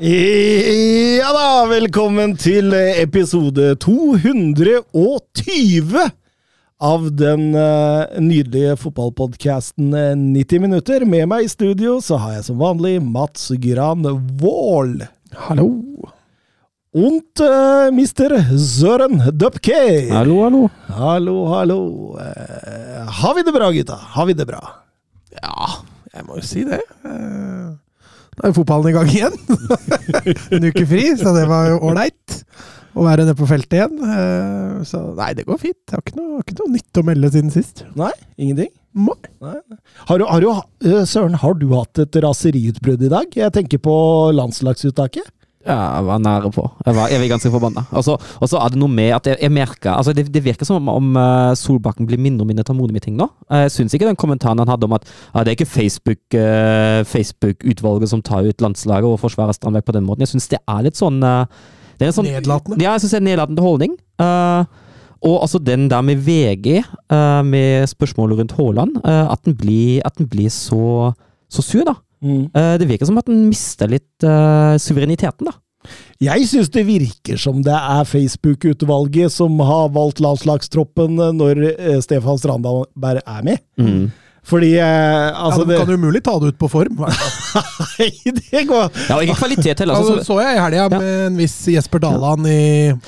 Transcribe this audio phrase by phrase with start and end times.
[0.00, 6.06] Ja da, velkommen til episode 220
[6.80, 11.04] av den eh, nydelige fotballpodkasten 90 minutter.
[11.04, 14.08] Med meg i studio så har jeg som vanlig Mats Gran
[14.40, 15.04] Wold.
[15.36, 15.68] Hallo.
[16.96, 20.08] Und uh, mister Søren Dupke.
[20.08, 20.64] Hallo, hallo.
[20.96, 21.80] Hallo, hallo.
[22.16, 24.00] Uh, har vi det bra, gutta?
[24.16, 24.64] Har vi det bra?
[25.36, 25.84] Ja,
[26.16, 26.80] jeg må jo si det.
[27.04, 27.68] Eh,
[28.40, 29.34] Da er fotballen i gang igjen.
[30.56, 32.38] en uke fri, så det var jo ålreit
[32.96, 33.98] å være nede på feltet igjen.
[34.00, 35.78] Eh, Så nei, det går fint.
[35.86, 37.84] Jeg har ikke noe, ikke noe nytt å melde siden sist.
[38.00, 38.72] Nei, ingenting?
[38.96, 39.18] Nei.
[39.44, 39.58] Nei.
[40.08, 40.48] Har du, har du,
[40.88, 43.36] eh, Søren, har du hatt et raseriutbrudd i dag?
[43.44, 43.94] Jeg tenker på
[44.34, 45.28] landslagsuttaket.
[45.66, 46.62] Ja, jeg var nære på.
[46.86, 47.82] Jeg var, jeg var ganske forbanna.
[47.92, 50.88] Og så er det noe med at jeg, jeg merker altså det, det virker som
[50.88, 53.26] om, eh, Solbakken blir mindre og mindre tålmodig med ting nå.
[53.52, 57.02] Jeg syns ikke den kommentaren han hadde om at ja, det er ikke Facebook, eh,
[57.04, 60.24] Facebook-utvalget som tar ut landslaget og forsvarer Strandberg på den måten.
[60.24, 61.44] Jeg syns det er litt sånn eh,
[62.00, 62.80] det er sånn, Nedlatende.
[62.80, 63.98] Ja, jeg syns det er en nedlatende holdning.
[64.24, 64.62] Eh,
[65.28, 70.00] og altså den der med VG, eh, med spørsmålet rundt Haaland, eh, at den blir,
[70.08, 71.12] at den blir så,
[71.52, 71.98] så sur, da.
[72.22, 75.56] Eh, det virker som at den mister litt uh, suvereniteten, da.
[76.20, 82.36] Jeg syns det virker som det er Facebook-utvalget som har valgt landslagstroppen når eh, Stefan
[82.36, 83.62] Strandberg er med.
[84.46, 87.02] Fordi eh, altså ja, de kan jo umulig ta det ut på form.
[87.98, 89.98] Nei, det går Ja, ikke kvalitet heller.
[90.00, 90.86] Altså, Altså, så jeg i helga Ja.
[90.94, 92.60] med en viss Jesper Daland i,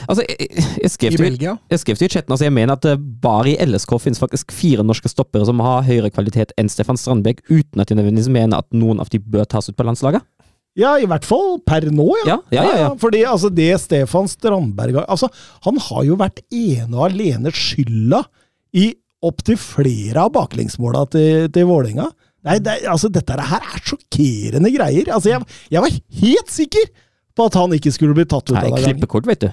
[0.06, 1.54] altså, jeg, jeg, jeg, skrev i Belgia.
[1.72, 4.52] jeg skrev til i chatten altså, jeg mener at det bare i LSK finnes faktisk
[4.54, 8.60] fire norske stoppere som har høyere kvalitet enn Stefan Strandberg, uten at de nødvendigvis mener
[8.60, 10.22] at noen av de bør tas ut på landslaget.
[10.78, 12.36] Ja, i hvert fall per nå, ja.
[12.36, 12.92] Ja, ja, ja, ja.
[13.00, 15.28] Fordi altså, det Stefan Strandberg har altså,
[15.66, 18.22] Han har jo vært ene og alene skylda
[18.72, 18.86] i
[19.22, 22.08] opptil flere av baklengsmåla til, til Vålerenga.
[22.42, 25.12] Nei, det, altså, dette her er sjokkerende greier.
[25.14, 26.88] Altså, jeg, jeg var helt sikker
[27.38, 28.88] på at han ikke skulle bli tatt ut Nei, av det.
[28.88, 29.52] klippekort, vet du.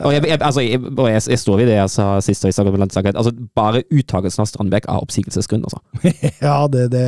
[0.00, 2.44] Og jeg, jeg, altså, jeg, står ved det jeg sa sist.
[2.46, 2.62] jeg sa.
[2.62, 5.66] Altså, bare uttakelsen av Strandberg er oppsigelsesgrunn.
[5.66, 5.82] Altså.
[6.46, 7.06] Ja, det, det,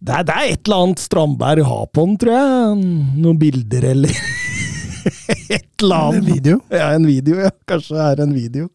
[0.00, 2.86] det, er, det er et eller annet Strandberg har på den, tror jeg.
[3.24, 4.22] Noen bilder eller
[5.54, 6.58] et eller En video.
[6.70, 7.50] Ja, en video, ja.
[7.68, 8.68] Kanskje det er en video.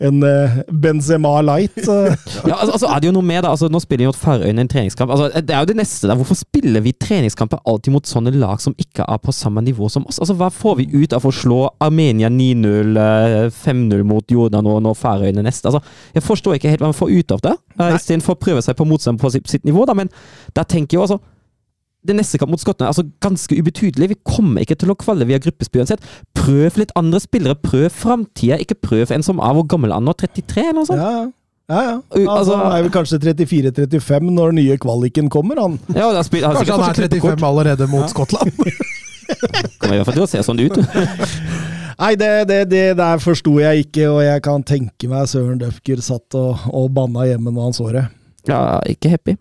[0.00, 1.78] En uh, Benzema Light.
[1.78, 2.14] eh.
[2.48, 4.64] Ja, altså, altså er det jo noe med da, altså Nå spiller vi mot Færøyene
[4.64, 5.10] en treningskamp.
[5.10, 6.16] Altså, det er jo det neste Da.
[6.18, 10.06] Hvorfor spiller vi treningskamper alltid mot sånne lag som ikke er på samme nivå som
[10.06, 10.20] oss?
[10.22, 14.82] Altså, Hva får vi ut av å slå Armenia 9-0, eh, 5-0 mot Jordan og
[14.84, 15.70] nå Færøyene neste?
[15.72, 15.82] Altså,
[16.14, 18.76] Jeg forstår ikke helt hva man får ut av det, uh, istedenfor å prøve seg
[18.78, 19.86] på motstand på sitt, sitt nivå.
[19.86, 20.10] da, Men
[20.54, 21.20] der tenker jeg jo altså
[22.04, 24.10] det neste kamp mot Skottland er altså ganske ubetydelig.
[24.12, 26.04] Vi kommer ikke til å kvalle via gruppespill uansett.
[26.36, 27.56] Prøv litt andre spillere.
[27.56, 28.58] Prøv framtida.
[28.60, 30.12] Ikke prøv en som er hvor gammel han nå?
[30.20, 31.00] 33, eller noe sånt?
[31.00, 31.32] Ja, ja.
[31.64, 31.92] Ja, ja.
[32.12, 35.78] Altså, altså- han er vel kanskje 34-35 når den nye kvaliken kommer, han.
[35.94, 38.52] Ja, da spiller, altså, Kanskje han er 35 allerede mot Skottland.
[39.80, 40.76] Kommer i hvert fall til å se sånn ut.
[42.02, 46.02] Nei, det, det, det der forsto jeg ikke, og jeg kan tenke meg Søren Døfker
[46.04, 48.04] satt og, og banna hjemme når han så det.
[48.50, 48.60] Ja,
[48.90, 49.38] ikke happy.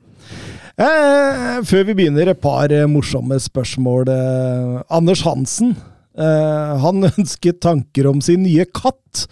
[0.74, 4.10] Eh, før vi begynner, et par eh, morsomme spørsmål.
[4.10, 5.76] Eh, Anders Hansen
[6.18, 9.28] eh, han ønsket tanker om sin nye katt.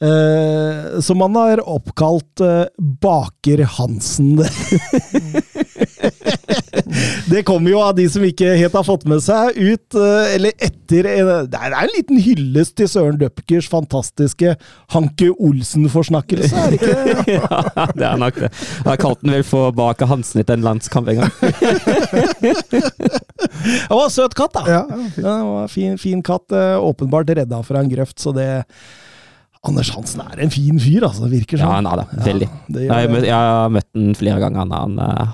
[0.00, 4.40] Eh, som han har oppkalt eh, Baker Hansen.
[7.30, 10.54] det kommer jo av de som ikke helt har fått med seg ut, eh, eller
[10.62, 14.54] etter en, Det er en liten hyllest til Søren Døpkers fantastiske
[14.94, 16.96] Hanke Olsen-forsnakkelse, er det ikke?
[17.36, 18.50] ja, det er nok det.
[18.50, 21.32] Jeg har kalt den vel for Baker Hansen etter en landskamp en gang.
[22.70, 24.62] Det var en søt katt, da.
[24.68, 26.50] Ja, Ja, det var en fin, fin katt.
[26.52, 28.48] eh, Åpenbart redda fra en grøft, så det
[29.66, 31.26] Anders Hansen er en fin fyr, altså.
[31.28, 31.74] Det virker Ja, sånn.
[31.84, 32.24] han er det.
[32.24, 32.48] Veldig.
[32.72, 35.32] det Jeg jeg har møtt den flere ganger, han er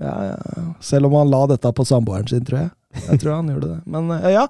[0.00, 0.66] Ja, ja.
[0.80, 2.70] Selv om han la dette på samboeren sin, tror jeg.
[2.90, 3.78] Jeg tror han gjorde det.
[3.90, 4.46] Men eh, ja.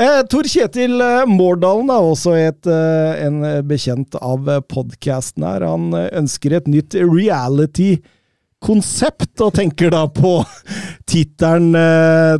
[0.00, 2.70] Eh, Tor Kjetil eh, Mårdalen, er også et,
[3.26, 7.96] en bekjent av podkasten her, han ønsker et nytt reality
[8.62, 10.36] konsept, og tenker da på
[11.10, 11.74] tittelen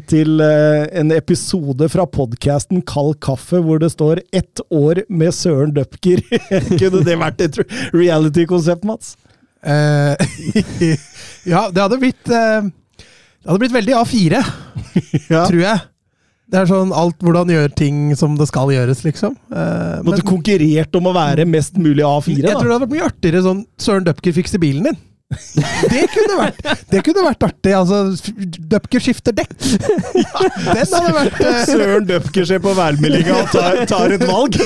[0.07, 6.23] til en episode fra podkasten Kald kaffe, hvor det står 'Ett år med Søren Dupker'.
[6.79, 7.59] Kunne det vært et
[7.91, 9.17] reality-konsept, Mats?
[9.63, 10.17] Eh,
[11.53, 14.41] ja, det hadde blitt eh, Det hadde blitt veldig A4,
[15.33, 15.45] Ja.
[15.47, 15.85] tror jeg.
[16.53, 19.37] Det er sånn alt hvordan gjør ting som det skal gjøres, liksom.
[19.55, 23.07] Eh, Måtte konkurrert om å være mest mulig A4, jeg tror det hadde vært mye
[23.09, 24.99] artigere sånn Søren Dupker fikser bilen din.
[25.93, 26.61] Det kunne vært,
[26.93, 27.73] det kunne vært artig.
[27.77, 27.99] Altså,
[28.73, 29.53] Dupker skifter dekk.
[29.59, 31.61] Den hadde vært uh...
[31.69, 34.59] Søren Dupker ser på værmeldinga og tar, tar et valg.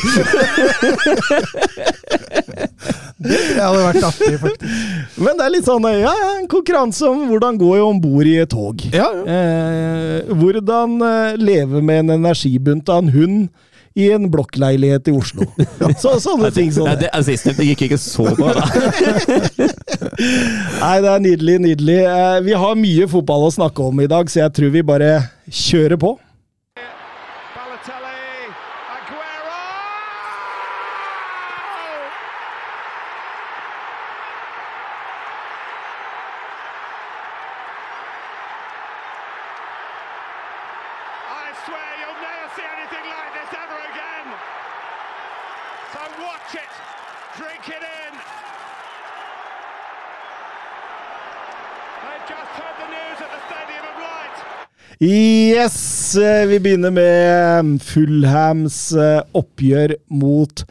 [3.16, 4.64] Det hadde vært artig, faktisk.
[5.24, 8.36] Men det er litt sånn ja, ja, en konkurranse om hvordan gå om bord i
[8.42, 8.82] et tog.
[8.94, 9.36] Ja, ja.
[9.36, 13.38] Eh, hvordan eh, leve med en energibunt av en hund
[13.96, 15.46] i en blokkleilighet i Oslo.
[16.02, 17.06] Så, sånne ting som det.
[17.06, 18.66] det, altså, sistnevnte gikk ikke så bra, da.
[20.82, 21.98] Nei, det er nydelig, nydelig.
[22.04, 25.10] Eh, vi har mye fotball å snakke om i dag, så jeg tror vi bare
[25.48, 26.12] kjører på.
[55.00, 56.16] Yes!
[56.16, 60.62] eh, Vi begynner med Fulhams eh, oppgjør mot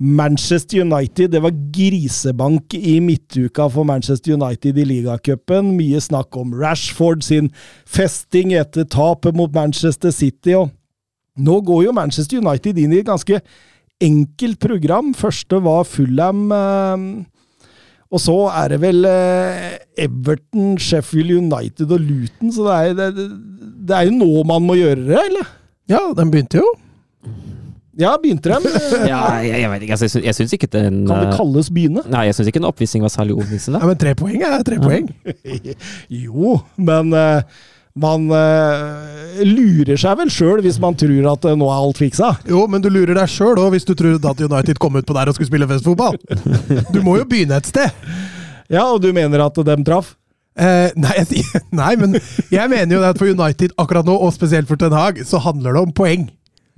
[0.00, 1.30] Manchester United.
[1.32, 5.72] Det var grisebank i midtuka for Manchester United i ligacupen.
[5.78, 7.48] Mye snakk om Rashford sin
[7.88, 10.54] festing etter tapet mot Manchester City.
[10.60, 10.68] og
[11.40, 13.40] Nå går jo Manchester United inn i et ganske
[14.00, 15.14] enkelt program.
[15.16, 16.50] Første var Fulham.
[16.52, 17.24] eh,
[18.10, 22.76] og så er det vel eh, Everton, Sheffield United og Luton, så det
[23.06, 23.26] er, det,
[23.88, 25.50] det er jo nå man må gjøre det, eller?
[25.90, 26.70] ja, den begynte jo.
[28.00, 28.66] Ja, begynte den?
[29.10, 31.70] Ja, jeg, jeg vet ikke, altså, jeg, jeg syns ikke den Kan det eh, kalles
[31.74, 32.04] begynne?
[32.08, 33.80] Nei, jeg syns ikke en oppvisning var særlig overbevisende.
[33.82, 35.10] Ja, men tre poeng er tre poeng.
[36.24, 37.42] Jo, men eh,
[37.98, 42.34] man uh, lurer seg vel sjøl hvis man tror at uh, nå er alt fiksa.
[42.48, 45.16] Jo, men du lurer deg sjøl òg hvis du trodde at United kom ut på
[45.16, 46.20] der og skulle spille festfotball.
[46.94, 47.90] Du må jo begynne et sted.
[48.70, 50.14] Ja, og du mener at dem traff?
[50.60, 51.14] Eh, nei,
[51.80, 52.16] nei, men
[52.52, 55.76] jeg mener jo at for United akkurat nå, og spesielt for Ten Hag, så handler
[55.76, 56.28] det om poeng.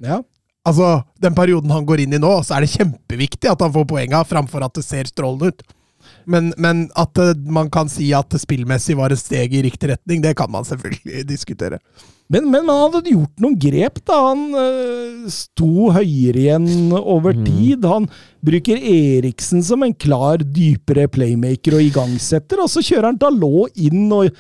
[0.03, 0.21] Ja.
[0.69, 3.89] Altså, Den perioden han går inn i nå, så er det kjempeviktig at han får
[3.91, 5.65] poenga, framfor at det ser strålende ut.
[6.31, 9.91] Men, men at eh, man kan si at det spillmessig var et steg i riktig
[9.95, 11.79] retning, det kan man selvfølgelig diskutere.
[12.33, 14.19] Men, men man hadde gjort noen grep, da.
[14.31, 17.85] Han øh, sto høyere igjen over tid.
[17.85, 18.07] Han
[18.45, 24.07] bruker Eriksen som en klar, dypere playmaker og igangsetter, og så kjører han Dalot inn
[24.09, 24.31] og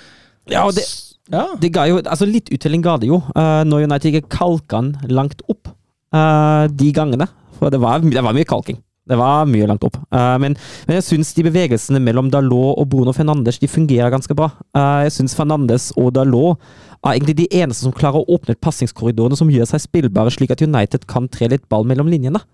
[0.51, 0.87] Ja, og det,
[1.31, 1.45] Ja.
[1.61, 4.95] det ga jo, altså Litt uttelling ga det jo, uh, når United ikke kalka han
[5.13, 5.69] langt opp
[6.17, 7.29] uh, de gangene.
[7.61, 8.81] For det var, det var mye kalking.
[9.09, 9.97] Det var mye langt opp.
[10.15, 10.55] Uh, men,
[10.87, 14.53] men jeg syns de bevegelsene mellom Dalot og Bruno Fernandes de fungerer ganske bra.
[14.77, 16.63] Uh, jeg syns Fernandes og Dalot
[17.03, 20.63] er egentlig de eneste som klarer å åpne passingskorridorene som gjør seg spillbare, slik at
[20.63, 22.45] United kan tre litt ball mellom linjene.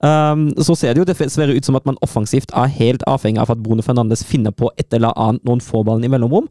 [0.00, 3.52] Um, så ser det jo dessverre ut som at man offensivt er helt avhengig av
[3.52, 6.48] at Bruno Fernandes finner på et eller annet noen få ballen i mellomrom.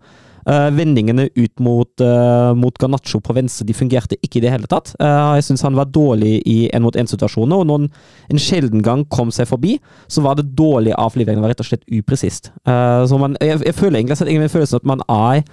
[0.49, 4.69] Uh, vendingene ut mot, uh, mot Garnaccio på venstre de fungerte ikke i det hele
[4.71, 4.95] tatt.
[4.97, 7.89] Uh, jeg syns han var dårlig i én-mot-én-situasjoner, og når han
[8.33, 9.77] en sjelden gang kom seg forbi,
[10.09, 11.37] så var det dårlig avlevering.
[11.37, 12.49] Det var rett og slett upresist.
[12.65, 15.43] Så man, jeg, jeg føler egentlig jeg har følelsen at man er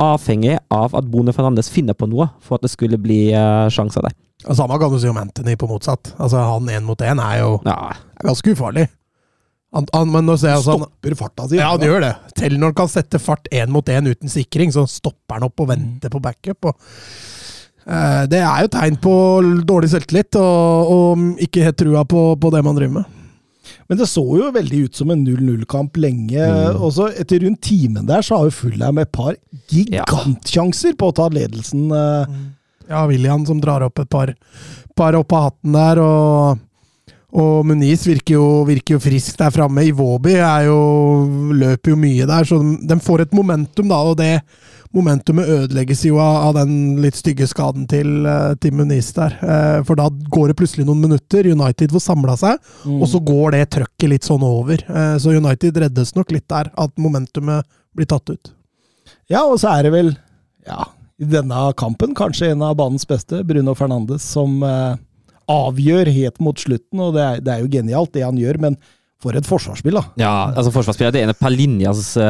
[0.00, 4.06] avhengig av at Bone Fernandes finner på noe for at det skulle bli uh, sjanser
[4.06, 4.16] der.
[4.44, 6.12] Og Samme kan du si om Anthony på motsatt.
[6.18, 8.88] Altså, Han én mot én er jo Ja, ganske ufarlig.
[9.74, 11.58] Han, han, men nå ser jeg altså, han, Stopper farta si.
[11.58, 12.12] Ja, han gjør det.
[12.38, 16.12] Telenor kan sette fart én mot én uten sikring, så stopper han opp og venter
[16.12, 16.70] på backup.
[16.70, 16.94] Og,
[17.88, 19.16] eh, det er jo tegn på
[19.66, 23.20] dårlig selvtillit og, og ikke helt trua på, på det man driver med.
[23.88, 26.38] Men det så jo veldig ut som en 0-0-kamp lenge.
[26.38, 26.78] Mm.
[26.78, 29.34] Og så etter rundt timen der, så har jo Fulham et par
[29.72, 31.88] gigantsjanser på å ta ledelsen.
[31.92, 32.36] eh.
[32.88, 34.34] Ja, William som drar opp et par,
[34.96, 36.58] par opp av hatten der, og,
[37.34, 39.82] og Muniz virker jo, virker jo frisk der framme.
[39.88, 40.78] Iwobi jo,
[41.58, 44.36] løper jo mye der, så de, de får et momentum, da, og det
[44.94, 49.34] momentumet ødelegges jo av, av den litt stygge skaden til, eh, til Muniz der.
[49.42, 53.56] Eh, For da går det plutselig noen minutter, United får samla seg, og så går
[53.56, 54.84] det trøkket litt sånn over.
[54.86, 58.52] Eh, Så United reddes nok litt der, at momentumet blir tatt ut.
[59.30, 60.12] Ja, og så er det vel,
[60.68, 60.84] ja,
[61.18, 64.94] i denne kampen kanskje en av banens beste, Bruno Fernandes, som eh,
[65.50, 67.00] avgjør helt mot slutten.
[67.00, 68.78] Og det er, det er jo genialt, det han gjør, men
[69.24, 70.04] for et forsvarsspill, da.
[70.20, 71.88] Ja, altså forsvarsspiller det ene per linje.
[71.88, 72.24] Altså,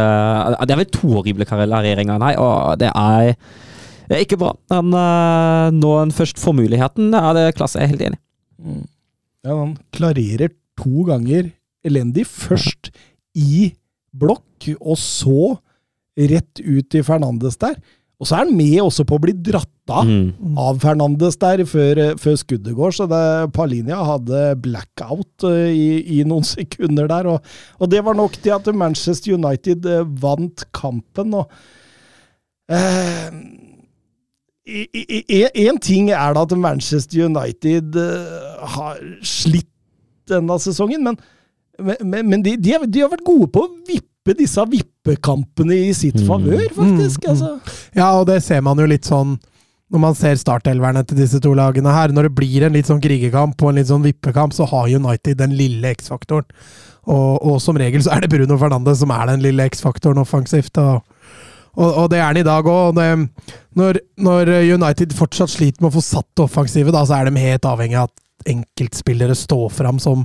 [0.63, 3.33] Det er vel to horrible klareringer, nei, og det er,
[4.07, 4.53] det er ikke bra.
[4.77, 7.81] Men uh, når han først får muligheten, er det klasse.
[7.81, 8.21] Jeg er helt enig.
[9.45, 11.51] Ja, han klarerer to ganger
[11.85, 12.29] elendig.
[12.31, 12.93] Først
[13.35, 13.73] i
[14.15, 15.57] blokk, og så
[16.15, 17.75] rett ut til Fernandes der.
[18.23, 20.55] Og så er han med også på å bli dratt av Mm.
[20.57, 26.21] av Fernandes der før, eh, før skuddet går, så det, Palinia hadde blackout eh, i,
[26.21, 27.27] i noen sekunder der.
[27.35, 27.43] Og,
[27.81, 31.35] og det var nok til at Manchester United eh, vant kampen.
[31.35, 31.51] og
[32.71, 33.29] eh,
[34.65, 37.99] Én ting er da at Manchester United
[38.79, 39.69] har slitt
[40.31, 41.19] denne sesongen, men,
[42.01, 45.93] men, men de, de, har, de har vært gode på å vippe disse vippekampene i
[45.93, 46.27] sitt Mm.
[46.27, 47.21] favør, faktisk.
[47.21, 47.31] Mm, mm.
[47.31, 47.77] altså.
[47.95, 49.39] Ja, og det ser man jo litt sånn
[49.93, 52.09] når man ser startelverne til disse to lagene her.
[52.09, 55.37] Når det blir en litt sånn krigerkamp og en litt sånn vippekamp, så har United
[55.39, 56.49] den lille X-faktoren.
[57.05, 60.81] Og, og som regel så er det Bruno Fernandes som er den lille X-faktoren offensivt.
[60.81, 61.05] Og,
[61.77, 62.97] og, og det er han i dag òg.
[63.77, 67.45] Når, når United fortsatt sliter med å få satt det offensive, da, så er de
[67.45, 70.25] helt avhengig av at enkeltspillere stå fram som,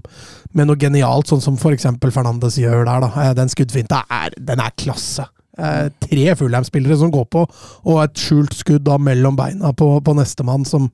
[0.54, 1.88] med noe genialt, sånn som f.eks.
[2.10, 3.04] Fernandes gjør der.
[3.06, 3.12] Da.
[3.24, 5.28] Eh, Den skuddfinta er, den er klasse.
[5.60, 7.44] Eh, tre Fulham-spillere som går på,
[7.86, 10.88] og et skjult skudd da mellom beina på, på nestemann som,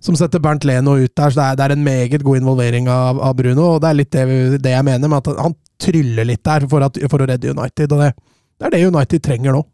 [0.00, 1.32] som setter Bernt Leno ut der.
[1.32, 4.00] Så det er, det er en meget god involvering av, av Bruno, og det er
[4.02, 4.26] litt det,
[4.62, 7.92] det jeg mener med at han tryller litt der for, at, for å redde United.
[7.92, 8.12] og det,
[8.56, 9.64] det er det United trenger nå.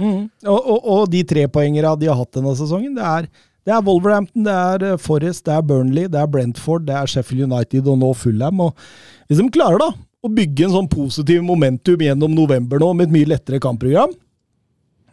[0.00, 0.28] Mm.
[0.48, 3.26] Og, og, og de trepoengere de har hatt denne sesongen, det er,
[3.68, 7.44] det er Wolverhampton, det er Forrest, det er Burnley, det er Brentford, det er Sheffield
[7.50, 8.62] United og nå Fulham.
[8.64, 8.86] Og
[9.28, 9.90] hvis de klarer da
[10.24, 14.12] å bygge en sånn positiv momentum gjennom november nå, med et mye lettere kampprogram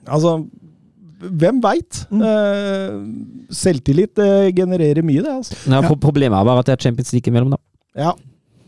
[0.07, 0.37] Altså,
[1.19, 1.97] hvem veit?
[2.15, 2.93] Eh,
[3.51, 5.33] selvtillit eh, genererer mye, det.
[5.41, 5.57] altså.
[5.67, 7.59] Ja, Problemet er bare at det er Champions League imellom, da.
[7.99, 8.13] Ja.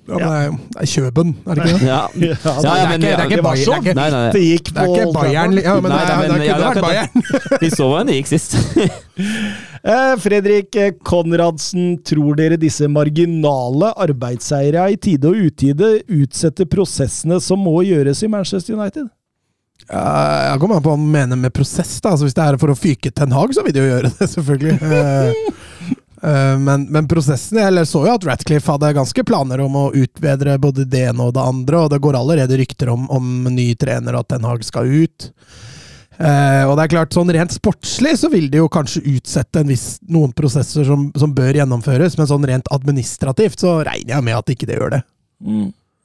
[0.10, 1.88] Ja, men det er, det er Kjøben, er det ikke det?
[1.88, 4.10] Ja, Ja, ja, det er men ikke- det er ikke var Bayern, det ikke- Nei,
[4.10, 6.48] nei, Det gikk på Det er ikke Bayern ja, men Nei, det, nei, men det
[6.48, 7.12] ja, kunne vært Bayern.
[7.62, 8.58] Vi så hvordan det gikk sist.
[9.80, 17.38] Eh, Fredrik eh, Konradsen, tror dere disse marginale arbeidseierne i tide og utide utsetter prosessene
[17.39, 19.08] som må gjøres i Manchester United?
[19.88, 21.96] Ja, Jeg kommer an på hva han mener med prosess.
[22.04, 22.12] da.
[22.12, 24.28] Altså, hvis det er for å fyke Ten Hag, så vil de jo gjøre det,
[24.36, 24.75] selvfølgelig.
[24.84, 30.58] Eh, men, men prosessen Jeg så jo at Ratcliffe hadde ganske planer om å utbedre
[30.60, 34.18] både det ene og det andre, og det går allerede rykter om, om ny trener
[34.18, 35.30] og at Den Haag skal ut.
[36.20, 39.70] Eh, og det er klart, sånn Rent sportslig så vil det jo kanskje utsette en
[39.72, 44.36] viss, noen prosesser som, som bør gjennomføres, men sånn rent administrativt så regner jeg med
[44.36, 45.06] at ikke det gjør det.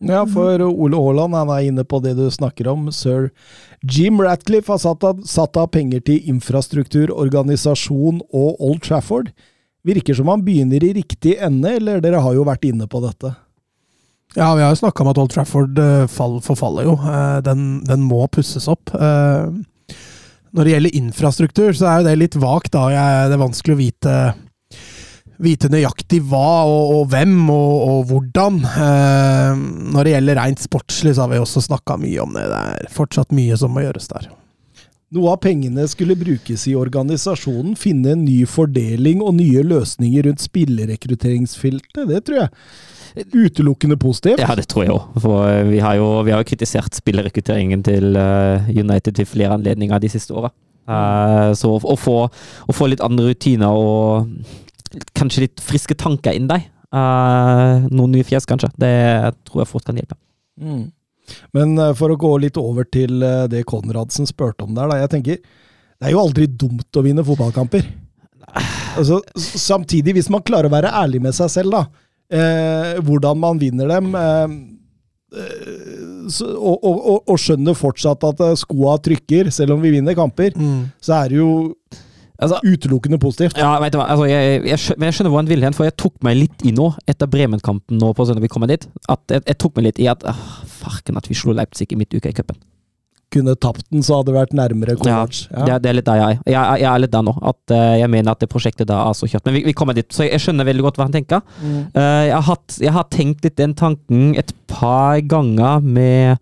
[0.04, 2.86] Ja, for Ole Haaland han er inne på det du snakker om.
[2.92, 3.30] Sir
[3.82, 9.32] Jim Ratcliffe har satt av, satt av penger til infrastruktur, organisasjon og Old Trafford.
[9.84, 13.34] Virker som han begynner i riktig ende, eller dere har jo vært inne på dette?
[14.34, 16.94] Ja, vi har jo snakka om at Old Trafford eh, fall, forfaller jo.
[16.98, 18.90] Eh, Den, den må pusses opp.
[18.96, 19.44] Eh,
[20.54, 22.88] Når det gjelder infrastruktur, så er jo det litt vagt, da.
[23.28, 24.14] Det er vanskelig å vite,
[25.42, 28.60] vite nøyaktig hva og, og hvem og, og hvordan.
[29.94, 32.46] Når det gjelder rent sportslig, så har vi også snakka mye om det.
[32.50, 34.30] Det er fortsatt mye som må gjøres der.
[35.14, 40.42] Noe av pengene skulle brukes i organisasjonen, finne en ny fordeling og nye løsninger rundt
[40.42, 42.02] spillerekrutteringsfeltet.
[42.10, 42.50] Det tror jeg
[43.30, 44.42] utelukkende positivt.
[44.42, 45.04] Ja, det tror jeg òg.
[45.22, 49.54] For eh, vi har jo, vi har jo kritisert spillerekrutteringen til eh, United til flere
[49.54, 50.50] anledninger de siste åra.
[50.90, 54.34] Eh, så å, få, å få litt andre rutiner og
[55.14, 56.66] kanskje litt friske tanker inn deg.
[56.90, 58.72] eh, noen nye fjes, kanskje.
[58.82, 58.94] Det
[59.46, 60.18] tror jeg fort kan hjelpe.
[60.58, 60.88] Mm.
[61.56, 65.00] Men eh, for å gå litt over til eh, det Konradsen spurte om der, da.
[65.02, 67.86] Jeg tenker, det er jo aldri dumt å vinne fotballkamper.
[68.94, 72.04] Altså, samtidig, hvis man klarer å være ærlig med seg selv, da.
[72.34, 74.14] Eh, hvordan man vinner dem.
[74.14, 74.54] Eh,
[75.40, 80.54] eh, så, og, og, og, skjønner fortsatt at skoa trykker, selv om vi vinner kamper,
[81.04, 81.50] så er det jo
[82.42, 83.56] Altså, utelukkende positivt.
[83.60, 85.86] Ja, vet du hva, altså, jeg, jeg, men jeg skjønner hvor han vil hen, for
[85.86, 89.22] jeg tok meg litt i nå, etter Bremen-kampen nå på søndag vi kommer dit, at
[89.30, 90.40] jeg, jeg tok meg litt i at ah,
[90.82, 92.58] farken at vi slo Leipzig i midtuka i cupen.
[93.34, 95.44] Kunne tapt den, så hadde det vært nærmere Kovac.
[95.50, 96.42] Det, er- det er litt der jeg er.
[96.52, 97.32] Jeg, jeg er litt der nå.
[97.50, 99.46] At uh, jeg mener at det prosjektet da er så kjørt.
[99.48, 101.40] Men vi, vi kommer dit, så jeg, jeg skjønner veldig godt hva han tenker.
[101.62, 101.80] Mm.
[101.96, 106.38] Uh, jeg, har hatt, jeg har tenkt litt den tanken et par ganger med,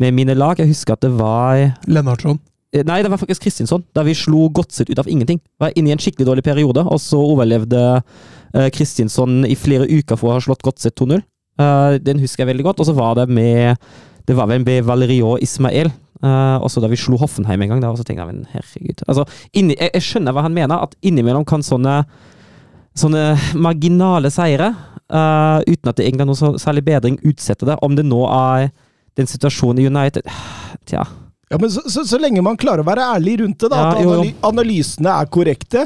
[0.00, 0.60] med mine lag.
[0.60, 2.40] Jeg husker at det var Lennartson.
[2.84, 3.84] Nei, det var faktisk Kristinsson.
[3.96, 5.40] Da vi slo Godset ut av ingenting.
[5.62, 10.18] Var inne i en skikkelig dårlig periode, og så overlevde uh, Kristinsson i flere uker
[10.20, 11.22] for å ha slått Godset 2-0.
[11.56, 12.82] Eh, den husker jeg veldig godt.
[12.82, 13.76] Og så var det med
[14.26, 15.92] Det var vel med Valerio Ismael.
[16.20, 17.82] Også da vi slo Hoffenheim en gang.
[17.84, 19.04] Da, og så tenkte jeg, men herregud.
[19.06, 22.02] Altså, inni, jeg, jeg skjønner hva han mener, at innimellom kan sånne
[22.96, 24.70] Sånne marginale seire,
[25.12, 27.76] uh, uten at det egentlig er noe særlig bedring, utsette det.
[27.84, 28.70] Om det nå er
[29.20, 30.24] den situasjonen i United
[30.88, 31.04] Tja.
[31.50, 33.90] Ja, men så, så, så lenge man klarer å være ærlig rundt det, da, Ja,
[33.92, 35.84] at analy analysene er korrekte,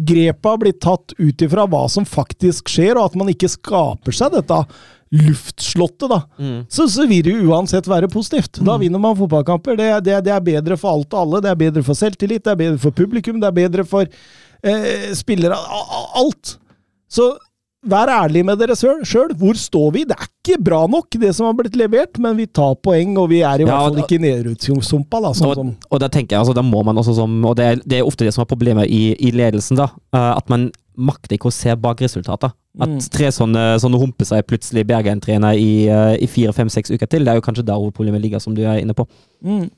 [0.00, 4.14] grepet har blitt tatt ut ifra hva som faktisk skjer, og at man ikke skaper
[4.16, 4.60] seg dette
[5.10, 6.60] luftslottet, da, Mm.
[6.70, 8.60] så, så vil det jo uansett være positivt.
[8.64, 9.76] Da vinner man fotballkamper.
[9.76, 11.40] Det, det, det er bedre for alt og alle.
[11.42, 15.10] Det er bedre for selvtillit, det er bedre for publikum, det er bedre for eh,
[15.18, 15.58] spillere.
[16.22, 16.54] Alt.
[17.10, 17.32] Så
[17.88, 19.32] vær ærlig med dere sjøl.
[19.40, 20.04] Hvor står vi?
[20.04, 23.30] Det er ikke bra nok, det som har blitt levert, men vi tar poeng, og
[23.32, 25.22] vi er i Ja, hvert fall ikke nedrykkssumpa.
[25.32, 27.64] Sånn og, som og da tenker jeg, altså, da må man også som Og det
[27.64, 29.88] er, det er ofte det som er problemet i, i ledelsen, da.
[30.12, 30.70] eh, at man
[31.00, 32.52] makter ikke å se bak resultatet.
[32.80, 33.00] At Mm.
[33.10, 37.24] tre sånne, sånne humper seg plutselig Bergen-trener i, eh, i fire, fem, seks uker til.
[37.24, 39.08] Det er jo kanskje der hovedproblemet ligger, som du er inne på.
[39.42, 39.70] Mm.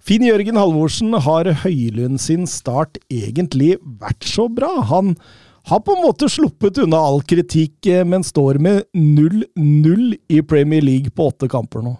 [0.00, 4.82] Finn Jørgen Halvorsen har Høylund sin start egentlig vært så bra.
[4.90, 5.16] Han
[5.66, 10.84] har på en måte sluppet unna all kritikk, eh, men står med 0-0 i Premier
[10.84, 11.96] League på åtte kamper nå.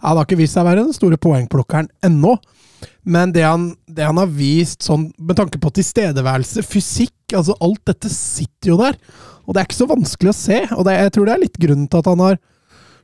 [0.00, 2.38] Han har ikke vist seg å være den store poengplukkeren ennå.
[3.04, 7.82] Men det han, det han har vist sånn, med tanke på tilstedeværelse, fysikk, altså alt
[7.88, 8.96] dette sitter jo der.
[9.44, 10.60] Og det er ikke så vanskelig å se.
[10.76, 12.40] Og det, jeg tror det er litt grunnen til at han har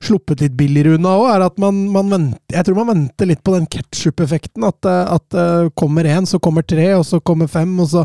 [0.04, 3.42] sluppet litt billigere unna òg, er at man, man venter Jeg tror man venter litt
[3.46, 4.66] på den ketsjup-effekten.
[4.68, 8.04] At, eh, at eh, kommer én, så kommer tre, og så kommer fem, og så,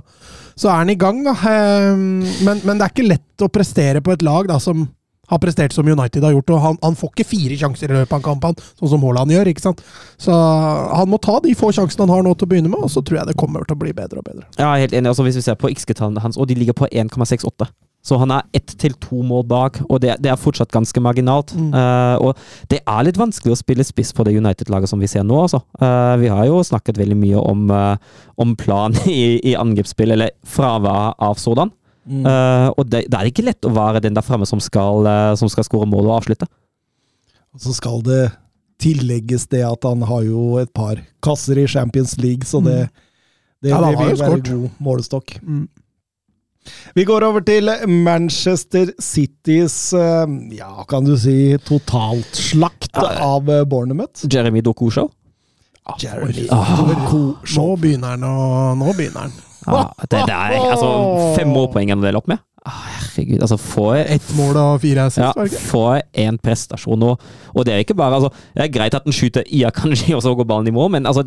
[0.56, 1.36] så er han i gang, da.
[1.36, 1.94] Eh,
[2.46, 4.88] Men, men det er ikke lett å prestere på et lag da, som
[5.32, 6.50] har prestert som United har gjort.
[6.52, 9.06] og Han, han får ikke fire sjanser i løpet av en kamp, han, sånn som
[9.06, 9.48] Haaland gjør.
[9.48, 9.80] ikke sant?
[10.20, 12.92] Så han må ta de få sjansene han har nå til å begynne med, og
[12.92, 14.44] så tror jeg det kommer til å bli bedre og bedre.
[14.60, 15.08] Ja, helt enig.
[15.14, 17.70] Altså, hvis vi ser på XG-tallene hans, og de ligger på 1,68.
[18.02, 21.54] Så han er ett til to mål bak, og det, det er fortsatt ganske marginalt.
[21.54, 21.70] Mm.
[21.70, 25.28] Uh, og det er litt vanskelig å spille spiss på det United-laget som vi ser
[25.28, 25.62] nå, altså.
[25.78, 30.34] Uh, vi har jo snakket veldig mye om, uh, om plan i, i angrepsspill, eller
[30.50, 31.74] fravær av sådan.
[32.06, 32.26] Mm.
[32.26, 35.34] Eh, og det, det er ikke lett å være den der fremme som skal, uh,
[35.38, 36.48] som skal skåre mål og avslutte.
[37.54, 38.24] Og så skal det
[38.82, 42.88] tillegges det at han har jo et par kasser i Champions League, så det,
[43.62, 45.36] det, Ja, det jo vil være god målestokk.
[45.44, 45.68] Mm.
[46.94, 50.28] Vi går over til Manchester Citys eh,
[50.58, 54.28] ja, kan du si totaltslakt av eh, Bournemouth.
[54.32, 55.10] Jeremy Doku-show.
[56.00, 56.78] Jeremy Ah.
[57.58, 58.36] Nå begynner han å
[58.78, 59.34] Nå begynner han.
[59.68, 62.42] Ja, det, det er altså fem målpoeng han deler opp med.
[62.62, 65.64] Ah, herregud, altså få Ett mål og fire assist, Ja, var det ikke?
[65.66, 65.86] få
[66.26, 67.04] en prestasjon.
[67.10, 67.24] Og,
[67.56, 70.22] og det er ikke bare altså, Det er greit at han skyter Ia kanskje, og
[70.22, 71.24] så går ballen i mål, men altså,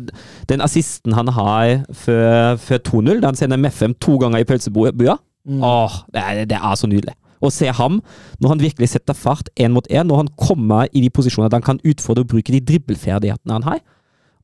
[0.47, 5.17] den assisten han har før, før 2-0, da han sender Meffem to ganger i pølsebua
[5.45, 5.59] Mm.
[5.61, 7.13] Åh, det er, det er så nydelig.
[7.45, 7.99] Å se ham
[8.41, 11.59] når han virkelig setter fart én mot én, når han kommer i de posisjonene der
[11.61, 13.83] han kan utfordre og bruke de dribbelferdighetene han har.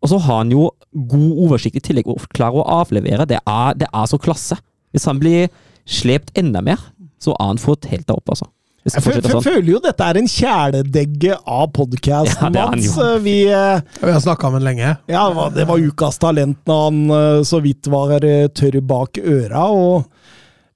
[0.02, 3.28] Og så har han jo god oversikt i tillegg og klarer å avlevere.
[3.30, 4.58] Det er, det er så klasse.
[4.92, 5.48] Hvis han blir
[5.86, 6.82] slept enda mer,
[7.22, 8.48] så har han fått helt der opp, altså.
[8.82, 9.46] Jeg han fø- fortsetter fø- sånn.
[9.46, 12.96] føler jo dette er en kjæledegge av Ja, podkasten er hans.
[13.22, 14.96] Vi, eh, Vi har snakka om den lenge.
[15.08, 19.68] ja, det var- ukas talent når han eh, så vidt var eh, tørr bak øra.
[19.70, 20.08] og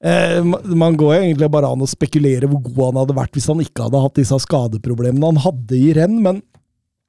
[0.06, 3.50] eh, Man går jo egentlig bare an å spekulere hvor god han hadde vært hvis
[3.50, 6.44] han ikke hadde hatt disse skadeproblemene han hadde i renn, men,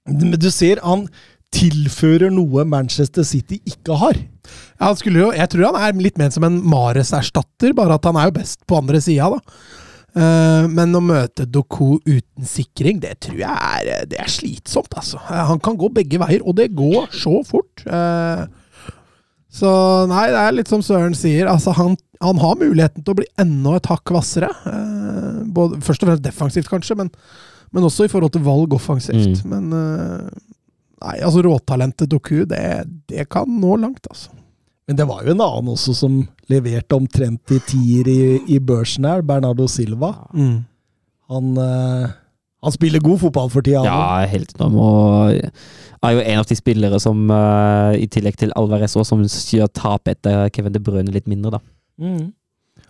[0.09, 1.11] men du ser han
[1.55, 4.19] tilfører noe Manchester City ikke har.
[4.81, 8.19] Ja, han jo, jeg tror han er litt mer som en Mares-erstatter, bare at han
[8.21, 9.59] er jo best på andre sida, da.
[10.17, 15.21] Eh, men å møte Doku uten sikring, det tror jeg er, det er slitsomt, altså.
[15.29, 17.85] Eh, Han kan gå begge veier, og det går så fort.
[17.85, 18.47] Eh,
[19.57, 19.71] så
[20.11, 21.49] nei, det er litt som Søren sier.
[21.49, 24.51] Altså, han, han har muligheten til å bli enda et hakk hvassere.
[24.69, 27.13] Eh, både, først og fremst defensivt, kanskje, men,
[27.73, 29.45] men også i forhold til valg offensivt.
[29.45, 29.55] Mm.
[29.55, 30.45] Men eh,
[31.05, 32.63] nei, altså råtalentet Doku, det,
[33.11, 34.33] det kan nå langt, altså.
[34.87, 38.21] Men det var jo en annen også som leverte omtrent i tier i,
[38.55, 40.13] i børsen her, Bernardo Silva.
[40.31, 40.61] Mm.
[41.33, 42.13] Han, uh,
[42.63, 43.83] han spiller god fotball for tida.
[43.83, 44.79] Ja, helt enorm.
[44.79, 45.35] Og
[46.07, 49.27] er jo en av de spillere som, uh, i tillegg til Alvarez, også, som
[49.59, 51.63] gjør tap etter Kevin De Bruyne litt mindre, da.
[51.99, 52.31] Mm.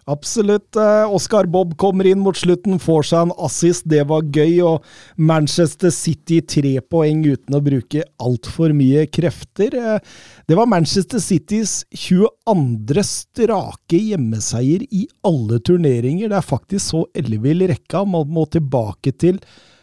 [0.07, 0.77] Absolutt.
[0.77, 4.61] Eh, Oscar Bob kommer inn mot slutten, får seg en assist, det var gøy.
[4.63, 4.85] Og
[5.19, 9.75] Manchester City tre poeng uten å bruke altfor mye krefter.
[9.75, 9.99] Eh,
[10.47, 13.03] Det var Manchester Citys 22.
[13.03, 16.29] strake hjemmeseier i alle turneringer.
[16.31, 18.05] Det er faktisk så ellevill rekka.
[18.07, 19.41] Man må tilbake til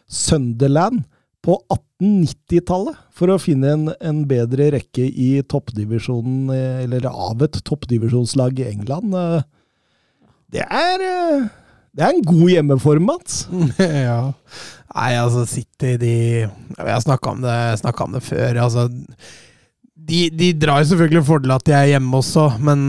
[0.08, 1.04] Sunderland
[1.44, 7.60] på 1890-tallet for å finne en, en bedre rekke i toppdivisjonen, eh, eller av et
[7.68, 9.44] toppdivisjonslag i England.
[10.54, 11.48] Eh, Det er, eh,
[11.94, 13.48] det er en god hjemmeform, Mats.
[14.08, 14.20] ja.
[14.94, 16.14] Nei, altså City, de
[16.46, 18.60] Vi har snakka om, om det før.
[18.62, 18.88] altså
[20.04, 22.82] de, de drar jo selvfølgelig fordel at de er hjemme også, men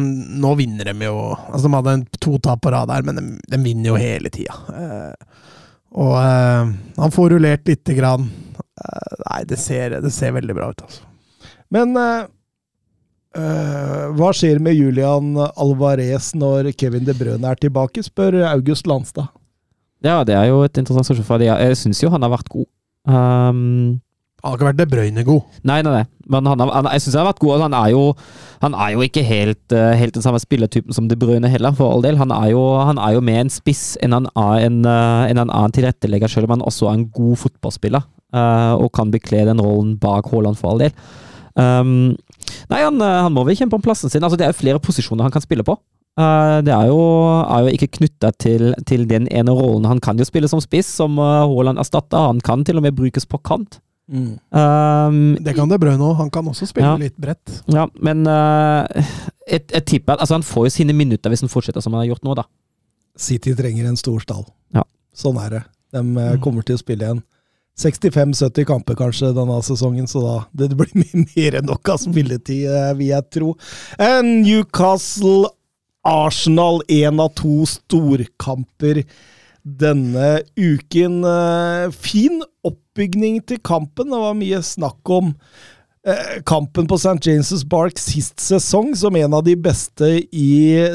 [0.42, 3.24] nå vinner de jo altså De hadde en to tap på rad her, men de,
[3.52, 4.56] de vinner jo hele tida.
[4.74, 5.42] Eh,
[5.94, 8.26] og eh, han får rullert lite grann.
[8.58, 11.06] Eh, nei, det ser, det ser veldig bra ut, altså.
[11.74, 11.94] Men
[13.36, 18.86] eh, eh, hva skjer med Julian Alvarez når Kevin De Brøne er tilbake, spør August
[18.86, 19.28] Landstad.
[20.04, 21.26] Ja, det er jo et interessant spørsmål.
[21.26, 22.66] for Jeg, syns jo han har vært god.
[23.08, 24.00] Um,
[24.44, 25.42] Han har ikke vært De Brøyne god.
[25.64, 26.04] nei, nei, nei.
[26.28, 27.54] Men han har, han, jeg syns han har vært god.
[27.54, 28.02] og Han er jo,
[28.60, 31.92] han er jo ikke helt, eh, helt den samme spillertypen som De Brøyne heller, for
[31.92, 32.16] all del.
[32.20, 35.40] Han er jo, han er jo mer en spiss enn han er en, eh, enn
[35.40, 38.04] han er tilrettelegger, selv om han også er en god fotballspiller.
[38.34, 40.90] uh, og kan bekle den rollen bak Haaland, for all del.
[41.54, 42.16] Um,
[42.70, 44.22] nei, han, eh, han må vel kjempe om plassen sin.
[44.22, 45.76] Altså, det er jo flere posisjoner han kan spille på.
[46.14, 46.98] Uh, det er jo,
[47.42, 49.84] er jo ikke knytta til, til den ene rollen.
[49.90, 52.28] Han kan jo spille som spiss, som uh, Haaland erstatter.
[52.28, 53.80] Han kan til og med brukes på kant.
[54.06, 54.36] Mm.
[54.54, 56.14] Um, Det kan De Bruyne òg.
[56.20, 56.96] Han kan også spille Ja.
[57.00, 57.62] litt bredt.
[57.72, 58.84] ja, men uh,
[59.48, 61.96] jeg, et tipp er at altså, han får jo sine minutter hvis han fortsetter som
[61.96, 62.44] han har gjort nå, da.
[63.16, 64.44] City trenger en stor stall.
[64.74, 64.82] Ja.
[65.16, 65.62] Sånn er det.
[65.94, 66.40] De eh, Mm.
[66.42, 67.22] kommer til å spille igjen
[67.74, 72.68] 65-70 kamper kanskje denne sesongen, så da det blir mye mer enn nok av spilletid,
[72.70, 73.52] eh, vil jeg tro.
[73.98, 75.50] Eh, Newcastle
[76.04, 79.02] Arsenal, én av to storkamper
[79.64, 81.22] denne uken.
[81.24, 84.12] Eh, Fin oppbygning til kampen.
[84.12, 85.32] Det var mye snakk om
[86.44, 87.16] kampen på St.
[87.24, 90.50] James' Bark sist sesong som en av de beste i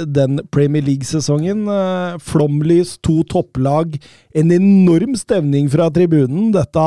[0.06, 1.65] den Premier League-sesongen.
[1.65, 3.98] Eh, Flomlys, to topplag,
[4.36, 6.52] en enorm stemning fra tribunen.
[6.54, 6.86] Dette,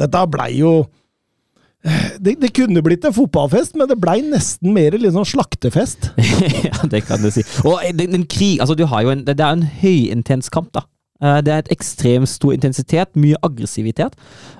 [0.00, 0.72] dette blei jo
[1.86, 6.10] eh, det, det kunne blitt en fotballfest, men det blei nesten mer litt sånn slaktefest.
[6.66, 7.46] ja, det kan du si.
[7.62, 10.88] Og den, den krig Altså, du har jo en det er en høyintens kamp, da.
[11.22, 14.12] Eh, Det er et ekstremt stor intensitet, mye aggressivitet.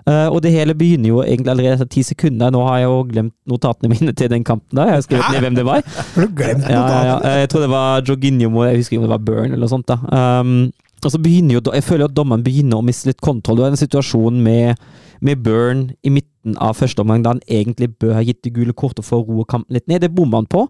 [0.06, 2.50] Eh, Og det hele begynner jo egentlig allerede etter ti sekunder.
[2.50, 4.86] Nå har jeg jo glemt notatene mine til den kampen der.
[4.86, 5.82] Jeg har skrevet ned hvem det var.
[6.14, 7.16] Har du glemt Ja, ja, ja.
[7.24, 9.68] Eh, Jeg tror det var Jorginho, jeg husker ikke om det var Burn eller noe
[9.68, 9.86] sånt.
[9.86, 9.98] da.
[10.40, 10.72] Um,
[11.04, 13.56] og så begynner jo, Jeg føler at dommeren begynner å miste litt kontroll.
[13.56, 14.76] Du har en situasjon med,
[15.20, 18.72] med Burn i midten av første omgang, da han egentlig bør ha gitt det gule
[18.72, 20.00] kortet for å roe kampen litt ned.
[20.00, 20.68] Det bommer han på.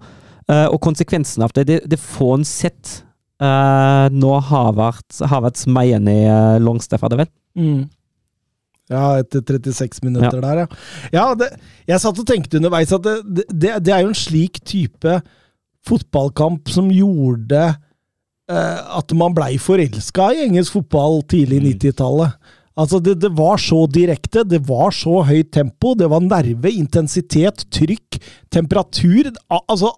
[0.48, 3.02] Og konsekvensen av det, det, det får en sett
[3.44, 7.30] uh, nå Havertz, Havertz meier i uh, Longstaff, hadde vel?
[7.58, 7.84] Mm.
[8.92, 10.66] Ja, etter 36 minutter der, ja.
[11.14, 11.54] Ja, det,
[11.88, 15.20] jeg satt og tenkte underveis at det, det, det er jo en slik type
[15.88, 22.36] fotballkamp som gjorde eh, at man blei forelska i engelsk fotball tidlig i 90-tallet.
[22.74, 27.64] Altså, det, det var så direkte, det var så høyt tempo, det var nerve, intensitet,
[27.72, 28.18] trykk,
[28.52, 29.30] temperatur.
[29.48, 29.94] Al altså,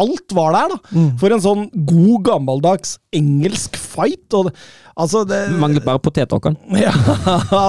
[0.00, 1.04] alt var der, da.
[1.20, 4.26] For en sånn god, gammeldags engelsk fight.
[4.36, 4.54] Og det,
[4.94, 6.58] altså, det, Manglet bare potetåkeren.
[6.86, 6.94] ja,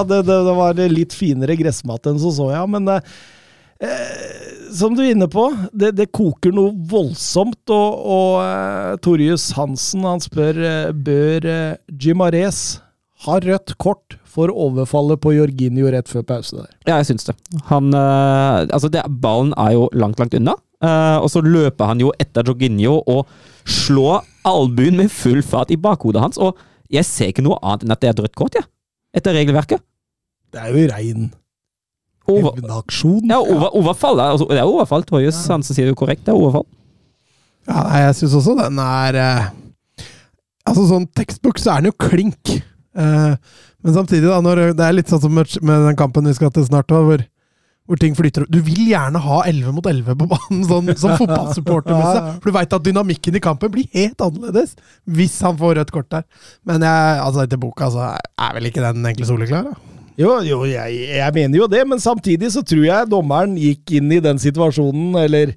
[0.07, 2.63] det, det, det var litt finere gressmat enn så så, ja.
[2.69, 3.13] Men eh,
[3.83, 7.61] eh, som du er inne på, det, det koker noe voldsomt.
[7.71, 12.79] Og, og eh, Torjus Hansen han spør eh, bør eh, Gimares
[13.25, 16.71] ha rødt kort for overfallet på Jorginho rett før pause der.
[16.87, 17.35] Ja, jeg syns det.
[17.69, 20.55] Han eh, Altså, det, ballen er jo langt, langt unna.
[20.81, 23.27] Eh, og så løper han jo etter Jorginho og
[23.65, 26.37] slår albuen med full fart i bakhodet hans.
[26.41, 26.57] Og
[26.91, 28.65] jeg ser ikke noe annet enn at det er et rødt kort, jeg.
[29.15, 29.81] Etter regelverket.
[30.51, 31.29] Det er jo rein
[32.27, 33.25] hevnaksjon.
[33.29, 34.15] ja, over, overfall.
[34.17, 35.03] det er- Altså, det er overfall.
[35.03, 36.25] Torjus Hansen sier det jo korrekt.
[36.25, 36.65] Det er overfall.
[37.67, 39.49] Ja, jeg syns også den er eh,
[40.67, 42.51] Altså, sånn tekstbok så er den jo klink.
[42.95, 43.35] Eh,
[43.83, 46.51] men samtidig, da, når det er litt sånn som med med den kampen vi skal
[46.51, 47.23] til snart, da, hvor,
[47.89, 52.37] hvor ting flyter Du vil gjerne ha 11 mot 11 på banen, sånn, som fotballsupportermessig.
[52.39, 54.75] For du veit at dynamikken i kampen blir helt annerledes
[55.09, 56.27] hvis han får rødt kort der.
[56.67, 59.71] Men jeg, altså, etter boka så er vel ikke den egentlig soleklar?
[59.71, 59.97] Da.
[60.19, 64.11] Jo, jo jeg, jeg mener jo det, men samtidig så tror jeg dommeren gikk inn
[64.13, 65.53] i den situasjonen, eller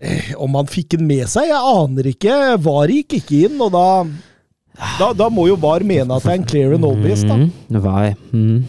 [0.00, 2.38] eh, om han fikk den med seg, jeg aner ikke.
[2.64, 3.86] VAR gikk ikke inn, og da
[4.98, 7.36] da, da må jo VAR mene at det er en clear and obvious, da.
[7.36, 7.50] Mm.
[8.32, 8.60] Mm.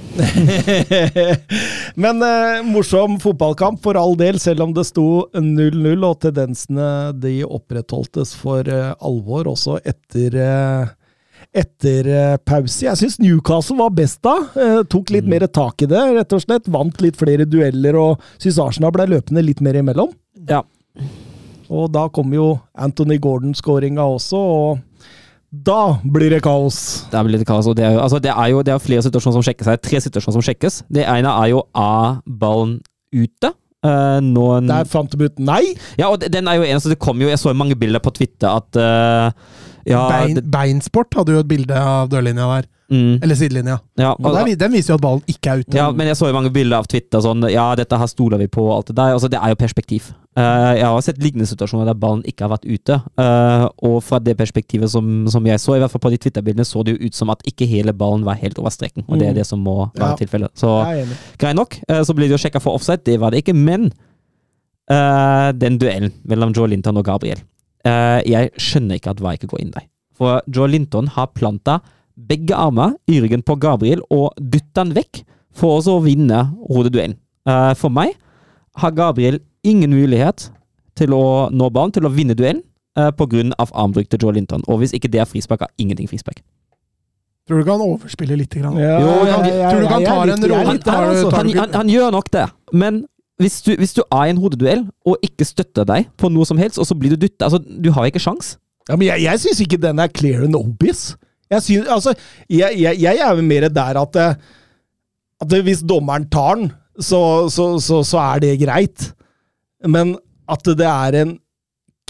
[2.04, 6.90] Men eh, morsom fotballkamp for all del, selv om det sto 0-0, og tendensene
[7.22, 10.98] de opprettholdtes for eh, alvor også etter eh,
[11.52, 12.86] etter eh, pause.
[12.86, 14.38] Jeg syns Newcastle var best da.
[14.56, 16.70] Eh, tok litt mer tak i det, rett og slett.
[16.72, 20.14] Vant litt flere dueller, og syns Arsenal ble løpende litt mer imellom.
[20.50, 20.64] Ja.
[21.72, 24.80] Og da kom jo Anthony Gordon-skåringa også, og
[25.52, 27.08] da blir det kaos.
[27.12, 27.68] Det blir litt kaos.
[27.68, 29.68] og Det er jo, altså det er jo det er flere situasjoner som sjekkes.
[29.68, 30.78] Det er tre situasjoner som sjekkes.
[30.88, 32.78] Det ene er jo A-ballen
[33.12, 33.52] ute.
[33.82, 34.70] Uh, noen...
[34.70, 35.74] Der fant de ut nei!
[35.98, 38.00] Ja, og den er jo en, så det kom jo, Jeg så jo mange bilder
[38.04, 39.34] på Twitter at uh,
[39.90, 42.70] ja, Bein, Beinsport hadde jo et bilde av dørlinja der.
[42.92, 43.80] Mm, Eller sidelinja.
[43.98, 45.78] ja, Og der, den viser jo at ballen ikke er ute.
[45.80, 48.48] ja, men jeg så jo mange bilder av Twitter sånn Ja, dette her stoler vi
[48.52, 49.14] på, alt det der.
[49.16, 50.12] Altså, det er jo perspektiv.
[50.38, 53.02] Uh, jeg har sett lignende situasjoner der ballen ikke har vært ute.
[53.20, 56.64] Uh, og fra det perspektivet som, som jeg så, i hvert fall på de Twitter-bildene,
[56.68, 59.04] så det jo ut som at ikke hele ballen var helt over streken.
[59.10, 59.40] Og det er Mm.
[59.42, 60.16] det som må være Ja.
[60.22, 60.52] tilfellet.
[60.56, 60.72] Så
[61.38, 61.76] greit nok.
[61.90, 63.56] Uh, så blir det jo sjekka for offside, det var det ikke.
[63.56, 63.92] Men
[65.62, 67.40] den duellen mellom Joe Linton og Gabriel
[68.28, 69.86] Jeg skjønner ikke at VAR ikke går inn der.
[70.18, 71.80] For Joe Linton har planta
[72.18, 77.18] begge armer i ryggen på Gabriel og dytte han vekk for å vinne hodeduellen.
[77.48, 78.16] Eh, for meg
[78.78, 80.50] har Gabriel ingen mulighet
[80.96, 82.64] til å nå ballen, til å vinne duellen,
[82.98, 83.12] eh,
[83.60, 84.64] av armbruk til Joe Linton.
[84.68, 86.42] Og hvis ikke det er frispark, har ingenting frispark.
[87.48, 88.50] Tror du ikke han overspiller litt?
[88.54, 88.78] Grann?
[88.78, 91.30] Ja, Jo, han, jeg- jeg- tror du kan han tar en rolle- altså.
[91.32, 93.06] tar Han, han, han gjør nok det, men
[93.40, 96.58] hvis du, hvis du er i en hodeduell og ikke støtter deg på noe som
[96.58, 98.58] helst, og så blir du dytta altså, Du har ikke sjans.
[98.90, 101.16] Ja, men jeg, jeg syns ikke den er clear and obvious.
[101.52, 102.14] Jeg, synes, altså,
[102.50, 104.36] jeg, jeg, jeg er mer der at, eh,
[105.42, 109.12] at hvis dommeren tar den, så, så, så, så er det greit.
[109.88, 110.16] Men
[110.52, 111.38] at det er en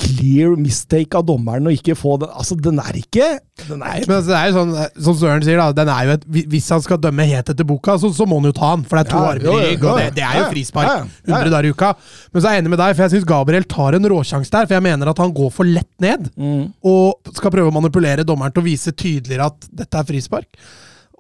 [0.02, 3.28] clear mistake av dommeren å ikke få den Altså, den er ikke
[3.68, 4.72] den er, men det er jo sånn,
[5.06, 7.94] som Søren sier, da, den er jo et, hvis han skal dømme helt etter boka,
[8.02, 9.84] så, så må han jo ta han, for det er to Ja, armer i rygg,
[9.86, 11.92] og det, det er jo frispark ja, ja, 100 dager i uka.
[12.34, 14.66] Men så er jeg enig med deg, for jeg syns Gabriel tar en råsjanse der,
[14.72, 16.64] for jeg mener at han går for lett ned, Mm.
[16.90, 20.50] og skal prøve å manipulere dommeren til å vise tydeligere at dette er frispark.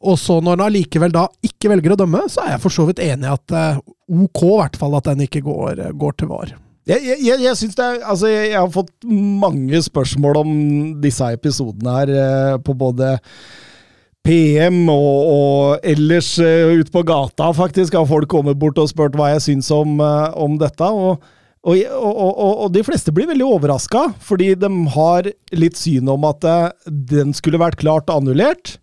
[0.01, 2.87] Og så når han allikevel da ikke velger å dømme, så er jeg for så
[2.89, 3.77] vidt enig i at eh,
[4.09, 6.55] ok, i hvert fall, at den ikke går, eh, går til var.
[6.89, 10.53] Jeg, jeg, jeg, jeg det er Altså, jeg, jeg har fått mange spørsmål om
[11.03, 13.17] disse episodene her, eh, på både
[14.25, 19.17] PM og, og ellers uh, ute på gata, faktisk, har folk kommet bort og spurt
[19.17, 20.85] hva jeg syns om, eh, om dette.
[20.85, 21.23] Og,
[21.61, 26.45] og, og, og, de fleste blir veldig overraska, fordi de har litt syn om at
[26.45, 28.77] eh, den skulle vært klart annullert.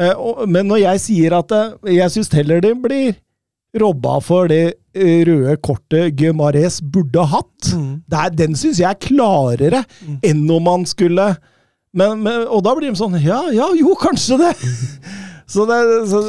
[0.00, 3.18] Eh, men når jeg sier at eh, jeg syns heller det blir
[3.78, 7.70] robba for det eh, røde kortet Gumares burde hatt.
[8.08, 9.82] Det er, den syns jeg er klarere
[10.24, 11.32] enn om man skulle
[11.92, 14.52] men, men, Og da blir de sånn Ja, ja, jo, kanskje det!
[15.52, 16.22] så det, så,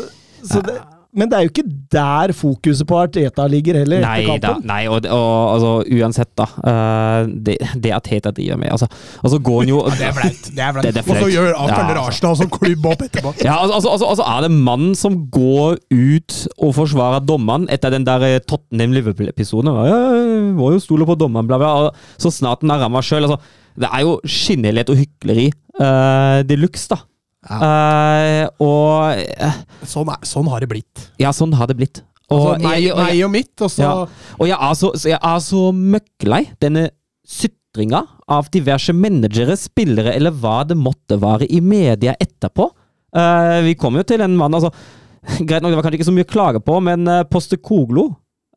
[0.43, 0.75] så det
[1.13, 4.01] men det er jo ikke der fokuset på Arteta ligger heller.
[4.01, 4.63] etter kampen.
[4.63, 6.47] da, nei, og, og altså, uansett, da.
[6.57, 8.89] Uh, det, det Arteta driver med, altså.
[9.21, 10.49] Altså går han jo Det er flaut.
[10.49, 12.05] Det er er Og så gjør Ja, følger ja.
[12.07, 13.35] Arsenal som klubb opp etterpå.
[13.45, 17.93] Ja, altså, altså, altså, altså er det mannen som går ut og forsvarer dommeren etter
[17.93, 19.69] den der eh, Tottenham-Liverpool-episoden.
[19.69, 21.73] Ja, ja, ja, må jo stole på dommeren, bla, bla.
[21.83, 23.29] og Så snart han har ramma sjøl.
[23.29, 23.37] Altså,
[23.79, 25.49] det er jo skinnhellighet og hykleri
[25.79, 27.03] uh, de luxe, da.
[27.43, 31.07] Eh, og eh, Sånn, er, sånn har det blitt.
[31.19, 32.03] Ja, sånn har det blitt.
[32.31, 33.93] Og, Altså, meg, jeg, og, og mitt, og så Ja.
[34.39, 36.87] og jeg, er så, så jeg er så møkklei denne
[37.27, 42.69] sytringa av diverse managere, spillere eller hva det måtte være i media etterpå.
[43.13, 44.71] Uh, vi kom jo til en mann altså,
[45.47, 48.07] Greit nok, det var kanskje ikke så mye å klage på, men uh, Postekoglo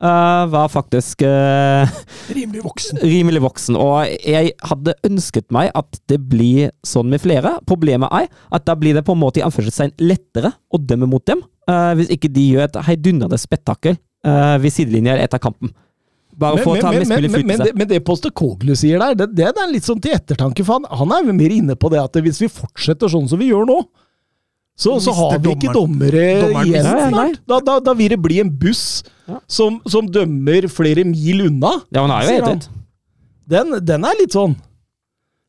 [0.03, 1.89] eh, var faktisk uh,
[2.35, 3.01] rimelig voksen.
[3.03, 7.57] rimelig voksen, og jeg hadde ønsket meg at det blir sånn med flere.
[7.69, 11.25] Problemet er at da blir det på en måte i anførselstegn lettere å dømme mot
[11.29, 15.75] dem, uh, hvis ikke de gjør et heidundrende spetakkel uh, ved sidelinja etter kampen.
[16.37, 19.31] Bare for å ta mest mulig men, men, det, men det Postekoglu sier der, det,
[19.39, 20.67] det er litt sånn til ettertanke.
[20.67, 23.41] For han, han er jo mer inne på det at hvis vi fortsetter sånn som
[23.41, 23.79] vi gjør nå,
[24.77, 27.39] så, så har vi ikke dommere dommeren igjen mister- snart.
[27.49, 29.41] Da, da, da vil det bli en buss Ja.
[29.51, 31.73] som, som dømmer flere mil unna.
[31.91, 32.69] Ja, men er jo helt
[33.51, 34.53] Den, den er litt sånn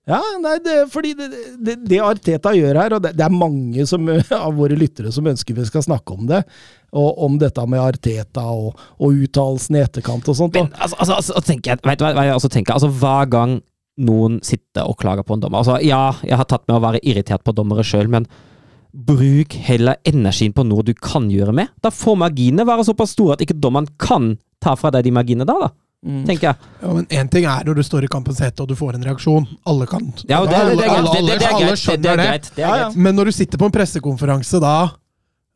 [0.08, 1.28] Ja, nei, det, fordi det,
[1.68, 5.28] det, det Arteta gjør her, og det, det er mange som, av våre lyttere som
[5.28, 6.40] ønsker vi skal snakke om det,
[6.96, 10.56] og om dette med Arteta og, og uttalelsene i etterkant og sånt.
[10.56, 12.78] Men altså, altså, altså tenker jeg, vet du hva jeg også tenker?
[12.80, 13.58] Altså, hver gang
[14.08, 17.04] noen sitter og klager på en dommer altså, Ja, jeg har tatt med å være
[17.04, 18.26] irritert på dommere sjøl, men
[18.98, 21.74] bruk heller energien på noe du kan gjøre med.
[21.84, 25.46] Da får marginene være såpass store at ikke dommeren kan ta fra deg de marginene
[25.48, 25.70] da, da.
[26.08, 26.22] Mm.
[26.28, 26.70] Tenker jeg.
[26.84, 29.06] Ja, men Én ting er når du står i kampens hete og du får en
[29.08, 29.48] reaksjon.
[29.68, 32.88] Alle kan Ja, det, det, det, alle, er skjønner er det.
[32.96, 34.76] Men når du sitter på en pressekonferanse da,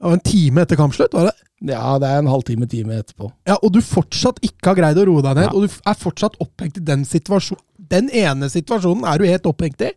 [0.01, 1.35] og en time etter kampslutt, var det?
[1.69, 3.29] Ja, det er en halvtime, time etterpå.
[3.45, 5.53] Ja, og du fortsatt ikke har greid å roe deg ned, Ja.
[5.53, 9.81] og du er fortsatt opphengt i den situasjonen Den ene situasjonen er du helt opphengt
[9.83, 9.91] i.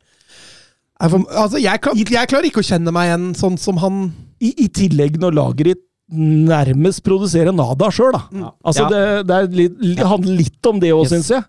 [1.02, 3.96] For, altså, jeg, kan, jeg klarer ikke å kjenne meg igjen sånn som han
[4.38, 8.20] I, I tillegg når Lagerit ditt nærmest produserer nada sjøl, da.
[8.36, 8.50] Ja.
[8.62, 8.88] Altså, Ja.
[8.92, 11.12] det, det, er litt, det handler litt om det òg, Yes.
[11.14, 11.44] syns jeg.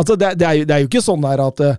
[0.00, 1.76] Altså, det, det, er jo, det er jo ikke sånn her at eh,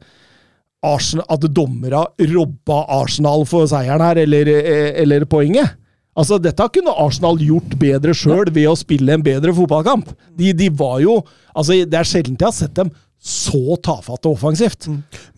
[0.86, 5.74] Arsenal, at dommere robba Arsenal for seieren her, eller, eh, eller poenget.
[6.14, 10.12] Altså, Dette kunne Arsenal gjort bedre sjøl ved å spille en bedre fotballkamp.
[10.38, 11.18] De, de var jo
[11.58, 12.92] altså Det er sjelden jeg har sett dem
[13.24, 14.90] så tafatt og offensivt.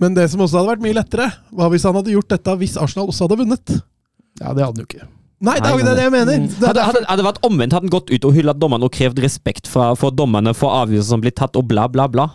[0.01, 2.79] Men det som også hadde vært mye lettere, var hvis han hadde gjort dette hvis
[2.81, 3.75] Arsenal også hadde vunnet.
[4.41, 5.05] Ja, det hadde han jo ikke.
[5.45, 6.45] Nei, det er ikke det jeg mener!
[6.47, 8.87] Det er Hadde, hadde, hadde det vært omvendt, hadde han gått ut og hylla dommerne
[8.87, 12.29] og krevd respekt fra, for dommerne for avgjørelser som blir tatt, og bla, bla, bla.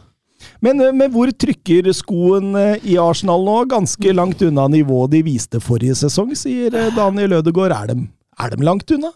[0.65, 3.57] Men, eh, men hvor trykker skoen eh, i Arsenal nå?
[3.73, 7.75] Ganske langt unna nivået de viste forrige sesong, sier eh, Daniel Ødegaard.
[7.75, 8.07] Er de,
[8.41, 9.13] er de langt unna?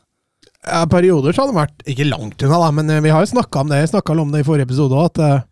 [0.65, 3.61] Ja, perioder så har de vært ikke langt unna, da, men vi har jo snakka
[3.61, 5.45] om det Jeg snakket om det i forrige episode òg, at,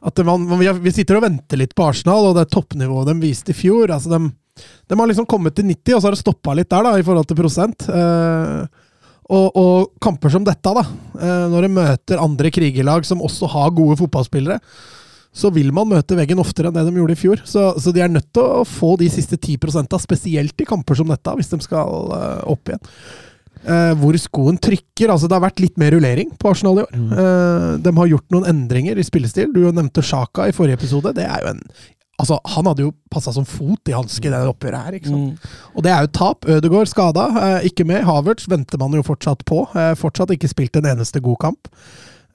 [0.00, 3.56] at man, vi, sitter og venter litt på Arsenal, og det toppnivået de viste i
[3.56, 4.30] fjor altså de,
[4.88, 7.04] de har liksom kommet til 90, og så har det stoppa litt der, da, i
[7.06, 7.86] forhold til prosent.
[7.88, 8.86] Eh,
[9.30, 10.82] og, og kamper som dette, da,
[11.20, 14.58] eh, når de møter andre krigerlag som også har gode fotballspillere,
[15.30, 17.42] så vil man møte veggen oftere enn det de gjorde i fjor.
[17.46, 21.12] Så, så de er nødt til å få de siste 10% spesielt i kamper som
[21.12, 22.82] dette, hvis de skal eh, opp igjen.
[23.60, 25.10] Eh, hvor skoen trykker.
[25.12, 26.92] altså Det har vært litt mer rullering på Arsenal i år.
[26.96, 29.52] Eh, de har gjort noen endringer i spillestil.
[29.52, 31.14] Du nevnte Sjaka i forrige episode.
[31.16, 31.64] Det er jo en
[32.20, 34.92] Altså, Han hadde jo passa som fot i hanske i det oppgjøret her.
[34.98, 35.46] ikke sant?
[35.74, 36.44] Og det er jo tap.
[36.44, 38.04] Ødegaard skada, eh, ikke med.
[38.04, 39.62] Havertz venter man jo fortsatt på.
[39.74, 41.68] Eh, fortsatt ikke spilt en eneste god kamp.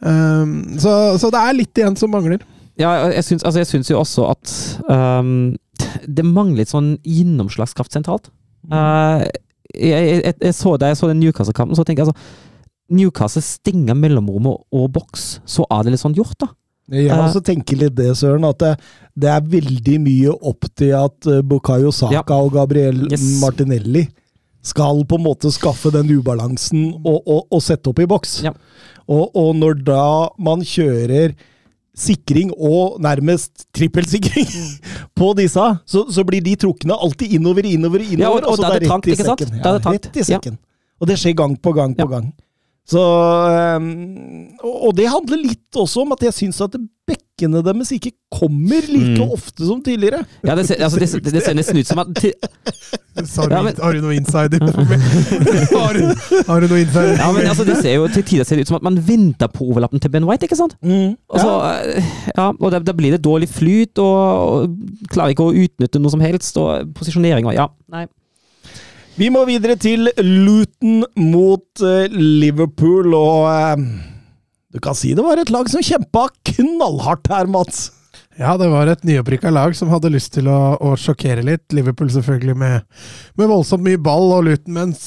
[0.02, 2.42] Um, så, så det er litt igjen som mangler.
[2.78, 4.56] Ja, jeg syns, altså jeg syns jo også at
[4.90, 5.56] um,
[6.04, 8.32] det mangler litt sånn gjennomslagskraft sentralt.
[8.74, 9.24] Eh,
[9.80, 12.20] jeg, jeg, jeg så da jeg så den Newcastle-kampen, så tenker jeg altså
[12.96, 16.52] Newcastle stenger mellomrommet og, boks, så er det litt sånn gjort, da.
[16.94, 17.18] Jeg Eh.
[17.18, 18.74] også tenker litt det, Søren, at det,
[19.18, 22.22] det er veldig mye opp til at eh, Bukayo Saka Ja.
[22.38, 23.24] og Gabriel Yes.
[23.42, 24.04] Martinelli
[24.62, 28.44] skal på en måte skaffe den ubalansen og, og, og sette opp i boks.
[28.46, 28.54] Ja.
[29.10, 31.34] Og, og når da man kjører
[31.96, 34.48] sikring og nærmest trippelsikring
[35.20, 38.22] på disse, så, så blir de trukne alltid innover, innover, innover.
[38.22, 39.40] Ja, og- og så da er det trangt, ikke sant?
[39.40, 39.60] sekken.
[39.60, 40.58] Er Ja, rett i sekken.
[41.02, 42.20] Og det skjer gang på gang på Ja.
[42.20, 42.34] gang.
[42.86, 43.02] Så,
[43.50, 46.76] ehm, og det handler litt også om at jeg syns at
[47.10, 49.32] bekkene deres ikke kommer like Mm.
[49.34, 50.20] ofte som tidligere.
[50.46, 52.28] Ja, det, ser- altså, det, det ser nesten ut som at du,
[53.50, 54.60] Ja, men- har du noe insider?
[55.76, 56.04] Har du,
[56.48, 57.16] har du noe insider?
[57.18, 59.48] Ja, men altså, det ser jo til tider ser det ut som at man venter
[59.48, 60.76] på overlappen til Ben White, ikke sant?
[60.84, 61.54] Og så,
[61.96, 62.04] eh,
[62.38, 64.14] ja, og da, da blir det dårlig flyt, og,
[64.68, 68.06] og klarer ikke å utnytte noe som helst, og posisjonering og Ja, nei.
[69.16, 73.84] Vi må videre til Luton mot eh, Liverpool, og eh,
[74.76, 77.86] du kan si det var et lag som kjempa knallhardt her, Mats.
[78.36, 81.64] Ja, det var et nyopprykka lag som hadde lyst til å, å sjokkere litt.
[81.72, 82.84] Liverpool selvfølgelig med,
[83.40, 84.98] med voldsomt mye ball, og Luton med en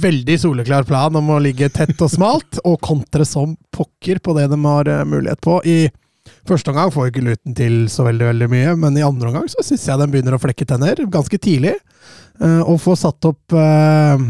[0.00, 4.48] veldig soleklar plan om å ligge tett og smalt, og kontre som pokker på det
[4.48, 5.60] de har eh, mulighet på.
[5.68, 5.92] I
[6.48, 9.64] første omgang får ikke Luton til så veldig veldig mye, men i andre omgang så
[9.64, 11.76] syns jeg den begynner å flekke tenner ganske tidlig.
[12.40, 14.26] eh, og får satt opp eh,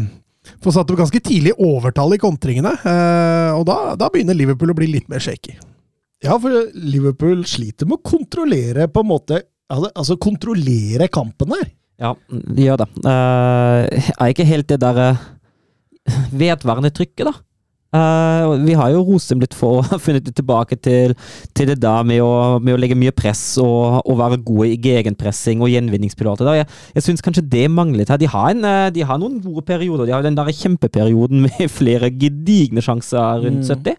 [0.59, 4.75] Får satt opp ganske tidlig overtall i kontringene, eh, og da, da begynner Liverpool å
[4.75, 5.55] bli litt mer shaky.
[6.23, 9.41] Ja, for Liverpool sliter med å kontrollere på en måte
[9.73, 11.69] Altså, kontrollere kampen her.
[12.01, 12.87] Ja, de gjør det.
[13.05, 15.23] Uh, er ikke helt det der uh,
[16.35, 17.33] vedvarende trykket, da.
[17.93, 21.13] Og vi har jo litt for å ha funnet tilbake til,
[21.53, 24.79] til det da med å, med å legge mye press og, og være gode i
[24.81, 26.51] gegenpressing og gjenvinningspiloter.
[26.59, 28.21] Jeg, jeg syns kanskje det mangler litt her.
[28.21, 30.07] De har, en, eh, de har noen gode perioder.
[30.09, 33.67] De har den der kjempeperioden med flere gedigne sjanser rundt Mm.
[33.69, 33.97] 70.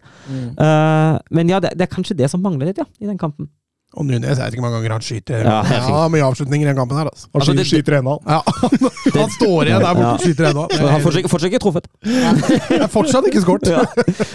[0.59, 3.49] Uh, men ja, det, det er kanskje det som mangler litt, ja, i den kampen.
[3.95, 5.43] Og Nunes, jeg vet ikke hvor mange ganger han skyter.
[5.47, 7.27] Ja, Ja, mye avslutninger i den kampen her, altså.
[7.31, 8.15] Han Altså, det- skyter ennå.
[8.27, 8.41] Ja,
[9.21, 10.65] han står igjen der borte og skyter ennå.
[10.71, 11.87] Men han har fortsatt, fortsatt ikke truffet.
[12.03, 12.87] Ja.
[12.91, 13.69] fortsatt ikke skåret.
[13.71, 13.85] Ja.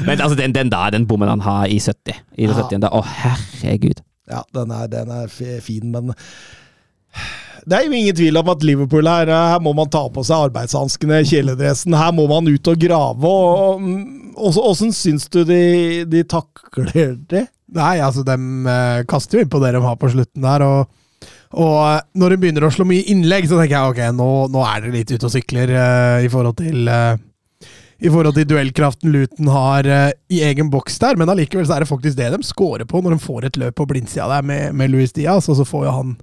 [0.06, 2.62] Men altså, den, den der, den bommen han har i 70 I det Ja.
[2.64, 4.00] 70 der, Å, herregud.
[4.30, 5.28] Ja, den er, den er
[5.60, 6.14] fin, men
[7.66, 10.46] det er jo ingen tvil om at Liverpool her, her må man ta på seg
[10.48, 11.92] arbeidshanskene, kjeledressen.
[11.98, 13.32] Her må man ut og grave.
[14.40, 17.42] og Åssen syns du de, de takler det?
[17.76, 18.36] Nei, altså, de
[18.72, 22.34] eh, kaster jo inn på det de har på slutten der, og, og eh, når
[22.34, 25.12] de begynner å slå mye innlegg, så tenker jeg ok, nå, nå er dere litt
[25.12, 27.26] ute og sykler eh, i forhold til eh,
[28.00, 31.84] i forhold til duellkraften Luton har eh, i egen boks der, men allikevel så er
[31.84, 34.74] det faktisk det de scorer på når de får et løp på blindsida der med,
[34.74, 36.14] med Luis Diaz, og så får jo han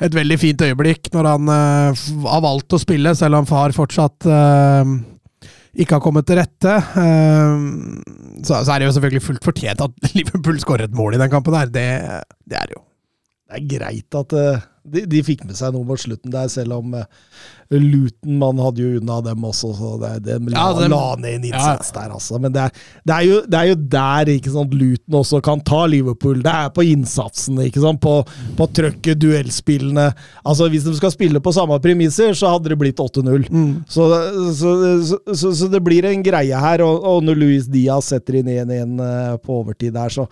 [0.00, 4.24] et veldig fint øyeblikk når han har valgt å spille, selv om far fortsatt
[5.74, 6.76] ikke har kommet til rette.
[6.98, 7.66] Eh,
[8.42, 11.32] så, så er det jo selvfølgelig fullt fortjent at Liverpool skårer et mål i den
[11.32, 11.70] kampen her.
[11.70, 11.86] Det,
[12.50, 12.82] det er jo.
[13.50, 16.78] Det er greit at eh, de, de fikk med seg noe mot slutten der, selv
[16.78, 17.04] om uh,
[17.70, 21.36] Luton Man hadde jo unna dem også, så det, det la, Ja, dem- la ned
[21.36, 22.38] en innsats der, altså.
[22.42, 22.72] Men det er,
[23.06, 26.40] det, er jo, det er jo der ikke sant, Luton også kan ta Liverpool.
[26.42, 28.00] Det er på innsatsen, ikke sant?
[28.02, 28.16] på,
[28.58, 30.08] på trøkket, duellspillene.
[30.42, 33.46] Altså, Hvis de skal spille på samme premisser, så hadde det blitt 8-0.
[33.90, 34.08] Så,
[34.56, 34.72] så,
[35.06, 38.50] så, så, så det blir en greie her, og, og når Luis Diaz setter inn
[38.50, 40.26] 1-1 eh, på overtid der, så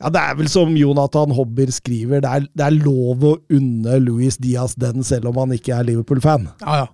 [0.00, 3.98] ja, Det er vel som Jonathan Hobber skriver, det er, det er lov å unne
[4.02, 6.48] Luis Diaz den, selv om han ikke er Liverpool-fan.
[6.64, 6.86] Ja, ja.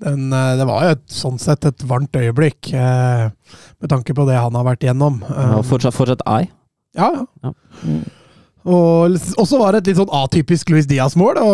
[0.00, 3.28] Den, eh, det var jo et, sånn sett et varmt øyeblikk, eh,
[3.80, 5.20] med tanke på det han har vært igjennom.
[5.28, 6.46] Ja, Og fortsatt, fortsatt ei.
[6.96, 7.10] Ja,
[7.44, 7.52] Ja.
[7.84, 7.98] ja.
[8.70, 9.14] Og
[9.48, 11.52] så var det et litt sånn atypisk Luis Diaz-mål å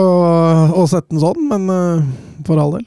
[0.74, 2.06] å sette den sånn, men eh,
[2.46, 2.86] for all del.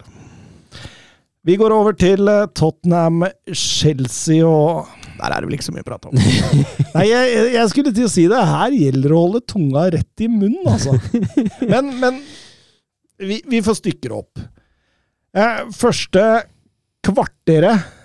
[1.48, 4.88] Vi går over til eh, Tottenham-Chelsea, og
[5.20, 6.18] Der er det vel ikke så mye å prate om.
[6.96, 8.40] Nei, jeg, jeg skulle til å si det.
[8.54, 10.96] Her gjelder det å holde tunga rett i munnen, altså.
[11.72, 12.20] Men, men
[13.20, 14.40] vi, vi får stykker opp.
[15.36, 16.24] Eh, første
[17.06, 17.96] kvarteret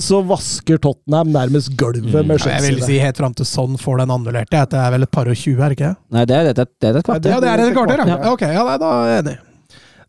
[0.00, 2.26] så vasker Tottenham nærmest gulvet Mm.
[2.30, 4.62] med Ja, jeg vil si helt fram til sånn får den annullerte.
[4.72, 5.90] Det er vel et par og tjue, er det ikke?
[6.16, 7.34] Nei, det er, det, det er et kvarter.
[7.34, 8.16] Ja, det er et kvarter, ja.
[8.32, 9.34] Ok, ja, da er jeg enig.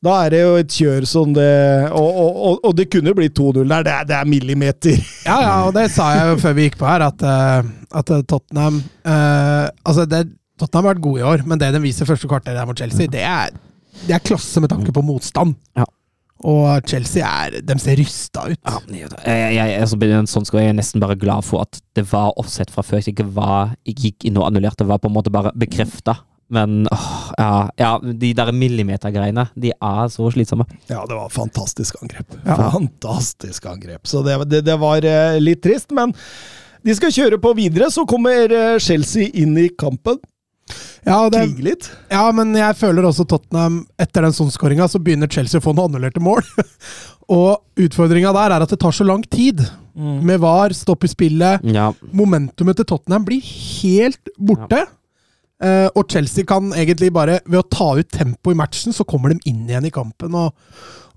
[0.02, 1.52] Da er det jo et kjør som det
[1.94, 3.86] Og, og, og, og det kunne bli 2-0 der.
[3.86, 4.98] Det er, det er millimeter.
[5.30, 7.72] Ja, ja, og det sa jeg jo før vi gikk på her, at, eh,
[8.02, 10.24] at Tottenham uh, Altså, det,
[10.58, 13.10] Tottenham har vært gode i år, men det de viser første kvarter der mot Chelsea,
[13.12, 13.54] det er,
[14.08, 15.54] det er klasse med tanke på motstand.
[15.78, 15.86] Ja.
[16.42, 18.58] Og Chelsea er De ser rysta ut.
[18.66, 22.08] Ja, jeg, jeg, jeg, altså, sånn skal jeg er nesten bare glad for at det
[22.10, 22.98] var offset fra før.
[22.98, 24.82] At det ikke var, gikk inn og annullerte.
[24.82, 26.18] Det var på en måte bare bekrefta.
[26.52, 30.66] Men åh, ja, ja, de der millimetergreiene, de er så slitsomme.
[30.92, 32.36] Ja, det var fantastisk angrep.
[32.44, 32.58] Ja.
[32.74, 34.04] Fantastisk angrep.
[34.08, 36.12] Så det, det, det var eh, litt trist, men
[36.84, 37.88] de skal kjøre på videre.
[37.94, 40.20] Så kommer eh, Chelsea inn i kampen.
[41.04, 41.88] Ja, det, Krige litt.
[42.12, 45.90] ja, men jeg føler også Tottenham Etter den sånn-skåringa så begynner Chelsea å få noen
[45.90, 46.44] annullerte mål.
[47.40, 49.64] og utfordringa der er at det tar så lang tid.
[49.96, 51.66] Med VAR, stopp i spillet.
[51.68, 54.86] Ja, Momentumet til Tottenham blir helt borte.
[54.86, 54.98] Eh,
[55.62, 59.40] og Chelsea kan egentlig bare, ved å ta ut tempo i matchen, så kommer de
[59.50, 60.34] inn igjen i kampen.
[60.34, 60.56] Og,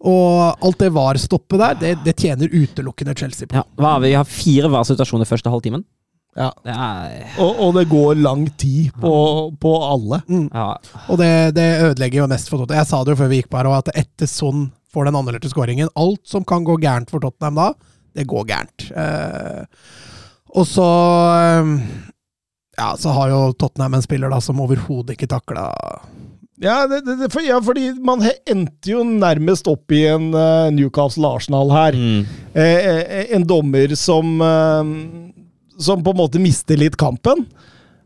[0.05, 3.57] og alt det VAR-stoppet der, det, det tjener utelukkende Chelsea på.
[3.57, 3.65] ja.
[3.81, 4.13] Hva har vi?
[4.13, 5.87] vi har fire VAR-situasjoner første halvtimen.
[6.35, 6.51] Ja.
[6.67, 9.13] Det er Og, og det går lang tid på,
[9.61, 10.21] på alle.
[10.29, 10.49] Mm.
[10.51, 10.71] ja.
[11.09, 12.83] Og det, det ødelegger jo mest for Tottenham.
[12.83, 15.51] Jeg sa det jo før vi gikk på her, at etter sånn får den annerledes
[15.55, 17.69] skåringen Alt som kan gå gærent for Tottenham da,
[18.15, 18.89] det går gærent.
[18.95, 19.63] Eh,
[20.55, 20.89] og så
[21.35, 21.73] eh,
[22.77, 25.69] Ja, så har jo Tottenham en spiller da som overhodet ikke takla
[26.63, 31.73] Ja, det, det, for, ja, fordi man endte jo nærmest opp i en uh, Newcastle-Arsenal
[31.75, 31.99] her.
[31.99, 32.21] Mm.
[32.55, 34.93] Eh, eh, en dommer som eh,
[35.83, 37.43] Som på en måte mister litt kampen.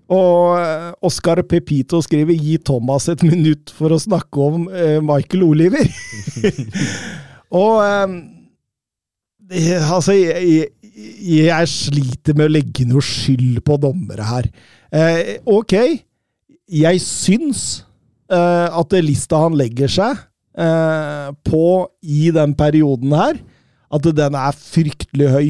[0.09, 5.45] Og eh, Oscar Pepito skriver 'gi Thomas et minutt for å snakke om eh, Michael
[5.45, 5.91] Oliver'.
[7.62, 8.16] og eh,
[9.49, 14.49] det, Altså, jeg, jeg, sliter med å legge noe skyld på dommere her.
[14.90, 15.74] Eh, ok,
[16.68, 17.64] jeg syns
[18.32, 20.20] eh, at lista han legger seg
[20.59, 21.64] eh, på
[22.03, 23.40] i den perioden her,
[23.88, 25.49] at den er fryktelig høy.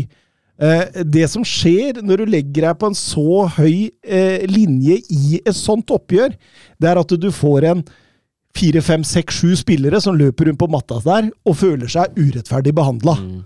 [0.59, 5.39] Eh, det som skjer når du legger deg på en så høy eh, linje i
[5.39, 6.35] et sånt oppgjør,
[6.79, 7.85] det er at du får en
[8.59, 12.75] fire, fem, seks, sju spillere som løper rundt på matta der og føler seg urettferdig
[12.75, 13.15] behandla.
[13.23, 13.39] Mm.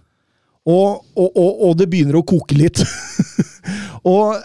[0.69, 2.83] Og, og, og, og det begynner å koke litt.
[4.13, 4.39] og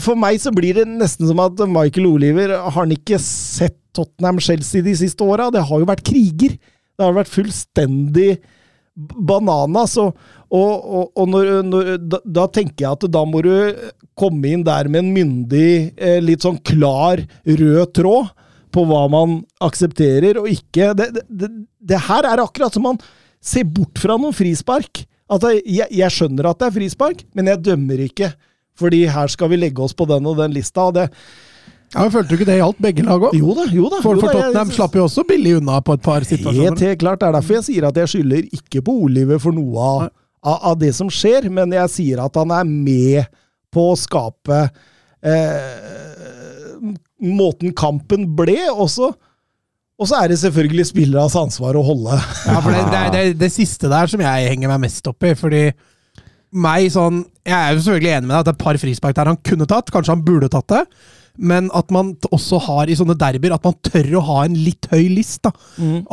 [0.00, 4.82] for meg så blir det nesten som at Michael Oliver har han ikke sett Tottenham-Chelsea
[4.84, 5.50] de siste åra.
[5.54, 6.56] Det har jo vært kriger.
[6.94, 8.30] Det har vært fullstendig
[8.94, 9.96] bananas.
[10.00, 10.14] Og,
[10.48, 13.52] og, og, og når, når, da, da tenker jeg at da må du
[14.18, 18.32] komme inn der med en myndig, eh, litt sånn klar rød tråd
[18.74, 20.92] på hva man aksepterer og ikke.
[20.98, 22.98] Det, det, det her er akkurat som man
[23.44, 25.04] ser bort fra noen frispark.
[25.30, 28.30] Altså, jeg, jeg skjønner at det er frispark, men jeg dømmer ikke.
[28.80, 30.88] Fordi her skal vi legge oss på den og den lista.
[30.90, 31.08] Og det,
[31.94, 33.34] Ja, Følte du ikke det gjaldt begge lag òg?
[33.38, 34.00] jo da, jo da.
[34.02, 36.80] For, jo for Tottenham jeg- slapp jo også billig unna på et par Helt, situasjoner.
[36.82, 37.20] helt klart.
[37.20, 40.08] Det er derfor jeg sier at jeg skylder ikke på Oliver for noe av,
[40.42, 43.28] av, av det som skjer, men jeg sier at han er med
[43.70, 44.58] på å skape
[45.22, 46.90] eh,
[47.22, 49.12] måten kampen ble, også.
[50.04, 52.18] Og så er det selvfølgelig spillernes ansvar å holde.
[52.44, 55.24] Ja, for det, det er det, det siste der som jeg henger meg mest opp
[55.24, 55.32] i.
[55.38, 55.64] Fordi
[56.54, 59.16] meg sånn Jeg er jo selvfølgelig enig med deg at det er et par frispark
[59.16, 59.88] der han kunne tatt.
[59.94, 60.82] Kanskje han burde tatt det.
[61.34, 64.86] Men at man også har i sånne derbyer at man tør å ha en litt
[64.92, 65.40] høy list.
[65.48, 65.50] da.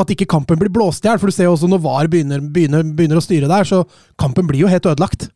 [0.01, 1.19] At ikke kampen blir blåst i hjel.
[1.21, 3.83] For du ser jo også når VAR begynner, begynner, begynner å styre der, så
[4.23, 5.27] kampen blir jo helt ødelagt.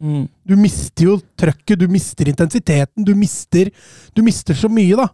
[0.48, 3.70] Du mister jo trøkket, du mister intensiteten, du mister,
[4.16, 5.12] du mister så mye, da.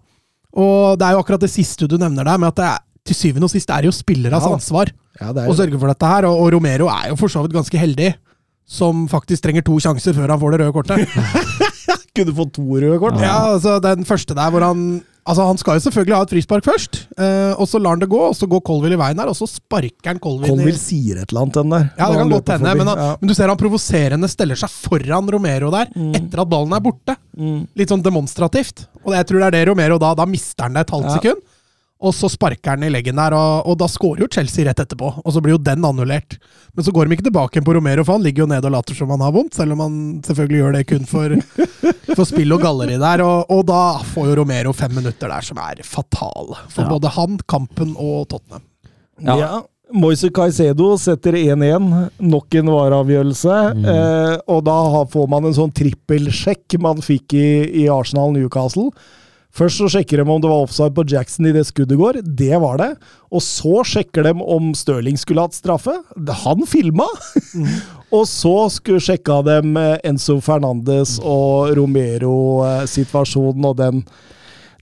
[0.55, 3.17] Og det er jo akkurat det siste du nevner der, med at det er, til
[3.17, 4.91] syvende og sist er det jo spillernes Ja ansvar
[5.21, 6.27] Ja, det å sørge for dette her.
[6.29, 8.13] Og, og Romero er jo for så vidt ganske heldig,
[8.65, 11.15] som faktisk trenger to sjanser før han får det røde kortet.
[12.17, 13.19] kunne fått to røde kort.
[13.23, 16.65] ja, altså Den første der hvor han Altså Han skal jo selvfølgelig ha et frispark
[16.65, 19.29] først, eh, og så lar han det gå, og så går Colville i veien der,
[19.29, 21.83] og så sparker han Colville Colville sier et eller annet, den der.
[21.99, 23.09] ja, det kan godt hende, men, Ja.
[23.21, 27.13] men du ser han provoserende steller seg foran Romero der, etter at ballen er borte.
[27.37, 27.67] Mm.
[27.77, 28.87] Litt sånn demonstrativt.
[29.05, 31.15] Og jeg tror det er det Romero da Da mister han det et halvt Ja.
[31.19, 31.45] sekund.
[32.01, 35.11] Og så sparker han i leggen der, og, og da scorer jo Chelsea rett etterpå.
[35.21, 36.39] Og så blir jo den annullert.
[36.73, 38.73] Men så går de ikke tilbake igjen på Romero, for han ligger jo nede og
[38.73, 39.53] later som han har vondt.
[39.59, 41.35] Selv om han selvfølgelig gjør det kun for,
[42.17, 43.21] for spill og galleri der.
[43.27, 43.81] Og, og da
[44.13, 46.57] får jo Romero fem minutter der som er fatale.
[46.73, 46.89] For Ja.
[46.95, 48.65] både han, kampen og Tottenham.
[49.21, 49.37] Ja.
[49.37, 49.51] Ja.
[49.91, 51.87] Moise Caicedo setter 1-1.
[52.23, 53.55] Nok en vareavgjørelse.
[53.75, 53.87] Mm.
[53.91, 54.77] Eh, og da
[55.11, 57.47] får man en sånn trippelsjekk man fikk i,
[57.83, 58.87] i Arsenal Newcastle.
[59.51, 62.21] Først så sjekker de om det var offside på Jackson i det skuddet går.
[62.23, 62.91] Det var det.
[63.35, 65.97] Og så sjekker de om Stirling skulle hatt straffe.
[66.45, 67.07] Han filma!
[68.15, 74.05] og så skulle sjekka de eh, Enzo Fernandes og Romero-situasjonen, og den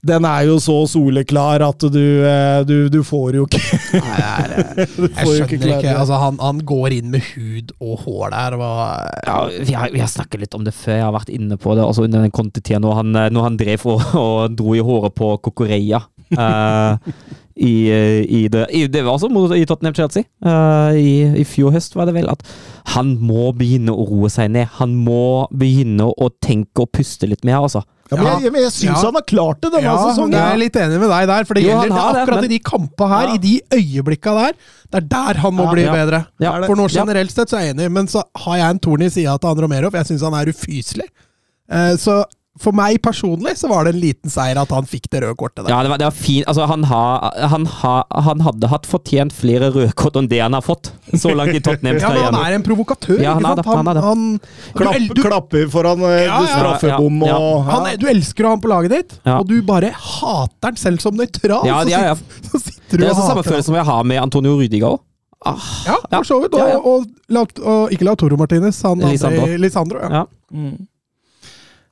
[0.06, 3.60] den er jo så soleklar at du, eh, du, du får jo ikke
[4.00, 5.92] Nei, jeg, jeg, får jeg skjønner ikke.
[5.92, 8.56] Altså, han, han går inn med hud og hår der.
[8.56, 8.80] Og...
[9.26, 9.36] Ja,
[9.68, 11.84] vi har, vi har snakket litt om det før, jeg har vært inne på det
[11.84, 15.16] Altså under den kontetida når, han, eh, når han drev og, og dro i håret
[15.20, 16.04] på Kokoreia.
[16.30, 16.94] Uh,
[17.60, 20.24] i, i, det, i, det var altså mot, i Tottenham-Chelsea.
[20.46, 22.44] eh, i, I fjor høst var det vel at
[22.94, 24.70] han må begynne å roe seg ned.
[24.78, 27.84] Han må begynne å tenke og puste litt mer, altså.
[28.10, 29.06] Ja, men jeg, jeg, jeg syns Ja.
[29.06, 30.32] han har klart det denne ja, sesongen.
[30.34, 31.44] jeg er litt enig med deg der.
[31.46, 33.34] For det Jo, gjelder det akkurat men- i de kampene her, Ja.
[33.34, 34.52] i de øyeblikka der.
[34.90, 35.92] Det er der han må Ja, bli ja.
[35.94, 36.26] bedre.
[36.40, 36.52] Ja.
[36.66, 39.08] For nå generelt sett så er jeg enig, men så har jeg en torn i
[39.08, 41.06] sida til han Romero, for jeg syns han er ufyselig.
[41.70, 42.24] Eh, så
[42.60, 45.64] for meg personlig så var det en liten seier at han fikk det røde kortet
[45.64, 45.72] der.
[45.72, 46.44] Ja, det var, det var fint.
[46.50, 47.02] Altså, han, ha,
[47.52, 47.94] han, ha,
[48.26, 51.62] han hadde hatt fortjent flere røde kort enn det han har fått så langt i
[51.66, 53.22] Tottenhams Ja, men han er en provokatør.
[53.24, 53.88] Ja, han ikke sant?
[53.88, 54.26] han han-
[54.76, 58.56] Klapp, du, klapper foran eh, Ja, straffebom Ja, ja, og han du elsker å ha
[58.58, 59.38] ham på laget ditt, Ja.
[59.40, 61.64] og du bare hater han selv som nøytral.
[61.68, 62.16] Ja, ja, ja.
[62.50, 65.00] så sitter du Det er og samme følelse som jeg har med Antonio Rydiga òg.
[65.40, 65.56] Ah,
[65.86, 66.52] Ja, for så vidt.
[66.54, 66.76] Og, ja.
[67.40, 69.46] og, og ikke Lautoro Martinez, han Lisandro.
[69.46, 70.00] andre Lisandro.
[70.04, 70.10] Ja.
[70.20, 70.24] Ja.
[70.52, 70.74] Mm.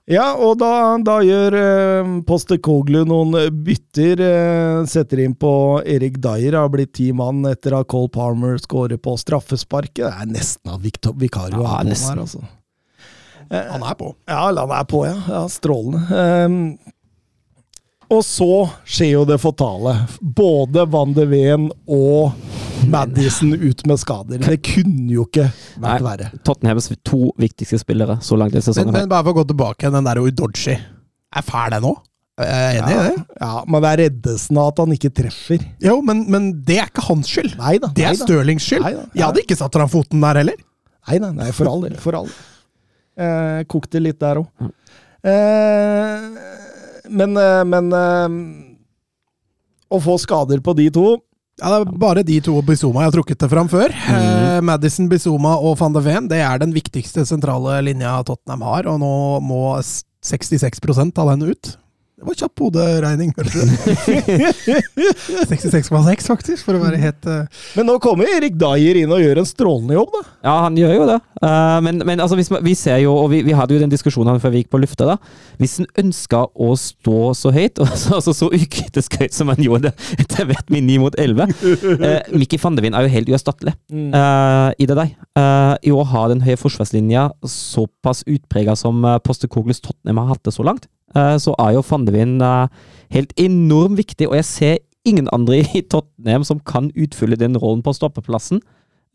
[0.08, 3.34] Ja, og da, da gjør uh, Postekoglu noen
[3.64, 4.22] bytter.
[4.24, 5.50] eh, setter inn på
[5.84, 10.06] Erik Dyer, har blitt ti mann etter at Cole Palmer skårer på straffesparket.
[10.06, 12.40] Det er nesten at Victor Vicario Ja, er på her, altså.
[13.48, 14.14] Han er på.
[14.28, 15.18] Ja, han er på, ja.
[15.28, 16.00] ja strålende.
[16.12, 16.58] Ehm,
[18.08, 18.52] og så
[18.88, 19.94] skjer jo det fatale.
[20.20, 22.32] Både Van de Ven og
[22.88, 24.42] Madison ut med skader.
[24.44, 25.48] Det kunne jo ikke
[25.82, 26.30] vært verre.
[26.46, 28.94] Tottenhams to viktigste spillere så langt i sesongen.
[28.94, 32.04] Men, men bare for å gå tilbake, den der Udoji er fæl, den òg.
[32.38, 33.22] Jeg er enig i det.
[33.42, 35.64] Ja, men det er reddelsen av at han ikke treffer.
[35.82, 37.56] Jo, men, men det er ikke hans skyld.
[37.58, 37.90] Nei da.
[37.90, 38.28] Det nei er da.
[38.28, 38.84] Stirlings skyld.
[38.86, 39.06] Nei da.
[39.10, 40.60] Jeg hadde ikke satt fram foten der heller.
[41.08, 41.98] Nei, nei, nei, for all del.
[41.98, 42.38] For all del.
[43.18, 44.70] Eh, kokte litt der òg.
[45.26, 46.28] Eh,
[47.10, 48.36] men eh, men eh,
[49.88, 51.06] Å få skader på de to
[51.58, 53.90] Ja, Det er bare de to og Bizuma jeg har trukket det fram før.
[53.90, 54.18] Mm.
[54.20, 58.86] Eh, Madison, Bizuma og van de Ven det er den viktigste sentrale linja Tottenham har,
[58.92, 61.72] og nå må 66% av den ut.
[62.18, 63.66] Det var kjapp hoderegning, hørte du?
[65.46, 67.44] 66,6 faktisk, for å være helt uh...
[67.78, 70.22] Men nå kommer Erik Dyer inn og gjør en strålende jobb, da.
[70.48, 71.18] Ja, han gjør jo det.
[71.38, 73.92] Uh, men men altså, hvis, man- vi ser jo, og vi, vi hadde jo den
[73.92, 75.16] diskusjonen før vi gikk på lufta, da.
[75.62, 79.62] Hvis han ønska å stå så høyt, og så, altså, så ukritisk høyt som han
[79.62, 84.74] gjorde etter hvert med 9 mot 11 uh, Mikki Fandevin er jo helt uerstattelig uh,
[84.74, 85.14] i det der.
[85.38, 90.42] Eh, I å ha den høye forsvarslinja såpass utprega som uh, Postecoglus Tottenham har hatt
[90.48, 92.68] det så langt, eh, så er jo van de Ven eh,
[93.14, 94.78] helt enormt viktig, og jeg ser
[95.08, 98.60] ingen andre i Tottenham som kan utfylle den rollen på stoppeplassen.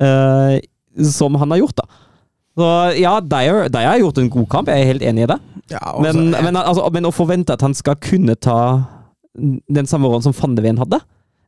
[0.01, 0.59] eh,
[1.01, 1.85] som han har gjort, da.
[2.53, 2.65] Så
[3.01, 5.39] ja, Dyer, Dyer har gjort en god kamp, jeg er helt enig i det.
[5.71, 8.57] ja, også, Men, så- men, altså, men å forvente at han skal kunne ta
[9.33, 10.99] den samme rollen som van de Ven hadde,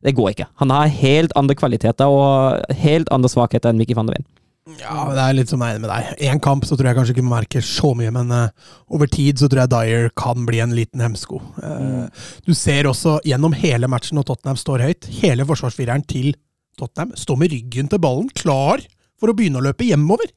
[0.02, 0.46] det går ikke.
[0.58, 4.26] Han har helt andre kvaliteter og helt andre svakheter enn Mikki van de Ven.
[4.66, 6.08] Ja, det er litt som jeg er enig med deg.
[6.26, 9.38] Én kamp så tror jeg kanskje ikke man merker så mye, men uh, over tid
[9.38, 11.38] så tror jeg Dyer kan bli en liten hemsko.
[11.62, 16.32] Eh, Du ser også gjennom hele matchen når Tottenham står høyt, hele forsvarsfireren til
[16.80, 18.82] Tottenham står med ryggen til ballen, klar
[19.20, 20.32] for å begynne å løpe hjemover.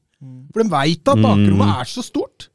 [0.54, 1.80] For de veit at bakrommet Mm.
[1.80, 2.48] er så stort.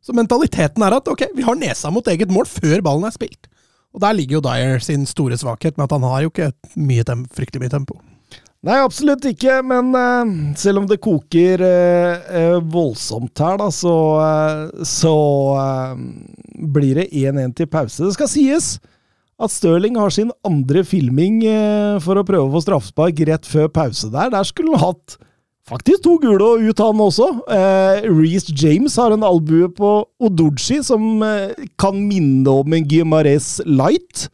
[0.00, 3.46] Så mentaliteten er at ok, vi har nesa mot eget mål før ballen er spilt.
[3.92, 7.04] Og der ligger jo Dyer sin store svakhet, med at han har jo ikke mye
[7.34, 8.00] fryktelig mye tempo.
[8.60, 13.94] Nei, absolutt ikke, men uh, selv om det koker uh, uh, voldsomt her, da, så,
[14.84, 15.14] så
[16.68, 18.04] blir det 1-1 til pause.
[18.04, 18.74] Det skal sies
[19.40, 21.40] at Stirling har sin andre filming
[22.04, 24.28] for å prøve å få straffespark rett før pause der.
[24.34, 25.16] Der skulle han hatt
[25.70, 27.30] faktisk to gule og ut, han også.
[27.48, 31.24] Eh, Reece James har en albue på Odoji som
[31.80, 34.26] kan minne om en Guimares light.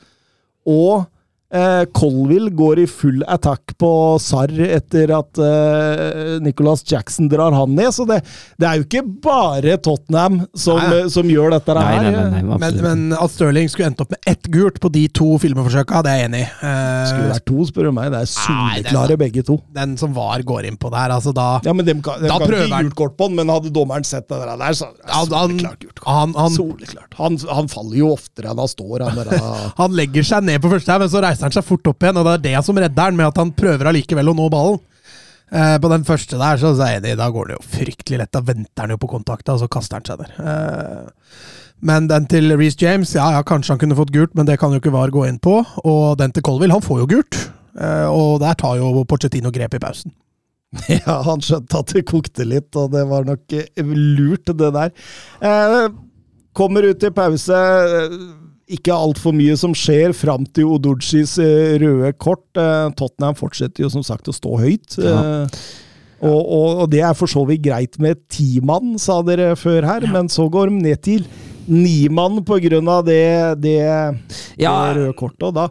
[0.66, 1.06] Og
[1.53, 3.90] eh, Colville går i full attack på
[4.22, 7.92] Sarr etter at eh, Nicholas Jackson drar han ned.
[7.94, 8.20] Så det,
[8.61, 11.05] det er jo ikke bare Tottenham som, Nei.
[11.12, 12.03] som gjør dette Nei, her.
[12.11, 15.07] nei, nei, nei, Men, men at Stirling skulle endt opp med ett gult på de
[15.14, 16.49] to filmforsøka, det er jeg enig i.
[16.66, 18.11] Eh, Skulle vært to, spør du meg.
[18.14, 19.59] Det er er soleklare begge to.
[19.76, 21.12] den som var, går inn på der.
[21.14, 23.28] Altså da Ja, men dem kan, dem Da kan prøver ikke han- gult kort på
[23.30, 26.09] den, men hadde dommeren sett det der, så er det han, han, soleklart gult kort.
[26.14, 27.14] han, han, Soleklart.
[27.20, 29.05] Han, han faller jo oftere enn han står.
[29.07, 29.47] Han der,
[29.80, 32.16] han legger seg ned på første her, men så reiser han seg fort opp igjen,
[32.20, 34.80] og det er det som redder han, med at han prøver allikevel å nå ballen.
[35.53, 38.32] Eh, på den første der, så er enig, da går det jo fryktelig lett.
[38.34, 40.32] Da venter han jo på kontakta, og så kaster han seg der.
[40.43, 41.37] Eh,
[41.87, 44.72] Men den til Reece James, ja, ja, kanskje han kunne fått gult, men det kan
[44.72, 45.59] jo ikke VAR gå inn på.
[45.84, 47.37] Og den til Colville, han får jo gult.
[47.78, 50.14] Eh, og der tar jo Pochettino grep i pausen.
[50.91, 54.91] Ja, han skjønte at det kokte litt, og det var nok eh, lurt, det der.
[55.41, 55.87] Eh,
[56.57, 57.61] kommer ut i pause.
[58.68, 62.44] Eh, Ikke altfor mye som skjer fram til Odorcis eh, røde kort.
[62.58, 64.98] Eh, Tottenham fortsetter jo som sagt å stå høyt.
[64.98, 65.16] Ja.
[65.16, 65.48] Ja.
[66.26, 69.84] og, og, og det er for så vidt greit med ti mann, sa dere før
[69.84, 71.26] her, men så går de ned til
[71.66, 73.78] ni mann på grunn av det, det,
[74.62, 75.42] Ja, røde kortet.
[75.48, 75.66] og da,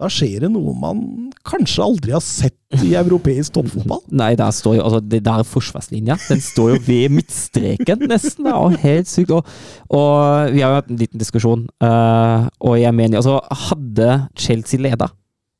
[0.00, 1.02] da skjer det noe man
[1.46, 4.00] kanskje aldri har sett i europeisk toppfotball.
[4.20, 8.48] Nei, der står jo, altså, det der forsvarslinja Den står jo ved midtstreken, nesten.
[8.48, 9.30] Det er helt sykt.
[9.36, 9.46] Og,
[9.94, 13.38] og vi har jo hatt en liten diskusjon, uh, og jeg mener altså,
[13.68, 15.12] Hadde Chelsea leda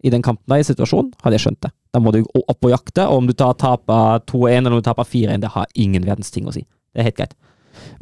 [0.04, 1.70] i den kampen der, i situasjonen, hadde jeg skjønt det.
[1.94, 5.06] Da må du opp og jakte, og om du taper 2-1 eller om du taper
[5.08, 6.66] 4-1, det har ingen verdens ting å si.
[6.92, 7.32] Det er helt greit.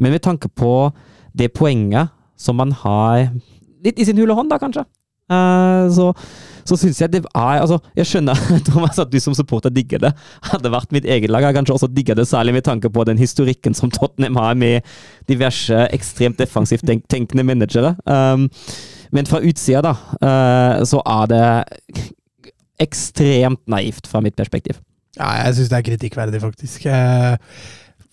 [0.02, 0.90] Men med tanke på
[1.38, 2.10] det poenget
[2.40, 3.28] som man har
[3.84, 4.82] litt i sin hule hånd, da, kanskje,
[5.94, 6.08] så,
[6.68, 10.12] så syns jeg det er Altså, jeg skjønner Thomas, at du som supporter digger det.
[10.50, 13.20] Hadde vært mitt eget lag, jeg kanskje også digger det, særlig med tanke på den
[13.20, 14.94] historikken som Tottenham har med
[15.30, 17.94] diverse ekstremt defensivt tenk tenkende managere.
[18.06, 18.48] Um,
[19.12, 22.10] men fra utsida, da, uh, så er det
[22.82, 24.80] ekstremt naivt fra mitt perspektiv.
[25.18, 26.86] Ja, jeg syns det er kritikkverdig, faktisk.
[26.88, 27.36] Eh,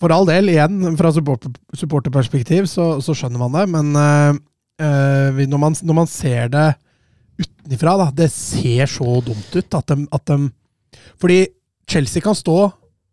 [0.00, 4.38] For all del, igjen, fra supporterperspektiv så, så skjønner man det, men eh,
[4.84, 6.68] eh, når, man, når man ser det
[7.40, 10.38] utenfra, da Det ser så dumt ut at de, at de
[11.20, 11.40] Fordi
[11.90, 12.70] Chelsea kan stå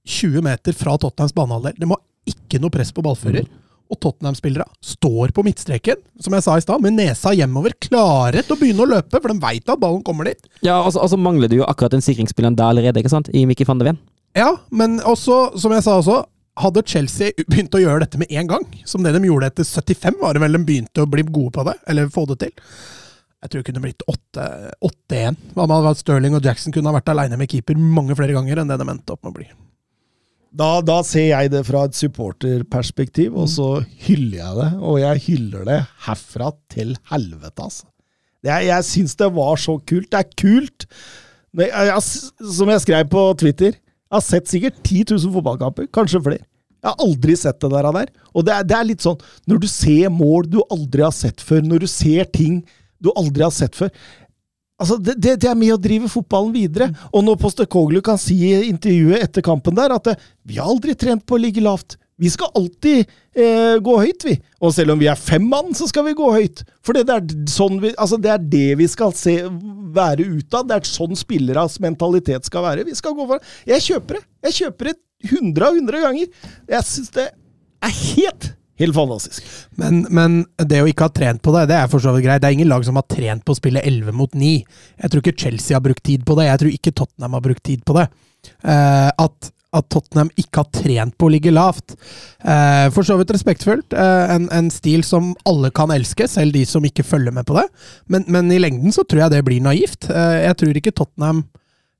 [0.07, 1.80] 20 meter fra Tottenhams banehalvdel.
[1.82, 1.97] De må
[2.28, 3.47] ikke noe press på ballfører.
[3.88, 8.55] Og Tottenham-spillere står på midtstreken, som jeg sa i stad, med nesa hjemover, klare til
[8.55, 10.49] å begynne å løpe, for de veit at ballen kommer dit.
[10.59, 13.32] Ja, altså, altså mangler du jo akkurat den sikringsspilleren der allerede, ikke sant?
[13.32, 14.01] I Mikki van de Ven.
[14.38, 16.19] Ja, men også, som jeg sa også,
[16.57, 20.19] hadde Chelsea begynt å gjøre dette med en gang, som det de gjorde etter 75,
[20.21, 22.53] var det vel de begynte å bli gode på det, eller få det til.
[23.47, 24.45] Jeg tror det kunne blitt 8
[24.83, 25.37] 8-1.
[25.55, 28.59] Hva med at Sterling og Jackson kunne ha vært aleine med keeper mange flere ganger
[28.59, 29.45] enn det de endte opp med å bli.
[30.57, 33.69] Da, da ser jeg det fra et supporterperspektiv, og så
[34.03, 34.67] hyller jeg det.
[34.83, 35.77] Og jeg hyller det
[36.09, 37.87] herfra til helvete, altså.
[38.43, 40.09] Det er, jeg syns det var så kult.
[40.11, 40.87] Det er kult!
[41.55, 45.87] Men jeg, jeg, som jeg skrev på Twitter, jeg har sett sikkert 10 000 fotballkamper,
[45.95, 46.43] kanskje flere.
[46.83, 48.11] Jeg har aldri sett det der.
[48.35, 51.43] Og det er, det er litt sånn, når du ser mål du aldri har sett
[51.43, 52.61] før, når du ser ting
[53.03, 53.91] du aldri har sett før
[54.77, 56.91] Altså, det, det, det er med å drive fotballen videre.
[57.09, 60.93] Og når Postekoglu kan si i intervjuet etter kampen der at eh, vi har aldri
[60.93, 61.95] trent på å ligge lavt.
[62.17, 64.35] Vi skal alltid eh, gå høyt, vi.
[64.61, 66.63] Og selv om vi er fem mann, så skal vi gå høyt.
[66.85, 69.35] For det, er, sånn vi, altså det er det vi skal se,
[69.97, 70.63] være av.
[70.69, 72.85] Det er sånn spilleres mentalitet skal være.
[72.85, 74.25] Vi skal gå for Jeg kjøper det.
[74.49, 74.97] Jeg kjøper det
[75.33, 76.49] hundre av hundre ganger.
[76.69, 78.51] Jeg syns det er helt,
[78.82, 79.43] helt fantastisk.
[79.80, 82.43] Men, men det å ikke ha trent på det, det er for så vidt greit.
[82.43, 84.53] Det er ingen lag som har trent på å spille 11 mot 9.
[85.03, 86.47] Jeg tror ikke Chelsea har brukt tid på det.
[86.49, 88.07] Jeg tror ikke Tottenham har brukt tid på det.
[88.63, 91.97] Eh, at, at Tottenham ikke har trent på å ligge lavt.
[92.41, 93.97] Eh, for så vidt respektfullt.
[93.97, 97.57] Eh, en, en stil som alle kan elske, selv de som ikke følger med på
[97.59, 97.67] det.
[98.13, 100.09] Men, men i lengden så tror jeg det blir naivt.
[100.11, 101.45] Eh, jeg tror ikke Tottenham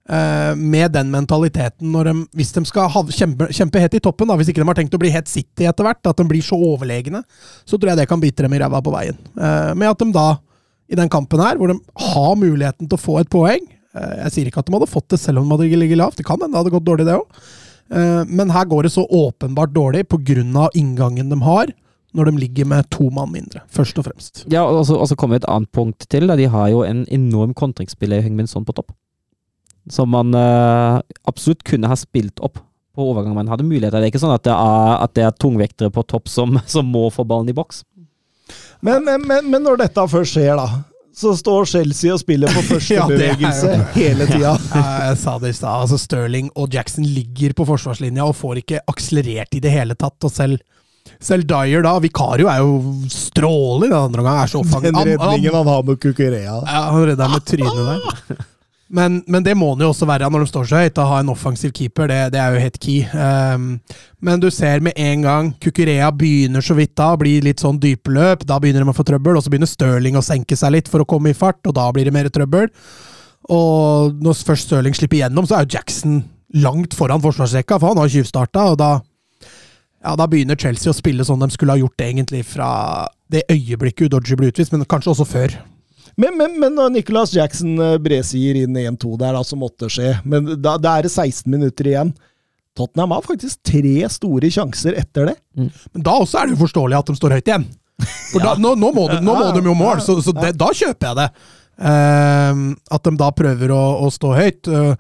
[0.08, 4.52] med den mentaliteten, de, hvis de skal ha, kjempe, kjempe helt i toppen, da, hvis
[4.54, 7.20] ikke de har tenkt å bli helt City etter hvert, at de blir så overlegne,
[7.68, 9.18] så tror jeg det kan bite dem i ræva på veien.
[9.36, 10.28] Eh, med at de da,
[10.88, 11.76] i den kampen her, hvor de
[12.14, 15.10] har muligheten til å få et poeng eh, Jeg sier ikke at de hadde fått
[15.12, 17.18] det selv om de hadde ligget lavt, det kan hende det hadde gått dårlig, det
[17.20, 17.42] òg.
[17.88, 20.66] Men her går det så åpenbart dårlig pga.
[20.76, 21.70] inngangen de har,
[22.16, 24.46] når de ligger med to mann mindre, først og fremst.
[24.52, 26.28] Ja, og så, og så kommer et annet punkt til.
[26.28, 26.36] Da.
[26.36, 28.92] De har jo en enorm kontringsspiller i Heung-Min Son på topp.
[29.90, 32.60] Som man uh, absolutt kunne ha spilt opp
[32.98, 34.00] på overgang man hadde muligheter.
[34.02, 36.86] Det er ikke sånn at det er, at det er tungvektere på topp som, som
[36.92, 37.84] må få ballen i boks.
[38.82, 40.82] Men, men, men, men når dette først skjer, da,
[41.18, 43.06] så står Chelsea og spiller på første Ja,
[43.96, 44.54] hele tida.
[44.74, 45.86] Ja, jeg sa det i stad.
[45.86, 50.18] Altså Sterling og Jackson ligger på forsvarslinja og får ikke akselerert i det hele tatt.
[50.28, 50.62] Og selv,
[51.24, 52.78] selv Dyer, da, Vikario, er jo
[53.14, 54.44] stråler den andre omgang.
[54.52, 54.62] Så.
[54.84, 56.60] Den Han- redningen han- han har med Kukurea.
[56.66, 58.46] Ja, han redda med trynet der.
[58.88, 61.00] Men, men det må det jo også være når de står så høyt.
[61.02, 63.02] Å ha en offensiv keeper, det, det er jo helt key.
[63.12, 63.66] Um,
[64.24, 68.48] men du ser med en gang Kukurea begynner så vidt da, blir litt sånn dypløp.
[68.48, 71.04] Da begynner de å få trøbbel, og så begynner Stirling å senke seg litt for
[71.04, 72.72] å komme i fart, og da blir det mer trøbbel.
[73.52, 76.24] Og når først Stirling slipper igjennom, så er jo Jackson
[76.56, 78.92] langt foran forsvarsrekka, for han har tjuvstarta, og da
[80.08, 82.70] ja, da begynner Chelsea å spille sånn de skulle ha gjort egentlig fra
[83.34, 85.58] det øyeblikket Udoji ble utvist, men kanskje også før.
[86.16, 90.16] Men, men, men når Nicholas Jackson eh, bredsier inn 1-2 der, da, som måtte skje
[90.26, 92.14] Men da, da er det 16 minutter igjen.
[92.78, 95.38] Tottenham har faktisk tre store sjanser etter det.
[95.58, 97.66] Men da også er det jo forståelig at de står høyt igjen.
[98.32, 100.70] For da, nå, nå, må de, nå må de jo mål, så, så det, da
[100.70, 101.32] kjøper jeg det.
[101.78, 102.62] Eh,
[102.98, 104.70] at de da prøver å, å stå høyt.
[104.70, 104.94] Eh,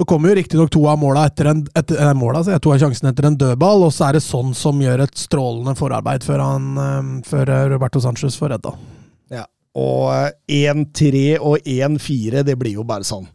[0.00, 2.78] Nå kommer jo riktignok to av måla etter en, etter, eh, måla, så to av
[2.80, 6.40] sjansen etter en dødball, og så er det sånn som gjør et strålende forarbeid før,
[6.40, 8.72] han, eh, før eh, Roberto Sanchez får redda.
[9.78, 10.08] Og
[10.48, 13.28] eh, 1-3 og 1-4, det blir jo bare sånn.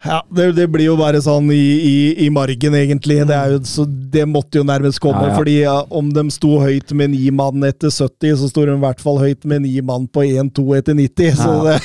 [0.00, 3.18] Ja, det, det blir jo bare sånn i, i, i margen, egentlig.
[3.28, 5.26] Det, jo, så det måtte jo nærmest komme.
[5.26, 5.36] Ja, ja.
[5.36, 8.80] fordi ja, om de sto høyt med ni mann etter 70, så sto de i
[8.80, 11.36] hvert fall høyt med ni mann på 1-2 etter 90.
[11.42, 11.76] Så det,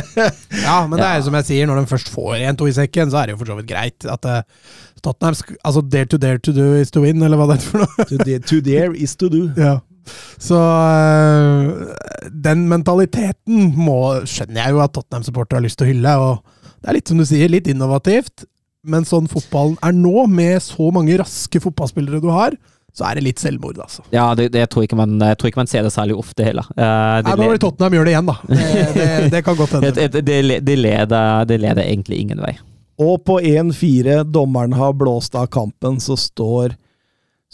[0.64, 3.14] Ja, men det er jo som jeg sier, når de først får 1-2 i sekken,
[3.14, 4.10] så er det jo for så vidt greit.
[4.10, 4.42] At uh,
[5.04, 7.84] Tottenham Altså, dare to dare to do is to win, eller hva det er for
[7.86, 8.08] noe.
[8.10, 9.46] to, dare, to dare is to do.
[9.54, 9.78] Ja.
[10.40, 11.92] Så øh,
[12.30, 16.16] den mentaliteten må, skjønner jeg jo at Tottenham-supportere har lyst til å hylle.
[16.20, 18.46] og Det er litt som du sier, litt innovativt.
[18.84, 22.56] Men sånn fotballen er nå, med så mange raske fotballspillere du har,
[22.94, 24.04] så er det litt selvmord, altså.
[24.14, 26.68] Ja, det, det tror ikke man, jeg tror ikke man ser det særlig ofte heller.
[26.76, 26.84] Uh,
[27.24, 28.36] det, Nei, nå blir Tottenham gjøre det igjen, da.
[28.46, 29.90] Det, det, det kan godt hende.
[29.96, 32.52] det, det, det, det, leder, det leder egentlig ingen vei.
[33.02, 36.76] Og på 1-4, dommeren har blåst av kampen, så står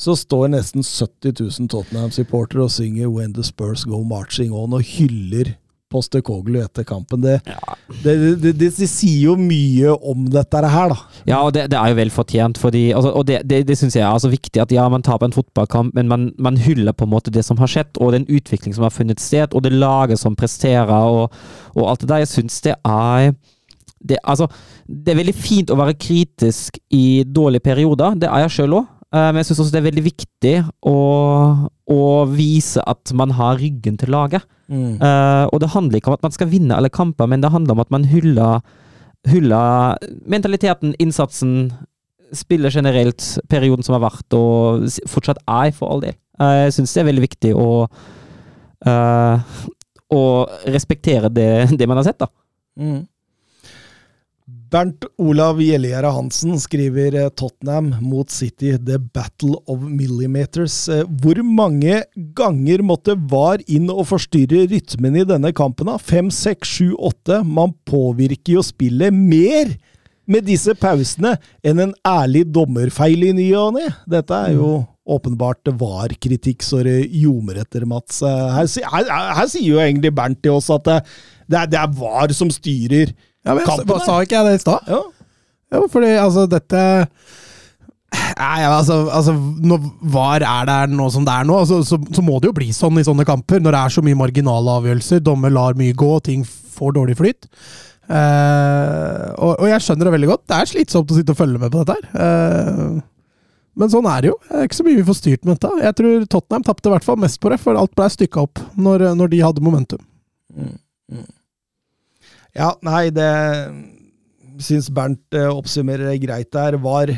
[0.01, 4.81] så står nesten 70 000 Tottenham-supportere og synger 'When the Spurs go marching on' og
[4.97, 5.57] hyller
[5.91, 7.21] Postekoglu etter kampen.
[7.21, 7.41] Det,
[8.05, 10.99] det, det, det, det sier jo mye om dette her, da.
[11.27, 14.05] Ja, og det, er jo vel fortjent, fordi, altså, og det, det, det syns jeg
[14.05, 14.61] er altså viktig.
[14.63, 17.59] At ja, man taper en fotballkamp, men man, man hyller på en måte det som
[17.59, 21.35] har skjedd, og den utvikling som har funnet sted, og det laget som presterer, og,
[21.75, 22.23] og alt det der.
[22.23, 23.35] Jeg syns det er
[23.99, 24.47] det, altså,
[24.87, 28.97] det er veldig fint å være kritisk i dårlige perioder, det er jeg sjøl òg.
[29.11, 30.53] Men jeg syns også det er veldig viktig
[30.87, 30.99] å,
[31.91, 34.45] å vise at man har ryggen til laget.
[34.71, 37.75] Eh, og det handler ikke om at man skal vinne alle kamper, men det handler
[37.75, 38.63] om at man hyller,
[39.29, 39.99] hyller
[40.31, 41.73] mentaliteten, innsatsen,
[42.37, 46.15] spiller generelt, perioden som har vært, og fortsatt er, for all del.
[46.41, 47.71] Uh, jeg syns det er veldig viktig å,
[48.87, 49.57] uh,
[50.15, 50.23] å
[50.71, 51.51] respektere det,
[51.81, 52.31] det man har sett, da.
[52.79, 53.03] Mm.
[54.71, 60.77] Bernt Olav Gjellegjerde Hansen skriver eh, Tottenham mot City, the battle of millimeters.
[60.89, 62.05] Eh, Hvor mange
[62.39, 65.91] ganger måtte VAR inn og forstyrre rytmen i denne kampen?
[65.91, 65.97] da?
[65.99, 67.41] Fem, seks, sju, åtte?
[67.43, 69.73] Man påvirker jo spillet mer
[70.31, 71.33] med disse pausene
[71.67, 73.89] enn en ærlig dommerfeil i ny og ne.
[74.07, 78.21] Dette er jo åpenbart VAR-kritikk så det ljomer etter, Mats.
[78.23, 79.11] Eh, Her, her,
[79.41, 81.01] her sier jo egentlig Bernt til oss at det,
[81.51, 83.11] det, er, det er VAR som styrer
[83.47, 84.91] Ja, men kampen sa ikke jeg det i stad?
[84.91, 85.01] Ja.
[85.71, 86.81] Jo, fordi altså, dette
[88.11, 92.25] Nei, altså, altså Når VAR er der nå som det er nå, så, så, så
[92.27, 93.63] må det jo bli sånn i sånne kamper.
[93.63, 97.47] Når det er så mye marginale avgjørelser, dommer lar mye gå, ting får dårlig flyt.
[98.11, 100.43] Uh, og, og jeg skjønner det veldig godt.
[100.51, 102.11] Det er slitsomt å sitte og følge med på dette her.
[102.19, 102.99] Uh,
[103.79, 104.39] men sånn er det jo.
[104.49, 105.85] Det er ikke så mye vi får styrt med dette.
[105.87, 108.63] Jeg tror Tottenham tapte i hvert fall mest på det, for alt ble stykka opp
[108.75, 110.03] når, når de hadde momentum.
[112.57, 113.31] Ja, nei, det
[114.65, 116.79] syns Bernt eh, oppsummerer greit der.
[116.83, 117.15] Var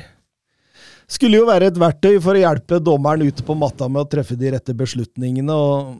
[1.10, 4.38] Skulle jo være et verktøy for å hjelpe dommeren ute på matta med å treffe
[4.38, 5.96] de rette beslutningene, og,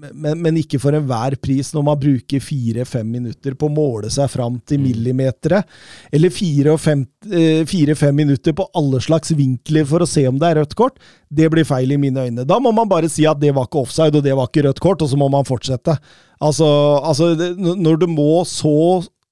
[0.00, 4.30] men, men ikke for enhver pris når man bruker fire-fem minutter på å måle seg
[4.32, 5.68] fram til millimeteret.
[6.12, 10.74] eller eh, fire-fem minutter på alle slags vinkler for å se om det er rødt
[10.74, 10.98] kort.
[11.28, 12.48] Det blir feil i mine øyne.
[12.48, 14.80] Da må man bare si at det var ikke offside, og det var ikke rødt
[14.80, 15.96] kort, og så må man fortsette.
[16.40, 16.66] Altså,
[17.04, 18.70] altså det, når det må så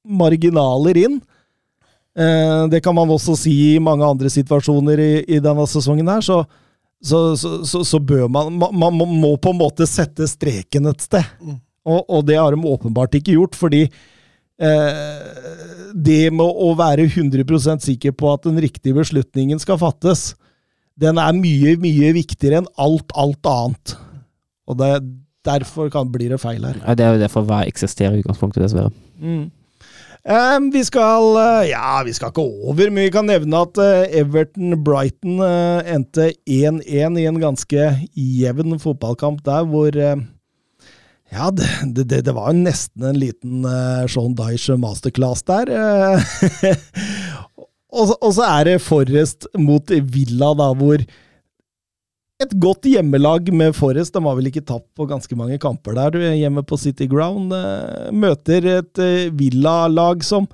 [0.05, 1.15] marginaler inn
[2.17, 6.21] eh, Det kan man også si i mange andre situasjoner i, i denne sesongen her,
[6.25, 6.43] så,
[7.01, 11.05] så, så, så, så bør man, man Man må- på en måte sette streken et
[11.09, 11.25] sted.
[11.89, 13.87] Og, og det har de åpenbart ikke gjort, fordi
[14.61, 20.35] eh, det med å være 100 sikker på at den riktige beslutningen skal fattes,
[20.99, 23.95] den er mye, mye viktigere enn alt, alt annet.
[24.69, 24.91] Og det,
[25.47, 26.81] derfor kan, blir det feil her.
[26.87, 28.91] Ja, Det er jo derfor hver eksisterer i utgangspunktet, dessverre.
[30.29, 34.19] Eh, vi skal eh, Ja, vi skal ikke over, men vi kan nevne at eh,
[34.21, 37.87] Everton-Brighton eh, endte 1-1 i en ganske
[38.19, 39.95] jevn fotballkamp der, hvor
[41.29, 41.69] ja, det,
[42.09, 45.69] det, det var jo nesten en liten uh, Sean Dyche masterclass der.
[47.93, 51.03] og, så- og så er det Forrest mot Villa, da, hvor
[52.43, 56.15] et godt hjemmelag med Forrest, de har vel ikke tapt på ganske mange kamper der,
[56.15, 60.49] du, hjemme på City Ground, eh, møter et villalag Villa-lag som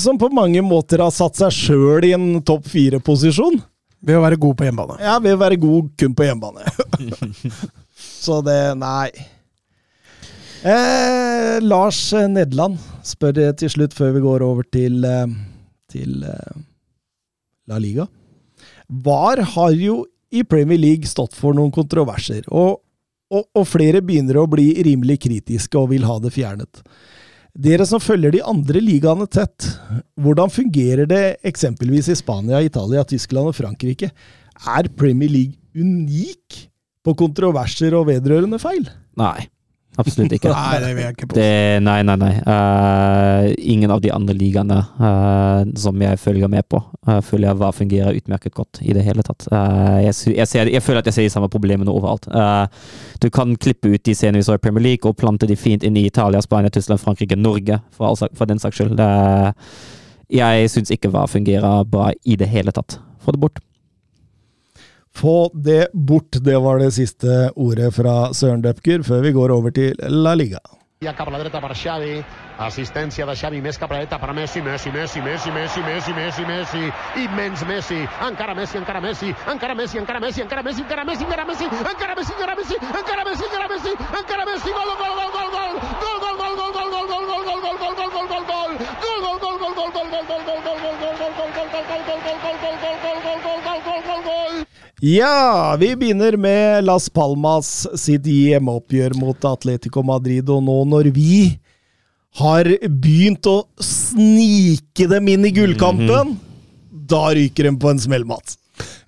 [0.00, 3.58] som på mange måter har satt seg sjøl i en topp fire-posisjon.
[4.02, 5.02] Ved å være god på hjemmebane.
[5.04, 6.64] Ja, ved å være god kun på hjemmebane.
[8.24, 9.10] Så det Nei.
[10.62, 12.00] Eh, Lars
[12.30, 15.36] Nedland spør til slutt, før vi går over til, eh,
[15.90, 16.58] til eh,
[17.70, 18.08] La Liga.
[18.88, 20.02] VAR har jo
[20.32, 22.80] i Premier League stått for noen kontroverser, og,
[23.32, 26.82] og, og flere begynner å bli rimelig kritiske og vil ha det fjernet.
[27.52, 29.66] Dere som følger de andre ligaene tett,
[30.16, 34.08] hvordan fungerer det eksempelvis i Spania, Italia, Tyskland og Frankrike?
[34.64, 36.62] Er Premier League unik
[37.04, 38.86] på kontroverser og vedrørende feil?
[39.20, 39.50] Nei.
[40.00, 40.52] Absolutt ikke.
[40.56, 41.36] Nei, det vil jeg ikke på.
[41.36, 42.30] Det, nei, nei, nei.
[42.46, 47.58] Uh, ingen av de andre ligaene uh, som jeg følger med på, uh, føler jeg
[47.60, 49.48] hva fungerer utmerket godt i det hele tatt.
[49.52, 52.28] Jeg, jeg, ser, jeg føler at jeg ser de samme problemene overalt.
[53.20, 55.84] Du kan klippe ut de scenene vi så i Premier League og plante de fint
[55.84, 59.02] inn i Italia, Spania, Tyskland, Frankrike, Norge, for, all for den saks skyld.
[60.32, 62.96] Jeg syns ikke hva fungerer bra i det hele tatt.
[63.22, 63.60] Få det bort.
[65.16, 69.70] Få det bort, det var det siste ordet fra Søren Døpker, før vi går over
[69.74, 70.58] til La Liga.
[72.66, 76.82] Assistència de Xavi més que Praeta per Messi, Messi, Messi, Messi, Messi, Messi, Messi, Messi,
[77.24, 81.44] immens Messi, encara Messi, encara Messi, encara Messi, encara Messi, encara Messi, encara Messi, encara
[81.44, 85.50] Messi, encara Messi, encara Messi, encara Messi, encara Messi, encara Messi, gol, gol, gol, gol,
[85.54, 88.72] gol, gol, gol, gol, gol, gol, gol, gol, gol, gol, gol, gol, gol, gol, gol,
[95.04, 101.32] Ja, vi begynner med Las Palmas sitt hjemmeoppgjør mot Atletico Madrid, og nå når vi
[102.40, 106.36] har begynt å snike dem inn i gullkampen,
[107.12, 108.56] da ryker de på en smell, Mats.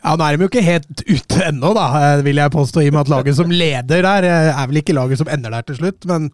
[0.05, 2.91] Ja, Nå er de jo ikke helt ute ennå, da, eh, vil jeg påstå, i
[2.91, 5.65] og med at laget som leder der, eh, er vel ikke laget som ender der
[5.65, 6.05] til slutt.
[6.11, 6.29] Men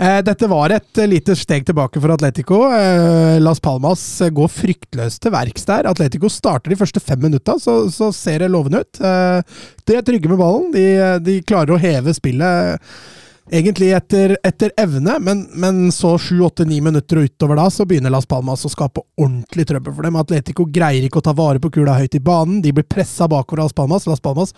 [0.00, 2.62] eh, dette var et eh, lite steg tilbake for Atletico.
[2.72, 4.00] Eh, Las Palmas
[4.32, 5.90] går fryktløst til verks der.
[5.92, 9.04] Atletico starter de første fem minutta, så, så ser det lovende ut.
[9.04, 10.72] Eh, de er trygge med ballen.
[10.72, 10.88] De,
[11.20, 12.80] de klarer å heve spillet.
[13.48, 17.86] Egentlig etter, etter evne, men, men så sju, åtte, ni minutter og utover da, så
[17.88, 20.18] begynner Las Palmas å skape ordentlig trøbbel for dem.
[20.20, 22.60] Atletico greier ikke å ta vare på kula høyt i banen.
[22.64, 24.08] De blir pressa bakover Las Palmas.
[24.10, 24.52] Las Palmas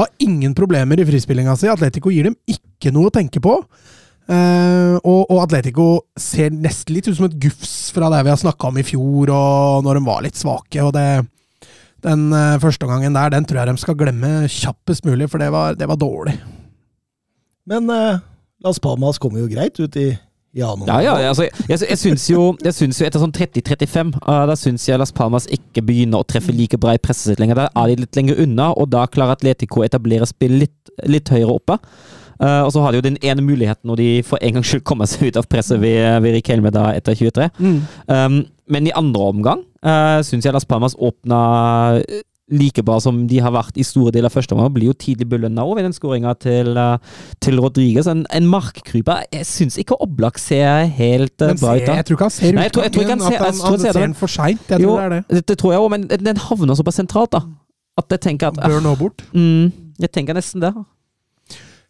[0.00, 1.70] har ingen problemer i frispillinga si.
[1.70, 3.54] Atletico gir dem ikke noe å tenke på.
[4.24, 5.86] Uh, og, og Atletico
[6.18, 9.30] ser nesten litt ut som et gufs fra det vi har snakka om i fjor,
[9.30, 10.82] og når de var litt svake.
[10.82, 11.06] og det
[12.04, 15.48] den uh, første gangen der, den tror jeg de skal glemme kjappest mulig, for det
[15.54, 16.34] var, det var dårlig.
[17.66, 18.18] Men eh,
[18.64, 20.18] Las Palmas kommer jo greit ut i
[20.54, 21.02] januar.
[21.02, 24.56] Ja, ja, altså, jeg, jeg syns jo, jeg syns jo etter sånn 30-35, uh, da
[24.58, 27.64] syns jeg Las Palmas ikke begynner å treffe like bra i presset sitt lenger.
[27.64, 30.76] Da er de litt lenger unna, og da klarer Atletico å etablere spill litt,
[31.08, 31.78] litt høyere oppe.
[32.34, 34.82] Uh, og så har de jo den ene muligheten når de for en gangs skyld
[34.86, 37.48] kommer seg ut av presset ved, ved Riquelme da etter 23.
[38.10, 38.40] Um,
[38.70, 41.40] men i andre omgang uh, syns jeg Las Palmas åpna
[42.52, 44.72] like bra som de har vært i store deler av første omgang.
[44.74, 46.98] Blir jo tidlig belønna over den skåringa til, uh,
[47.40, 48.06] til Rodriguez.
[48.10, 49.22] En, en markkryper.
[49.32, 51.86] Jeg syns ikke Oblak ser helt uh, Men bra ut.
[51.86, 51.94] da.
[52.00, 53.78] jeg tror ikke han ser Nei, jeg tror- jeg tror ikke han ser- at han
[53.86, 54.60] ser den for seint.
[54.68, 55.22] Jeg Jo, tror det er det.
[55.38, 57.40] det, det tror jeg òg, men den havner såpass sentralt, da.
[57.96, 59.22] At jeg tenker at Bør nå bort.
[59.32, 59.72] mm,
[60.02, 60.74] Jeg tenker nesten det.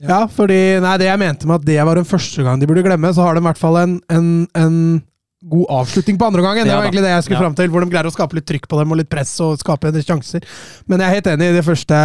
[0.04, 2.82] Ja, fordi Nei, det jeg mente med at det var den første gang de burde
[2.84, 5.02] glemme, så har de i hvert fall en, en, en
[5.50, 6.64] god avslutning på andre gangen.
[6.66, 7.44] Det var egentlig det jeg skulle Ja.
[7.44, 9.58] fram til, hvor de greier å skape litt trykk på dem og litt press og
[9.60, 10.42] skape en del sjanser.
[10.88, 11.98] Men jeg er helt enig i det første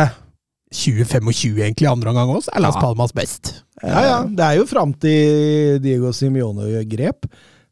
[0.73, 2.81] 20-25, egentlig, andre omgang også, er Las Ja.
[2.81, 3.63] Palmas best.
[3.81, 4.23] Ja, ja.
[4.23, 7.25] Det er jo fram til Diego Simione gjør grep.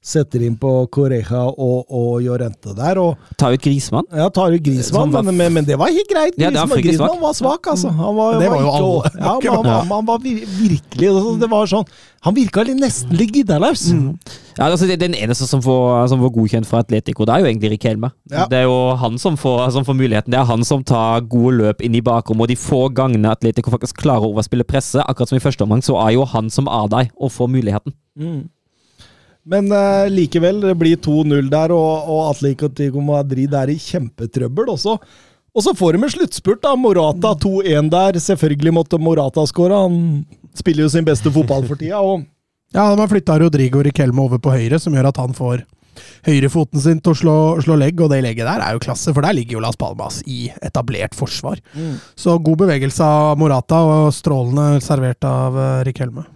[0.07, 2.99] Setter inn på Correja og, og Llorente der.
[3.01, 4.05] og tar ut Grismann.
[4.15, 6.37] Ja, tar ut Grismann, var men, men, men det var helt greit.
[6.39, 7.91] Ja, var Grismann var svak, altså.
[7.91, 9.11] Han var, Det var jo ikke- alle.
[9.17, 11.85] Ja, han, han, han var virkelig altså, Det var sånn
[12.23, 13.83] Han virka nesten litt giddalaus.
[14.57, 17.71] Ja, altså Den eneste som får, som får godkjent fra Atletico, det er jo egentlig
[17.75, 18.09] Riquelme.
[18.31, 18.47] Ja.
[18.49, 20.31] Det er jo han som får, som får muligheten.
[20.33, 22.47] Det er han som tar gode løp inn i bakrommet.
[22.47, 25.83] og de få gangene Atletico faktisk klarer å overspille presset, akkurat som i første omgang,
[25.83, 27.93] så er jo han som er deg og får muligheten.
[29.47, 34.97] Men uh, likevel, det blir 2-0 der, og, og Atletico Madrid er i kjempetrøbbel også.
[35.57, 36.75] Og så får de en sluttspurt, da.
[36.77, 38.19] Morata 2-1 der.
[38.21, 39.79] Selvfølgelig måtte Morata skåre.
[39.87, 40.25] Han
[40.57, 42.01] spiller jo sin beste fotball for tida.
[42.03, 42.27] og
[42.75, 45.63] Ja, de har flytta Rodrigo Riquelme over på høyre, som gjør at han får
[46.27, 49.25] høyrefoten sin til å slå, slå legg, og det legget der er jo klasse, for
[49.25, 51.61] der ligger jo Las Palmas i etablert forsvar.
[52.19, 56.27] Så god bevegelse av Morata, og strålende servert av uh, Riquelme.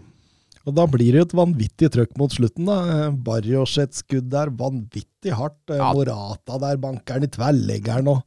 [0.68, 2.68] Og da blir det jo et vanvittig trøkk mot slutten.
[2.70, 3.10] da.
[3.12, 5.58] Barrios et skudd der, vanvittig hardt.
[5.70, 5.92] Eh, Ja.
[5.94, 8.22] Morata der, bankeren i tverrleggeren og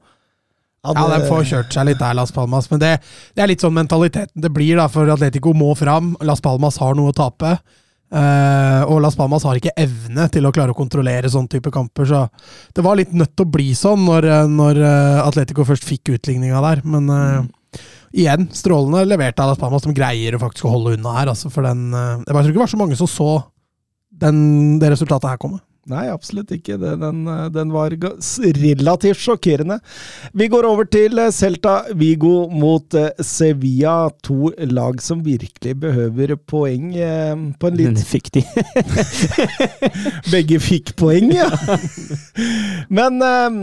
[0.85, 3.01] Ja, de får kjørt seg litt der, Las Palmas, men det,
[3.35, 6.11] det er litt sånn mentaliteten det blir, da, for Atletico må fram.
[6.21, 7.55] Las Palmas har noe å tape.
[8.13, 12.05] Uh, og Las Palmas har ikke evne til å klare å kontrollere sånn type kamper,
[12.05, 12.21] så
[12.77, 14.83] det var litt nødt til å bli sånn når, eh, når
[15.25, 16.83] Atletico først fikk utligninga der.
[16.85, 17.41] Men eh,
[18.15, 19.85] igjen, strålende levert av Las Palmas.
[19.87, 22.59] som greier å faktisk holde unna her, altså, for den eh, Jeg bare tror ikke
[22.61, 23.31] det var så mange som så
[24.15, 25.59] den, det resultatet her komme.
[25.91, 26.79] Nei, absolutt ikke.
[26.81, 29.77] Den, den, den var relativt sjokkerende.
[30.33, 34.09] Vi går over til eh, Celta Vigo mot eh, Sevilla.
[34.25, 38.45] To lag som virkelig behøver poeng eh, på en litt fikk de.
[40.33, 41.51] Begge fikk poeng, ja.
[42.97, 43.61] Men eh,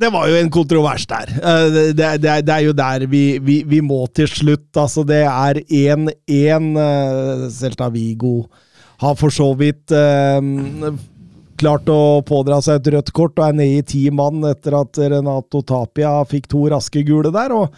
[0.00, 1.28] det var jo en kontrovers der.
[1.36, 4.70] Eh, det, det, det er- jo der vi, vi, vi må til slutt.
[4.80, 6.68] Altså, det er 1-1.
[6.80, 8.46] eh, Celta Vigo
[9.02, 10.40] har for så vidt eh,
[11.60, 14.98] klart å pådra seg et rødt kort og er nede i ti mann etter at
[15.12, 17.52] Renato Tapia fikk to raske gule der.
[17.54, 17.74] og,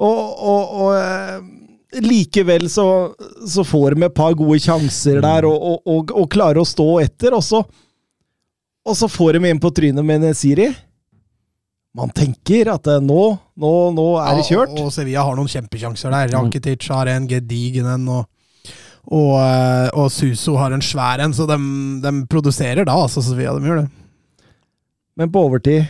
[0.00, 0.20] og,
[0.54, 2.84] og, og Likevel så,
[3.50, 6.86] så får de et par gode sjanser der og, og, og, og klarer å stå
[7.02, 7.64] etter, og så,
[8.86, 10.68] og så får de inn på trynet med Nesiri.
[11.96, 13.22] Man tenker at eh, nå,
[13.58, 14.76] nå, nå er det kjørt.
[14.78, 16.34] Ja, og Sevilla har noen kjempesjanser der.
[16.36, 18.28] Rakitic har en gedigen en, og,
[19.10, 21.58] og, eh, og Suso har en svær en, så de,
[22.04, 23.56] de produserer da, altså Sevilla.
[23.58, 23.88] De gjør det.
[25.18, 25.88] Men på overtid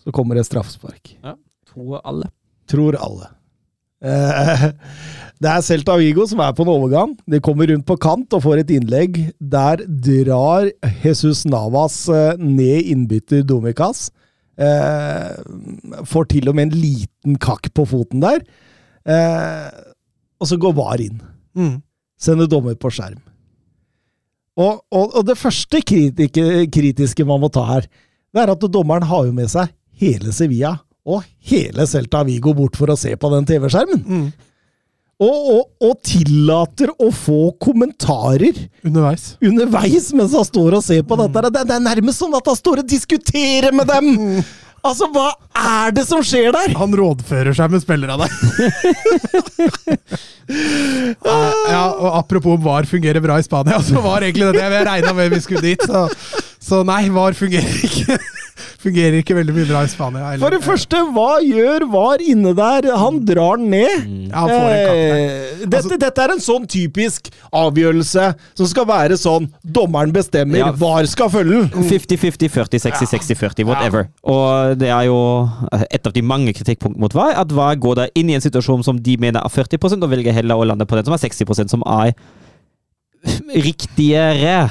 [0.00, 1.12] så kommer det straffespark.
[1.68, 2.32] Tror alle.
[2.70, 3.32] Tror alle.
[4.04, 4.68] Eh,
[5.38, 7.12] Det er Celta Vigo som er på en overgang.
[7.30, 9.20] De kommer rundt på kant og får et innlegg.
[9.38, 10.66] Der drar
[11.04, 12.00] Jesus Navas
[12.40, 14.08] ned innbytter Domicas.
[14.58, 18.42] Eh, får til og med en liten kakk på foten der.
[19.06, 19.68] Eh,
[20.38, 21.20] og så går VAR inn.
[21.58, 21.76] Mm.
[22.18, 23.20] Sender dommer på skjerm.
[24.58, 27.86] Og, og, og det første kritike, kritiske man må ta her,
[28.34, 30.74] det er at dommeren har jo med seg hele Sevilla
[31.08, 34.02] og hele Celta Vigo bort for å se på den TV-skjermen.
[34.02, 34.47] Mm.
[35.18, 38.54] Og, og, og tillater å få kommentarer
[38.86, 39.32] Underveis.
[39.42, 41.42] underveis mens han står og ser på dette.
[41.48, 44.14] Det, det er nærmest sånn at han står og diskuterer med dem!
[44.86, 46.70] Altså, hva er det som skjer der?
[46.78, 48.30] Han rådfører seg med spillerne der.
[51.72, 54.86] ja, og apropos om VAR fungerer bra i Spania, så var egentlig det det jeg
[54.86, 55.82] regna med vi skulle dit.
[55.82, 56.04] Så,
[56.60, 58.18] så nei, VAR fungerer ikke.
[58.82, 60.32] Fungerer ikke veldig mye bra i Spania.
[60.32, 62.88] Eller, For det første, hva gjør VAR inne der?
[62.98, 64.04] Han drar den ned.
[64.30, 65.18] Ja, han får en der.
[65.18, 68.28] Eh, dette, dette er en sånn typisk avgjørelse
[68.58, 70.70] som skal være sånn dommeren bestemmer, Ja.
[70.78, 71.86] VAR skal følge den.
[71.90, 74.08] 50-50, 40, 60, 60, 40, whatever.
[74.22, 75.20] Og det er jo
[75.90, 78.86] et av de mange kritikkpunktene mot VAR, at VAR går der inn i en situasjon
[78.86, 81.74] som de mener er 40 og velger heller å lande på den som er 60%
[81.74, 82.14] som er
[83.58, 84.68] riktigere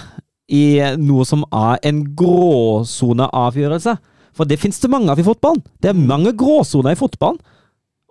[0.47, 3.97] i noe som er en gråsoneavgjørelse.
[4.37, 5.63] For det finnes det mange av i fotballen.
[5.81, 7.39] Det er mange gråsoner i fotballen.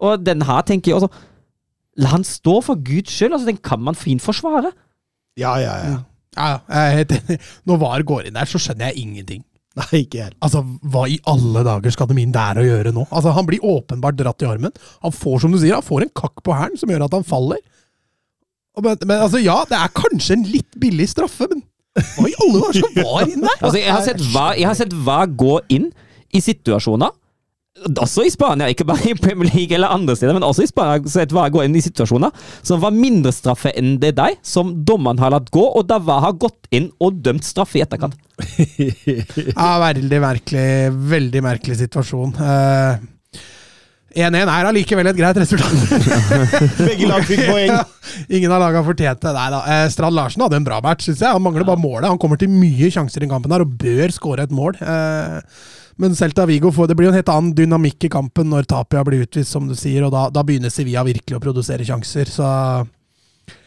[0.02, 1.12] Og den her tenker jeg også
[1.96, 3.32] La han stå for guds skyld.
[3.32, 4.68] altså Den kan man fint forsvare.
[5.40, 5.94] Ja, ja, ja.
[6.36, 7.36] Ja, ja, jeg er helt enig.
[7.64, 9.44] Når VAR går inn der, så skjønner jeg ingenting.
[9.76, 10.36] Nei, ikke helt.
[10.44, 10.60] Altså,
[10.92, 13.06] Hva i alle dager skal de inn der og gjøre nå?
[13.08, 14.76] Altså, Han blir åpenbart dratt i armen.
[15.04, 17.24] Han får som du sier, han får en kakk på hælen som gjør at han
[17.28, 17.64] faller.
[18.76, 21.64] Men, men altså, ja, det er kanskje en litt billig straffe, men
[21.96, 23.60] hva i alle dager skal VAR inn der?
[23.60, 25.88] Altså, jeg har sett hva, jeg har sett hva gå inn
[26.34, 27.14] i situasjoner.
[28.00, 31.00] Også i Spania, ikke bare i Premier League eller andre steder, men også i Spania.
[31.12, 32.32] sett hva gå inn i situasjoner
[32.64, 36.22] som var mindre straffe enn det deg, som dommeren har latt gå, og da var
[36.24, 38.16] har gått inn og dømt straffe i etterkant.
[39.56, 40.68] Ja, veldig merkelig,
[41.12, 42.34] veldig merkelig situasjon.
[42.40, 43.04] Eh,
[44.14, 45.72] 1-1 er allikevel et greit resultat.
[46.86, 47.72] Begge lag fikk poeng.
[47.76, 47.82] Ja,
[48.38, 49.58] ingen av lagene fortjente Nei da.
[49.68, 51.34] Eh, Strand Larsen hadde en bra match, syns jeg.
[51.34, 52.06] Han mangler bare målet.
[52.08, 54.78] Han kommer til mye sjanser i kampen her og bør skåre et mål.
[54.80, 55.58] Eh,
[56.00, 59.02] men Celta Vigo får, det blir jo en helt annen dynamikk i kampen når Tapia
[59.04, 62.30] blir utvist, som du sier, og da, da begynner Sevilla virkelig å produsere sjanser.
[62.30, 62.48] Så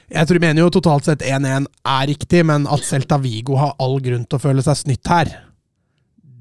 [0.10, 4.00] jeg tror, mener jo totalt sett 1-1 er riktig, men at Celta Vigo har all
[4.06, 5.34] grunn til å føle seg snytt her,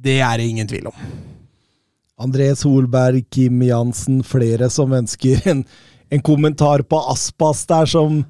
[0.05, 1.03] det er det ingen tvil om.
[2.19, 5.62] André Solberg, Kim Jansen, flere som ønsker en,
[6.11, 8.25] en kommentar på Aspas der, som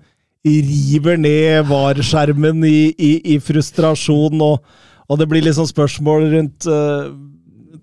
[0.49, 4.62] river ned VAR-skjermen i, i, i frustrasjon, og,
[5.09, 7.11] og det blir liksom spørsmål rundt uh,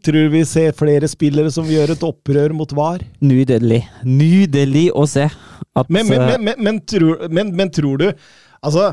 [0.06, 3.02] Tror vi ser flere spillere som gjør et opprør mot VAR?
[3.26, 3.80] Nydelig.
[4.06, 5.24] Nydelig å se.
[5.74, 8.06] At, Men, men, eh, men, men, men, tror, men, men tror du
[8.66, 8.92] Altså,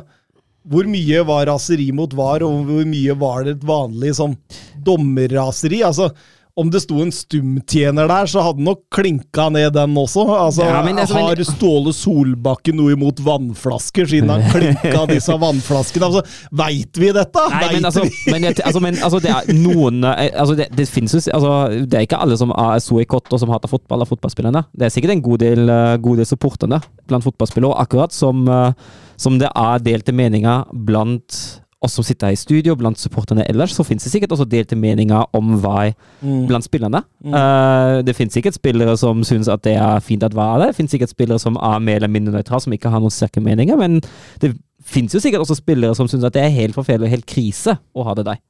[0.65, 4.39] hvor mye var raseri mot VAR, og hvor mye var det et vanlig sånn
[4.87, 5.83] dommerraseri?
[5.85, 6.09] Altså,
[6.55, 10.25] om det sto en stumtjener der, så hadde nok klinka ned den også.
[10.37, 16.11] Altså, Ja, altså, Har Ståle Solbakken noe imot vannflasker, siden han klinka disse vannflaskene?
[16.11, 17.47] Altså, Veit vi dette?
[17.55, 18.35] Nei, Vet men altså, vi?
[18.35, 21.55] men, altså, men altså, det er noen eh, altså, det, det finnes jo altså,
[21.87, 24.67] Det er ikke alle som er så i kott og som hater fotball, av fotballspillerne.
[24.77, 28.73] Det er sikkert en god del, eh, god del supporterne blant fotballspillere, akkurat som, eh,
[29.17, 33.75] som det er delte meninger blant oss som sitter her i studio, blant supporterne ellers,
[33.77, 37.03] så finnes det sikkert også delte meninger om VAR blant spillerne.
[37.27, 40.73] Eh, det finnes sikkert spillere som syns at det er fint at VAR er der.
[40.73, 43.43] Det finnes sikkert spillere som er mer eller mindre nøytrale, som ikke har noen sterke
[43.43, 44.01] meninger, men
[44.43, 47.29] det fins jo sikkert også spillere som syns at det er helt forferdelig og helt
[47.31, 48.41] krise å ha det der.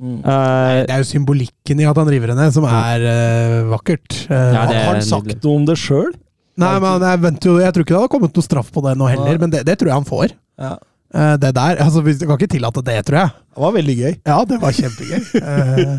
[0.00, 0.18] Mm.
[0.24, 4.06] Uh, Det er jo symbolikken i at han river henne, som er uh, vakkert.
[4.30, 6.12] Uh, Ja, Har han sagt noe om det sjøl?
[6.60, 9.06] Nei, men jeg, jo, jeg tror ikke det hadde kommet noe straff på det nå
[9.08, 10.34] heller, men det, det tror jeg han får.
[10.60, 10.74] Ja.
[11.10, 13.34] Eh, det der, altså Vi kan ikke tillate det, tror jeg.
[13.50, 14.14] Det var veldig gøy.
[14.30, 15.20] Ja, det var kjempegøy.
[15.40, 15.98] Eh,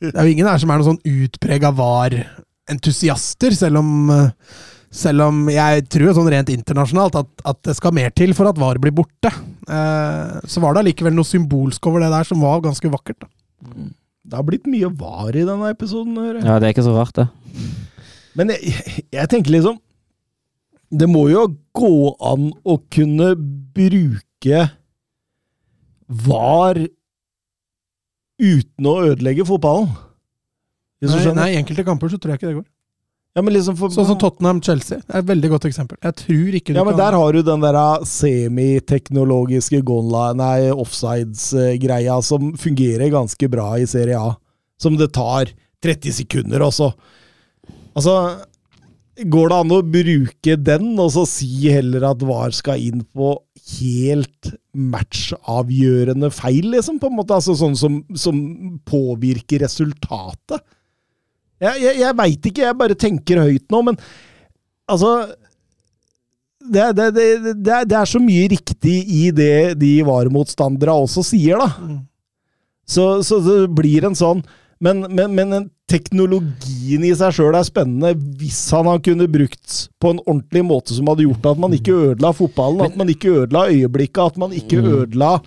[0.00, 4.30] det er jo ingen her som er noen sånn utprega VAR-entusiaster, selv om eh,
[4.96, 8.58] selv om jeg tror sånn rent internasjonalt at, at det skal mer til for at
[8.60, 9.32] VAR blir borte.
[9.68, 13.26] Eh, så var det allikevel noe symbolsk over det der som var ganske vakkert.
[13.26, 13.30] Da.
[14.26, 16.16] Det har blitt mye var i denne episoden.
[16.16, 16.44] jeg.
[16.46, 17.26] ja, det er ikke så rart, det.
[18.36, 18.74] Men jeg,
[19.16, 19.78] jeg tenker liksom
[20.92, 23.30] Det må jo gå an å kunne
[23.76, 24.25] bruke
[26.06, 26.78] VAR
[28.36, 29.88] uten å ødelegge fotballen.
[31.02, 32.66] Nei, nei, enkelte kamper så tror jeg ikke det går.
[33.36, 35.02] Ja, men liksom for, Sånn som Tottenham-Chelsea.
[35.12, 35.98] Er et veldig godt eksempel.
[36.00, 37.76] Jeg tror ikke du Ja, men kan der har du den der
[38.08, 44.36] semiteknologiske gonla- nei, offsides-greia som fungerer ganske bra i Serie A.
[44.80, 45.52] Som det tar
[45.84, 46.94] 30 sekunder også.
[47.94, 48.16] Altså
[49.16, 53.30] Går det an å bruke den, og så si heller at VAR skal inn på
[53.78, 56.98] helt matchavgjørende feil, liksom?
[57.00, 58.36] på en måte, altså Sånn som, som
[58.84, 60.60] påvirker resultatet?
[61.56, 63.96] Jeg, jeg, jeg veit ikke, jeg bare tenker høyt nå, men
[64.84, 65.14] altså
[66.60, 67.26] det, det, det,
[67.62, 71.72] det, er, så mye riktig i det de VAR-motstanderne også sier, da.
[71.80, 72.02] Mm.
[72.86, 74.44] Så, så det blir en sånn
[74.78, 79.76] Men, men, men den teknologien i seg sjøl er spennende hvis han har kunnet brukt
[80.02, 83.36] på en ordentlig måte som hadde gjort at man ikke ødela fotballen, at man ikke
[83.42, 85.38] ødela øyeblikket, at man ikke ødela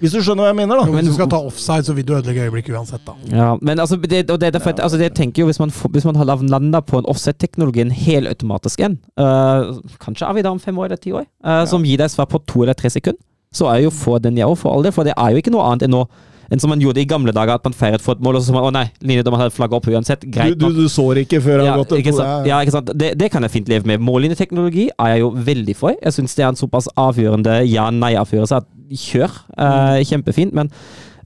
[0.00, 0.96] Hvis du skjønner hva jeg mener, Jo, da?
[0.96, 3.12] Hvis du skal ta offside, så vil du ødelegge øyeblikket uansett, da.
[3.36, 6.08] Ja, men altså, det, og det, er derfor, altså, det tenker jo hvis man, hvis
[6.08, 10.60] man har landa på en offset-teknologi, en helautomatisk en, uh, kanskje er vi da om
[10.60, 13.20] fem år eller ti år, øh, som gir deg svar på to eller tre sekunder,
[13.52, 14.92] så er jo få den jeg òg, for all del.
[14.96, 16.06] For det er jo ikke noe annet enn, nå,
[16.50, 18.54] enn som man gjorde i gamle dager, at man feiret for et mål, og så
[18.54, 20.24] man å nei, linjedommeren hadde flagget opp uansett.
[20.34, 20.74] Greit du, nok.
[20.74, 22.48] du sår ikke før han Ja, har gått sant?
[22.50, 22.90] Ja, ikke sant?
[22.98, 24.02] Det, det kan jeg fint leve med.
[24.02, 25.94] Mållinjeteknologi er jeg jo veldig for.
[26.02, 29.30] Jeg syns det er en såpass avgjørende ja-nei-avgjørelse at kjør.
[29.58, 30.54] Eh, kjempefint.
[30.56, 30.70] Men,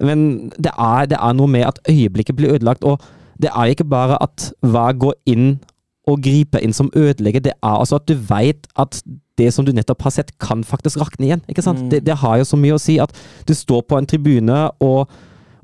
[0.05, 0.25] men
[0.59, 2.85] det, er, det er noe med at øyeblikket blir ødelagt.
[2.85, 3.01] Og
[3.41, 5.55] det er ikke bare at hva går inn
[6.11, 9.01] og gripe inn som ødelegger, det er altså at du veit at
[9.39, 11.43] det som du nettopp har sett, kan faktisk rakne igjen.
[11.49, 11.81] ikke sant?
[11.87, 11.91] Mm.
[11.91, 13.15] Det, det har jo så mye å si at
[13.49, 15.11] du står på en tribune og,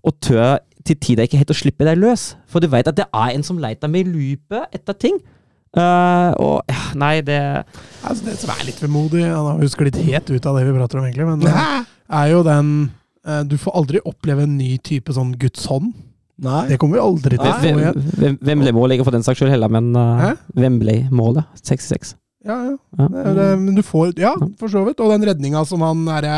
[0.03, 2.33] og tør til tider ikke helt å slippe deg løs.
[2.51, 5.21] For du veit at det er en som leter med lupe etter ting.
[5.71, 7.39] Uh, og ja, Nei, det
[8.03, 10.73] Altså, det som er litt vemodig Han har jo sklidd helt ut av det vi
[10.75, 12.73] prater om, egentlig, men det er jo den
[13.23, 15.93] uh, Du får aldri oppleve en ny type sånn Guds hånd.
[16.41, 16.63] Nei.
[16.71, 17.71] Det kommer vi aldri til få
[18.17, 18.97] Hvem- hvem- ble målet?
[18.97, 21.45] ikke for den saks skyld heller, men uh, hvem ble målet?
[21.61, 22.15] 66.
[22.49, 22.77] Ja, ja.
[22.97, 23.07] Ja.
[23.13, 25.01] Det, er det, men du får Ja, for så vidt.
[25.05, 26.37] Og den redninga som han derre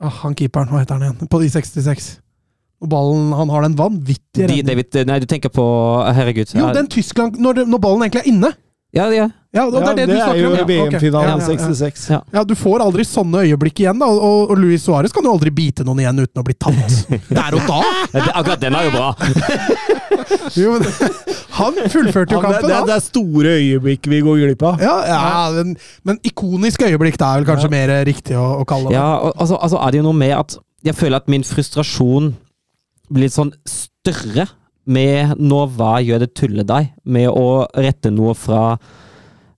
[0.00, 1.28] ah, Han keeperen, hva heter han igjen?
[1.30, 2.20] På de 66.
[2.80, 4.66] Og ballen Han har den vanvittige De, redningen.
[4.70, 5.66] David, nei, du tenker på
[6.14, 6.54] Herregud.
[6.54, 8.52] Jo, den Tyskland når, når ballen egentlig er inne!
[8.94, 9.28] Ja, ja.
[9.50, 10.50] Ja, det Ja, er det, det er jo.
[10.62, 11.66] VM-finalen Ja, ja, ja.
[11.66, 12.04] 66.
[12.12, 12.20] Ja.
[12.32, 14.06] Ja, Du får aldri sånne øyeblikk igjen, da.
[14.06, 17.00] Og, og Luis Suárez kan jo aldri bite noen igjen uten å bli tatt.
[17.38, 17.80] Der og da!
[18.38, 19.10] Akkurat den er jo bra.
[20.54, 20.86] Jo, men,
[21.54, 22.80] han fullførte jo Han, kampen, det, da.
[22.88, 24.82] det er store øyeblikk vi går glipp av.
[24.82, 25.18] Ja, ja
[25.54, 25.74] men,
[26.06, 28.96] men ikonisk øyeblikk, det er vel kanskje mer riktig å, å kalle det.
[28.98, 32.32] Ja, og, altså, altså er det jo noe med at jeg føler at min frustrasjon
[33.10, 34.48] blir litt sånn større
[34.90, 38.78] med nå hva gjør det tulle deg, med å rette noe fra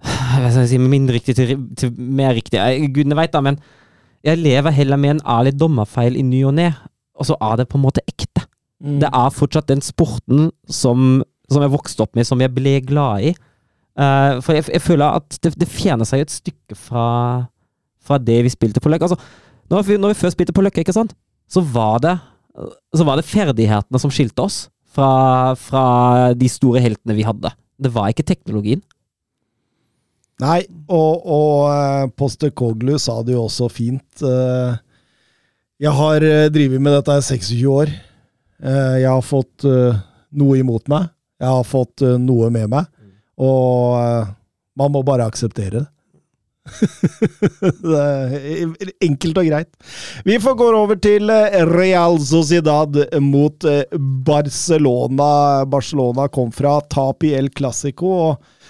[0.02, 2.60] hva skal jeg si, mindre riktig til, til mer riktig.
[2.94, 3.58] Gudene veit da, men
[4.26, 6.70] jeg lever heller med en ærlig dommerfeil i ny og ne,
[7.18, 8.44] og så er det på en måte ekte.
[8.82, 8.98] Mm.
[9.02, 13.28] Det er fortsatt den sporten som, som jeg vokste opp med, som jeg ble glad
[13.30, 13.32] i.
[13.98, 17.06] Uh, for jeg, jeg føler at det, det fjerner seg et stykke fra,
[18.02, 19.10] fra det vi spilte på Løkka.
[19.10, 19.20] Altså,
[19.70, 21.14] når, vi, når vi først spilte på Løkka, ikke sant,
[21.50, 22.16] så var det,
[22.96, 25.84] så var det ferdighetene som skilte oss fra, fra
[26.36, 27.52] de store heltene vi hadde.
[27.82, 28.82] Det var ikke teknologien.
[30.40, 34.22] Nei, og, og eh, Postecoglou sa det jo også fint.
[34.24, 34.74] eh,
[35.82, 37.92] Jeg har eh, drevet med dette i 26 år.
[38.62, 41.08] Jeg har fått noe imot meg.
[41.42, 42.86] Jeg har fått noe med meg.
[43.42, 43.96] Og
[44.78, 45.88] man må bare akseptere det.
[47.82, 49.70] det enkelt og greit.
[50.22, 51.26] Vi får gå over til
[51.72, 53.66] Real Sociedad mot
[54.30, 55.32] Barcelona.
[55.66, 58.14] Barcelona kom fra tap i El Clásico.
[58.28, 58.61] og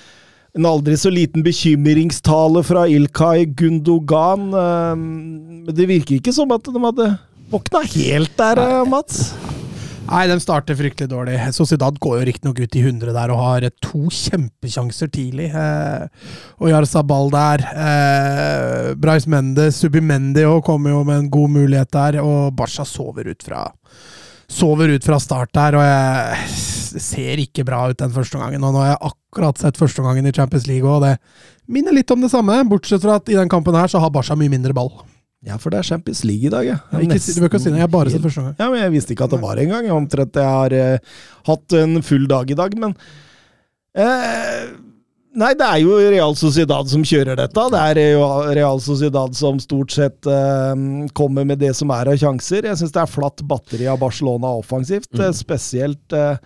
[0.59, 4.51] en aldri så liten bekymringstale fra Ilkay Gundogan.
[4.53, 7.19] eh, Men det virker ikke som at de hadde
[7.53, 9.35] våkna helt der, eh, Mats.
[10.03, 11.39] Nei, de starter fryktelig dårlig.
[11.55, 15.49] Sociedad går jo riktignok ut i 100 der og har eh, to kjempesjanser tidlig.
[15.55, 16.09] Eh,
[16.61, 17.65] og Jarzabal der.
[17.73, 22.21] Eh, Brais Mendes, Subimendi òg kommer jo med en god mulighet der.
[22.21, 23.71] Og Basha sover ut fra
[24.53, 28.61] Sover ut fra start der, og jeg ser ikke bra ut den første gangen.
[28.63, 29.22] Og nå har jeg akkurat
[29.61, 31.17] sett første gangen i Champions League, og det
[31.67, 32.59] minner litt om det samme.
[32.69, 34.93] Bortsett fra at i den kampen her så har Barca mye mindre ball.
[35.43, 36.77] Ja, for det er Champions League i dag, ja.
[36.93, 38.55] jeg ikke, du bør ikke si det, jeg har bare sett første gang.
[38.61, 39.89] Ja, men Jeg visste ikke at det var engang.
[39.89, 41.19] Jeg Omtrent jeg har eh,
[41.49, 42.95] hatt en full dag i dag, men
[43.99, 44.71] eh,
[45.33, 47.63] Nei, det er jo Real Sociedad som kjører dette.
[47.73, 50.75] Det er jo Real Sociedad som stort sett eh,
[51.17, 52.69] kommer med det som er av sjanser.
[52.69, 55.33] Jeg syns det er flatt batteri av Barcelona offensivt, mm.
[55.41, 56.37] spesielt eh,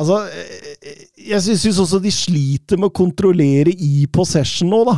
[0.00, 4.94] Altså, eh, jeg syns også de sliter med å kontrollere i possession nå, da.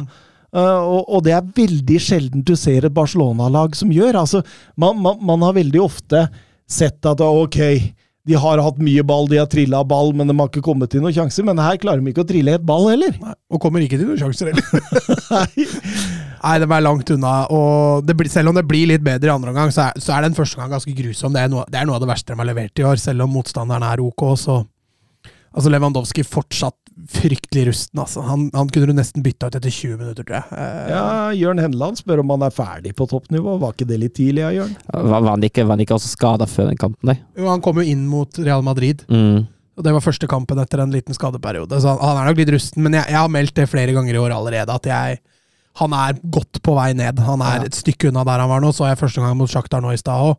[0.53, 4.21] Eh, og, og det er veldig sjelden du ser et Barcelona-lag som gjør.
[4.23, 4.45] Altså,
[4.79, 6.27] man, man, man har veldig ofte
[6.73, 7.59] sett at ok,
[8.23, 11.03] de har hatt mye ball, de har trilla ball, men de har ikke kommet til
[11.03, 11.43] noen sjanser.
[11.49, 13.17] Men her klarer de ikke å trille et ball heller.
[13.19, 14.69] Nei, og kommer ikke til noen sjanser heller.
[15.35, 15.67] Nei.
[16.43, 17.33] Nei, de er langt unna.
[17.55, 20.15] Og det blir, selv om det blir litt bedre i andre omgang, så, er- så
[20.17, 21.35] er den første gang ganske grusom.
[21.35, 23.27] Det er, noe, det er noe av det verste de har levert i år, selv
[23.27, 24.25] om motstanderen er ok.
[24.39, 24.61] Så
[25.53, 26.77] Altså Lewandowski fortsatt
[27.13, 28.21] fryktelig rusten, altså.
[28.27, 30.59] Han, han kunne du nesten bytta ut etter 20 minutter, tror jeg.
[30.59, 31.05] Eh, Ja,
[31.37, 33.59] Jørn Henland spør om han er ferdig på toppnivå.
[33.63, 34.75] Var ikke det litt tidlig av Jørn?
[34.93, 37.19] Var, var, han ikke, var han ikke også skada før den kampen, nei?
[37.39, 39.47] Jo, han kom jo inn mot Real Madrid, Mm.
[39.77, 41.81] og det var første kampen etter en liten skadeperiode.
[41.81, 44.15] Så han, han er nok litt rusten, men jeg, jeg har meldt det flere ganger
[44.19, 45.21] i år allerede, at jeg
[45.81, 47.19] han er godt på vei ned.
[47.25, 47.69] Han er Ja.
[47.71, 48.69] et stykke unna der han var nå.
[48.77, 50.37] Så jeg første gang mot Sjaktar nå i stad òg.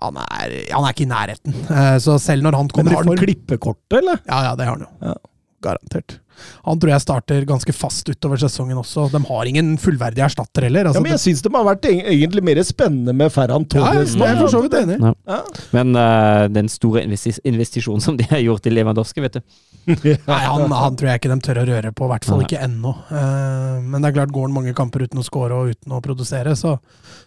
[0.00, 1.58] Han, er- han er ikke i nærheten.
[1.70, 4.22] Eh, Så selv når han kommer i har han klippekortet, eller?
[4.26, 4.92] Ja, ja, det har han jo.
[5.10, 5.14] Ja.
[5.60, 6.20] Garantert.
[6.64, 9.10] Han tror jeg starter ganske fast utover sesongen også.
[9.12, 10.86] De har ingen fullverdige erstatter heller.
[10.86, 13.90] Ja, Altså, men jeg syns de har vært egentlig mer spennende med Ferran det, ja,
[13.92, 14.14] Torres.
[14.16, 14.96] jeg er for så vidt enig.
[15.04, 15.10] Ja.
[15.28, 15.40] Ja.
[15.76, 19.42] Men uh, den store investisjonen som de har gjort i Lewandowski, vet du
[19.90, 22.64] Nei, han, han tror jeg ikke de tør å røre på, i hvert fall ikke
[22.64, 22.94] ennå.
[23.12, 26.00] Uh, men det er klart, går han mange kamper uten å score og uten å
[26.04, 26.78] produsere, så,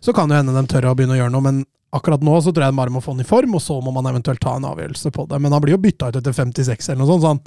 [0.02, 1.46] så kan det hende de tør å begynne å gjøre noe.
[1.52, 1.62] Men
[1.94, 4.10] akkurat nå så tror jeg bare må få han i form, og så må man
[4.10, 5.40] eventuelt ta en avgjørelse på det.
[5.44, 7.44] Men han blir jo bytta ut etter 56 eller noe sånt, så han,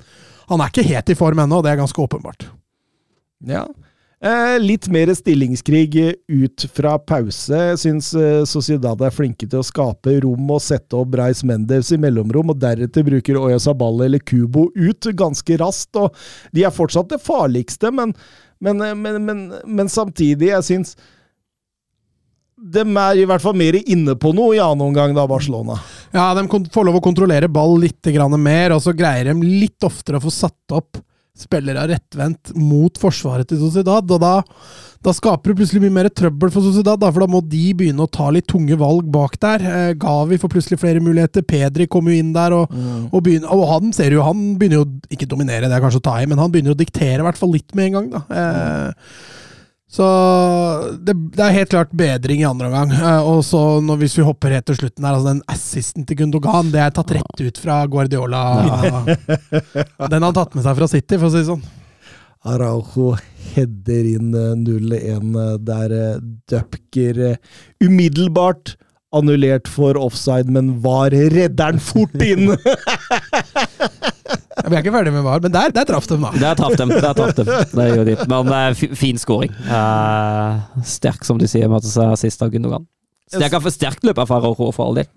[0.53, 2.49] han er ikke helt i form ennå, det er ganske åpenbart.
[3.47, 3.67] Ja.
[4.25, 5.99] Eh, litt mer stillingskrig
[6.33, 7.53] ut fra pause.
[7.53, 11.93] Jeg syns eh, Sociedad er flinke til å skape rom og sette opp Reis Menders
[11.93, 16.01] i mellomrom, og deretter bruker Oyasabal eller Kubo ut ganske raskt.
[16.01, 16.17] og
[16.57, 18.17] De er fortsatt det farligste, men,
[18.65, 20.97] men, eh, men, men, men samtidig, jeg syns
[22.57, 25.77] de er i hvert fall mer inne på noe i annen omgang, da, Barcelona.
[26.15, 28.09] Ja, de får lov å kontrollere ball litt
[28.39, 31.03] mer, og så greier de litt oftere å få satt opp
[31.37, 34.09] spillere rettvendt mot forsvaret til Sociedad.
[34.09, 34.41] Og da,
[35.05, 38.07] da skaper det plutselig mye mer trøbbel for Sociedad, da, for da må de begynne
[38.07, 39.67] å ta litt tunge valg bak der.
[39.69, 42.73] Eh, Gavi får plutselig flere muligheter, Pedri kommer jo inn der, og,
[43.11, 46.09] og, begynner, og han ser jo, han begynner jo ikke dominere, det er kanskje å
[46.09, 48.15] ta i, men han begynner å diktere i hvert fall litt med en gang.
[48.17, 48.25] da.
[48.33, 49.45] Eh,
[49.97, 50.07] så
[51.01, 52.93] det, det er helt klart bedring i andre omgang.
[52.93, 56.19] Eh, og så når, hvis vi hopper helt til slutten her, altså den assisten til
[56.21, 58.43] Gundogan, det er tatt rett ut fra Guardiola.
[60.13, 61.65] Den har han tatt med seg fra City, for å si det sånn.
[62.47, 63.15] Araujo
[63.55, 66.19] header inn eh, 0-1 eh, der eh,
[66.51, 67.41] Dupker eh,
[67.83, 68.77] umiddelbart
[69.17, 72.53] annullert for offside, men var redderen fort inn!
[74.67, 76.33] Vi er ikke ferdig med VAR, men der, der traff de, da.
[76.43, 76.91] Der traff dem.
[76.91, 77.47] Der traff dem.
[77.47, 78.17] Det gjorde de.
[78.33, 79.53] Men eh, fin scoring.
[79.69, 82.89] Uh, sterk, som du sier, Mattes, sist av Gundogan.
[83.31, 85.09] Sterk, sterkt løp av Farrojo, for all del.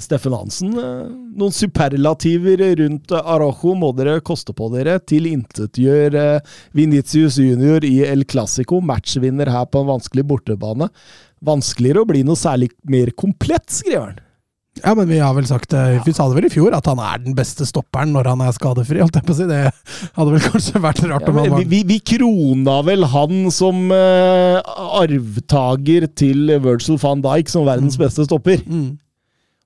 [0.00, 1.04] Steffen Hansen, eh,
[1.38, 4.98] noen superlativer rundt Arajo må dere koste på dere.
[4.98, 6.18] Tilintetgjør
[6.74, 10.90] Vinicius Junior i El Clásico, matchvinner her på en vanskelig bortebane.
[11.46, 14.22] Vanskeligere å bli noe særlig mer komplett, skriver han.
[14.82, 16.98] Ja, men vi har vel sagt det, vi sa det vel i fjor, at han
[16.98, 18.98] er den beste stopperen når han er skadefri.
[18.98, 19.46] holdt jeg på å si.
[19.46, 19.60] Det
[20.16, 23.84] hadde vel kanskje vært rart Ja, om han var vi, vi, krona vel han som
[23.94, 24.58] uh,
[24.98, 28.60] arvtaker til Virgil van Dijk som verdens beste stopper.
[28.66, 28.92] mm.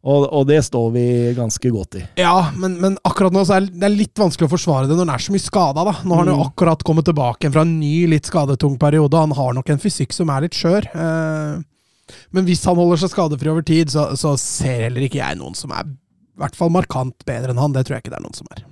[0.08, 1.02] Og, og det står vi
[1.36, 2.02] ganske godt i.
[2.22, 5.10] Ja, men, men akkurat nå så er det litt vanskelig å forsvare det når han
[5.16, 5.82] er så mye skada.
[6.06, 6.44] Nå har han jo Mm.
[6.46, 9.18] akkurat kommet tilbake fra en ny, litt skadetung periode.
[9.18, 10.86] Han har nok en fysikk som er litt skjør.
[10.94, 11.58] Eh,
[12.34, 15.56] men hvis han holder seg skadefri over tid, så, så ser heller ikke jeg noen
[15.58, 17.72] som er i hvert fall markant bedre enn han.
[17.74, 18.64] Det tror jeg ikke det er noen som er.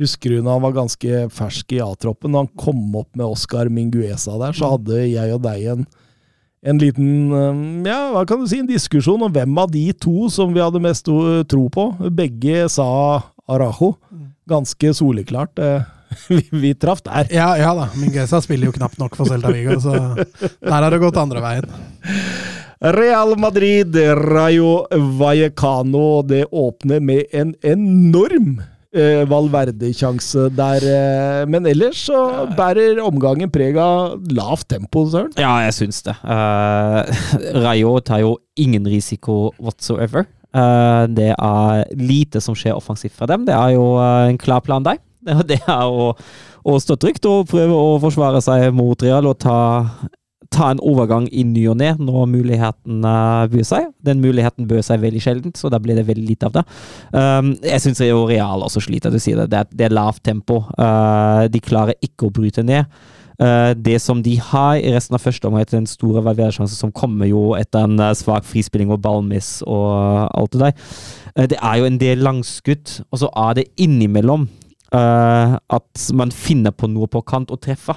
[0.00, 2.32] Husker du når han var ganske fersk i A-troppen?
[2.32, 5.84] Når han kom opp med Oscar Minguesa der, så hadde jeg og deg en,
[6.72, 7.60] en liten eh,
[7.90, 10.80] ja, hva kan du si, en diskusjon om hvem av de to som vi hadde
[10.82, 11.06] mest
[11.52, 11.84] tro på.
[12.16, 12.88] Begge sa
[13.52, 13.92] Arajo.
[14.48, 15.60] Ganske soleklart.
[15.60, 15.84] eh,
[16.28, 17.28] Vi, vi traff der.
[17.32, 17.86] Ja, ja da.
[17.96, 21.70] Minguesa spiller jo knapt nok for Celta Vigo, så der har det gått andre veien.
[22.82, 26.22] Real Madrid, Rayo Vallecano.
[26.22, 30.82] Det åpner med en enorm eh, Valverde-sjanse der.
[30.82, 32.18] Eh, men ellers så
[32.58, 35.30] bærer omgangen preg av lavt tempo, Søren.
[35.38, 36.16] Ja, jeg syns det.
[36.26, 37.06] Uh,
[37.62, 40.26] Rayo tar jo ingen risiko whatsoever.
[40.50, 43.46] Uh, det er lite som skjer offensivt fra dem.
[43.46, 44.98] Det er jo uh, en klar plan der.
[45.46, 46.10] Det, er å,
[46.66, 49.60] å stå trygt og prøve å forsvare seg mot Real og ta
[50.52, 53.88] ta en overgang i ny og ne når muligheten uh, byr seg.
[54.04, 56.66] Den muligheten bød seg veldig sjeldent, så da blir det veldig lite av det.
[57.14, 59.50] Um, jeg syns Real også sliter, du sier det.
[59.52, 60.62] Det er, det er lavt tempo.
[60.76, 62.88] Uh, de klarer ikke å bryte ned.
[63.42, 67.26] Uh, det som de har i resten av første omgang, den store valversjansen som kommer
[67.26, 71.80] jo etter en uh, svak frispilling og ballmiss og uh, alt det der, det er
[71.80, 74.50] jo en del langskudd, og så er det innimellom
[74.92, 77.96] at man finner på noe på kant og treffer.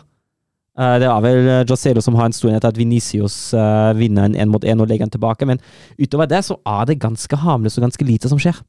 [0.75, 4.35] Uh, det er vel Joselo som har en stor enhet at Venicius uh, vinner en
[4.35, 5.61] én mot én og legger den tilbake, men
[5.99, 8.59] utover det så er det ganske harmløst og ganske lite som skjer.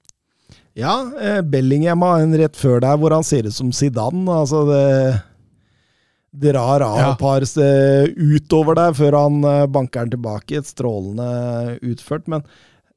[0.77, 4.29] Ja, eh, Bellingham har en rett før der hvor han ser ut som Zidane.
[4.29, 7.13] Altså det drar av Ja.
[7.13, 10.59] et par eh, utover der før han eh, banker den tilbake.
[10.59, 12.45] Et strålende utført, men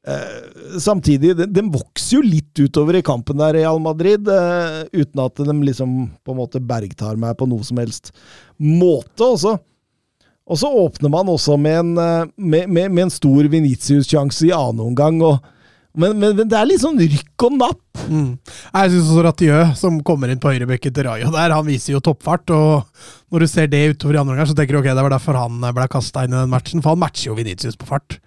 [0.08, 5.24] eh, samtidig, den, den vokser jo litt utover i kampen der, Real Madrid, eh, uten
[5.26, 8.14] at de liksom på en måte bergtar meg på noe som helst
[8.58, 9.58] måte også.
[10.50, 14.56] Og så åpner man også med en, eh, med, med, med en stor Venitius-sjanse i
[14.56, 15.22] annen omgang.
[15.22, 15.40] og
[15.98, 17.82] men, men, men det er litt sånn rykk og napp.
[18.10, 18.32] Mm.
[18.46, 22.02] Jeg syns også Ratiø, som kommer inn på høyrebekken til Rayo der, han viser jo
[22.06, 22.50] toppfart.
[22.54, 22.86] og
[23.34, 25.38] Når du ser det utover i andre omgang, så tenker du ok, det var derfor
[25.42, 26.82] han ble kasta inn i den matchen.
[26.86, 28.20] For han matcher jo Venitius på fart.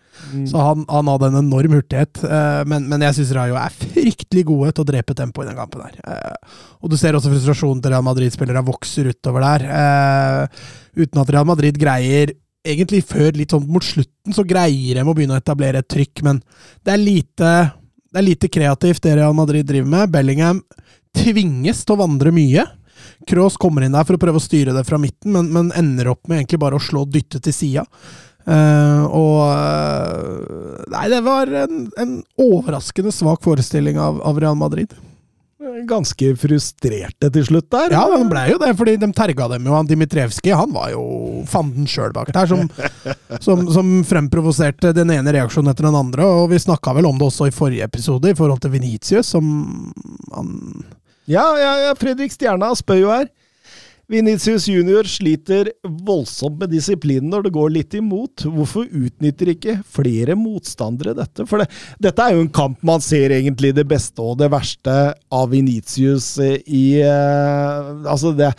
[0.44, 2.20] Så han, han hadde en enorm hurtighet.
[2.28, 5.56] eh, Men, men jeg syns Rayo er fryktelig gode til å drepe tempo i den
[5.56, 5.80] kampen.
[5.86, 5.96] her.
[6.04, 9.64] Eh, Og du ser også frustrasjonen til Real Madrid-spillere vokser utover der.
[9.72, 10.68] eh,
[11.00, 15.14] Uten at Real Madrid greier Egentlig før litt sånn mot slutten så greier de å
[15.16, 16.38] begynne å etablere et trykk, men
[16.86, 17.50] det er lite,
[18.12, 20.12] det er lite kreativt det Real Madrid driver med.
[20.14, 20.62] Bellingham
[21.16, 22.66] tvinges til å vandre mye.
[23.26, 26.12] Kroos kommer inn der for å prøve å styre det fra midten, men, men ender
[26.14, 27.86] opp med egentlig bare å slå dytte til sida.
[28.42, 34.94] Uh, og eh, Nei, det var en, en overraskende svak forestilling av, av Real Madrid.
[35.88, 37.94] Ganske frustrerte til slutt der.
[37.94, 39.74] Ja, de ble jo det, fordi de terga dem jo.
[39.76, 41.02] Han Dimitrevskij han var jo
[41.50, 42.66] fanden sjøl bak der, som,
[43.46, 46.26] som, som fremprovoserte den ene reaksjonen etter den andre.
[46.26, 49.46] Og vi snakka vel om det også i forrige episode, i forhold til Venitius, som
[50.34, 50.58] han
[51.30, 53.30] Ja, ja, ja Fredrik Stjerna spør jo her.
[54.10, 58.44] Vinicius junior sliter voldsomt med disiplinen når det går litt imot.
[58.44, 61.46] Hvorfor utnytter ikke flere motstandere dette?
[61.48, 61.68] For det,
[62.02, 64.96] dette er jo en kamp man ser egentlig det beste og det verste
[65.32, 68.52] av Vinicius eh, i eh, Altså, det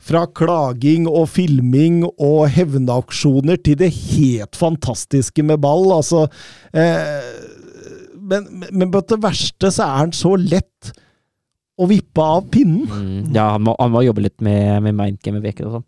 [0.00, 5.90] fra klaging og filming og hevnaksjoner til det helt fantastiske med ball.
[5.92, 6.24] Altså
[6.72, 7.28] eh,
[8.30, 10.92] men, men på det verste så er han så lett
[11.80, 12.84] å vippe av pinnen.
[12.88, 13.30] Mm.
[13.36, 15.86] Ja, han må, han må jobbe litt med, med mindgame veker og sånn.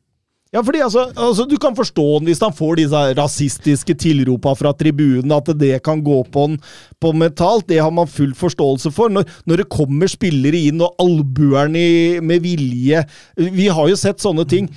[0.52, 4.74] Ja, fordi altså, altså Du kan forstå han hvis han får disse rasistiske tilropa fra
[4.76, 6.58] tribunen, at det kan gå på han
[7.00, 7.64] på mentalt.
[7.70, 9.12] Det har man full forståelse for.
[9.12, 13.00] Når, når det kommer spillere inn og albuer med vilje
[13.36, 14.68] Vi har jo sett sånne ting.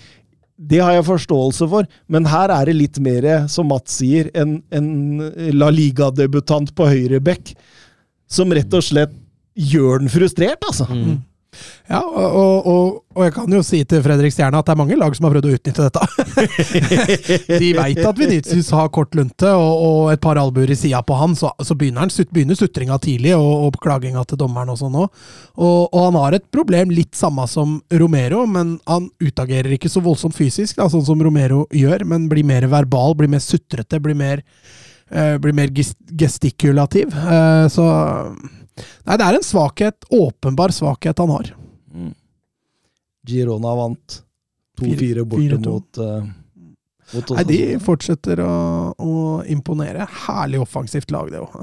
[0.55, 4.61] Det har jeg forståelse for, men her er det litt mer, som Mats sier, en,
[4.71, 4.87] en
[5.51, 7.51] La Liga-debutant på høyre bekk
[8.31, 9.11] som rett og slett
[9.55, 10.87] gjør den frustrert, altså.
[10.91, 11.23] Mm.
[11.85, 14.97] Ja, og, og, og, jeg kan jo si til Fredrik Stjerna at det er mange
[14.97, 16.07] lag som har prøvd å utnytte dette.
[17.61, 21.17] De veit at Venitius har kort lunte og, og et par albuer i sida på
[21.19, 24.97] han, så, så begynner, han, begynner sutringa tidlig og, og klaginga til dommeren og sånn
[25.03, 25.21] òg.
[25.55, 30.03] Og, og han har et problem litt samme som Romero, men han utagerer ikke så
[30.05, 34.17] voldsomt fysisk, da, sånn som Romero gjør, men blir mer verbal, blir mer sutrete, blir
[34.17, 34.41] mer,
[35.13, 37.13] eh, blir mer ges- gestikulativ.
[37.13, 37.85] Uh, så
[38.75, 41.51] Nei, det er en svakhet, åpenbar svakhet han har.
[43.25, 44.17] Girona vant
[44.81, 45.69] 2-4 borte 4-2.
[45.69, 46.25] mot, uh,
[47.13, 48.55] mot Nei, de fortsetter å,
[48.99, 49.15] å
[49.49, 50.07] imponere.
[50.25, 51.55] Herlig offensivt lag, det òg.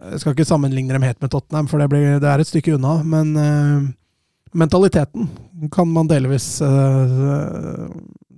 [0.00, 2.76] Jeg skal ikke sammenligne dem helt med Tottenham, for det, blir, det er et stykke
[2.76, 2.98] unna.
[3.04, 3.88] Men uh,
[4.52, 5.28] mentaliteten
[5.72, 7.90] kan man delvis eh,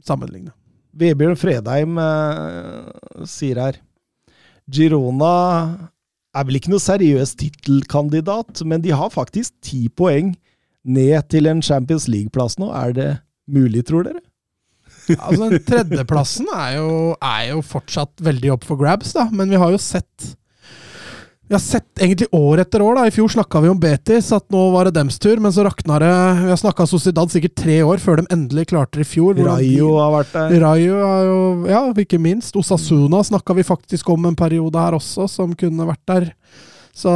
[0.05, 0.52] sammenligne.
[0.93, 3.78] Vebjørn Fredheim eh, sier her
[4.73, 5.35] Girona
[6.33, 10.33] er vel ikke noe seriøs tittelkandidat, men de har faktisk ti poeng
[10.83, 12.71] ned til en Champions League-plass nå.
[12.75, 13.11] Er det
[13.51, 14.23] mulig, tror dere?
[15.19, 19.27] Altså, den Tredjeplassen er jo, er jo fortsatt veldig opp for grabs, da.
[19.35, 20.29] Men vi har jo sett
[21.53, 22.95] Vi har sett egentlig år etter år.
[22.95, 23.07] da.
[23.07, 25.37] I fjor snakka vi om Betis, at nå var det dems tur.
[25.37, 28.97] Men så rakna det Vi har snakka Sociedad sikkert tre år før de endelig klarte
[28.97, 29.37] det i fjor.
[29.37, 30.55] Rayo har vært der.
[30.62, 32.57] Rayo er jo Ja, ikke minst.
[32.57, 36.31] Osasuna snakka vi faktisk om en periode her også, som kunne vært der.
[36.97, 37.12] Så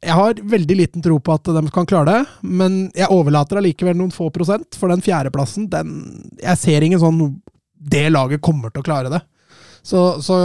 [0.00, 2.24] jeg har veldig liten tro på at de kan klare det.
[2.40, 7.36] Men jeg overlater allikevel noen få prosent, for den fjerdeplassen, den Jeg ser ingen sånn
[7.76, 9.20] Det laget kommer til å klare det.
[9.84, 10.36] Så, så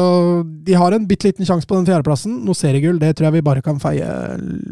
[0.43, 2.41] de har en bitte liten sjanse på den fjerdeplassen.
[2.43, 4.09] Noe seriegull, det tror jeg vi bare kan feie.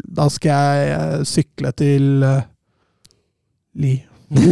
[0.04, 2.44] Da skal jeg eh, sykle til uh,
[3.80, 3.96] Li.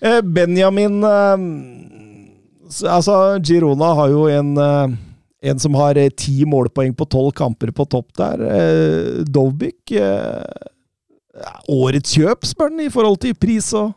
[0.00, 1.34] Eh, Benjamin uh,
[2.86, 4.94] Altså, Girona har jo en uh,
[5.40, 8.44] en som har eh, ti målpoeng på tolv kamper på topp der.
[8.44, 10.68] Eh, Dovbyk eh,
[11.72, 13.94] Årets kjøp, spør han, i forhold til pris og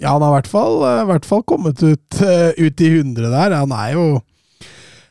[0.00, 2.88] Ja, han har i hvert fall, eh, i hvert fall kommet ut, eh, ut i
[2.98, 3.56] 100 der.
[3.60, 4.04] Han er jo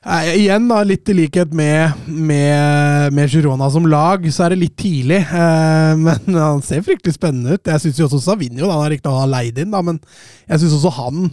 [0.05, 4.61] eh, Igjen, da, litt i likhet med, med, med Girona som lag, så er det
[4.63, 5.19] litt tidlig.
[5.27, 7.69] eh, Men han ser fryktelig spennende ut.
[7.69, 10.01] Jeg syns også Savinho Han har riktignok leid inn, da, men
[10.49, 11.29] jeg syns også han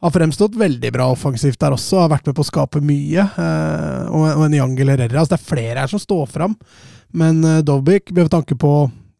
[0.00, 1.98] har fremstått veldig bra offensivt der også.
[2.04, 3.24] Har vært med på å skape mye.
[3.24, 5.20] eh, Og, og en Yangel Herrera.
[5.24, 6.54] Altså, det er flere her som står fram.
[7.16, 8.74] Men eh, Dovbik, med tanke på,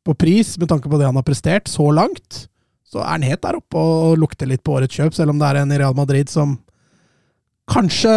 [0.05, 2.47] på pris, med tanke på det han har prestert så langt,
[2.91, 5.47] så er han helt der oppe og lukter litt på årets kjøp, selv om det
[5.53, 6.57] er en i Real Madrid som
[7.71, 8.11] kanskje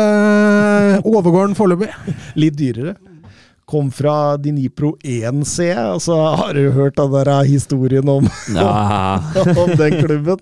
[1.06, 1.92] overgår den foreløpig.
[2.42, 2.96] litt dyrere.
[3.70, 9.22] Kom fra Dinipro 1C, og så har du hørt den der historien om, Ja.
[9.62, 10.42] om den klubben?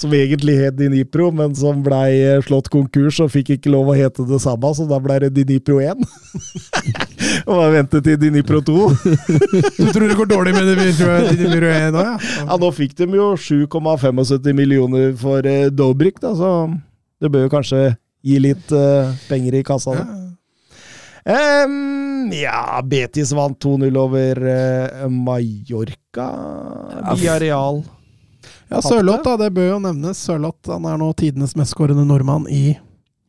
[0.00, 4.26] Som egentlig het Dinipro, men som blei slått konkurs og fikk ikke lov å hete
[4.26, 6.02] det samme, så da blei det Dinipro 1.
[7.46, 8.78] og bare vente til Dinipro 2.
[9.80, 12.14] Du tror det går dårlig med det Dinipro 1 nå, ja?
[12.44, 16.54] Ja, nå fikk de jo 7,75 millioner for eh, Dobrik, da, så
[17.20, 17.84] det bør jo kanskje
[18.24, 19.96] gi litt eh, penger i kassa.
[20.00, 20.20] Da.
[21.30, 26.28] Um, ja, Betis vant 2-0 over uh, Mallorca.
[27.20, 27.82] Via Real.
[28.70, 29.36] Ja, Sørloth, da.
[29.36, 30.20] Det bør jo nevnes.
[30.24, 32.78] Sørloth han er nå tidenes mestskårende nordmann i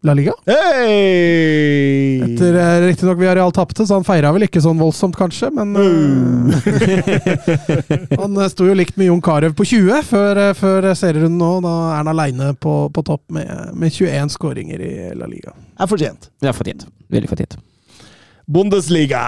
[0.03, 0.33] La Liga.
[0.45, 2.21] Hey!
[2.23, 6.55] Etter eh, Riktignok Villarreal tapte, så han feira vel ikke sånn voldsomt, kanskje, men eh,
[8.21, 11.51] Han eh, sto jo likt med Jon Carew på 20 før, før serierunden nå.
[11.61, 15.53] Da er han aleine på, på topp med, med 21 skåringer i La Liga.
[15.77, 16.31] Er fortjent.
[16.41, 16.87] Ja, fortjent.
[17.13, 17.59] Veldig fortjent.
[18.49, 19.21] Bundesliga.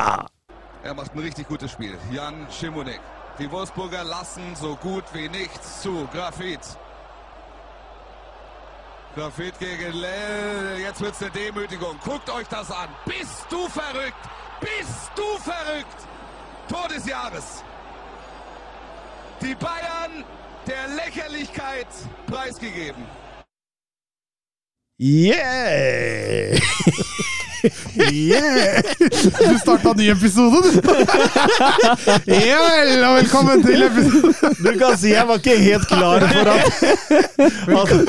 [0.81, 1.93] Er macht ein richtig gutes Spiel.
[2.15, 3.01] Jan Schimonek.
[3.37, 6.09] Die Wolfsburger lassen so gut wie nichts zu.
[6.13, 6.65] Grafit.
[9.15, 10.79] Grafit gegen Lell.
[10.79, 11.99] Jetzt wird's eine Demütigung.
[12.03, 12.89] Guckt euch das an.
[13.05, 14.15] Bist du verrückt?
[14.59, 16.07] Bist du verrückt?
[16.67, 17.63] Tor des Jahres.
[19.41, 20.23] Die Bayern
[20.65, 21.87] der Lächerlichkeit
[22.25, 23.05] preisgegeben.
[24.97, 26.57] Yeah!
[27.63, 28.81] Yeah!
[29.49, 30.81] Du starta ny episode, du!
[32.27, 36.51] Ja vel, og velkommen til episode Du kan si jeg var ikke helt klar for
[36.51, 36.81] at,
[37.77, 37.99] altså,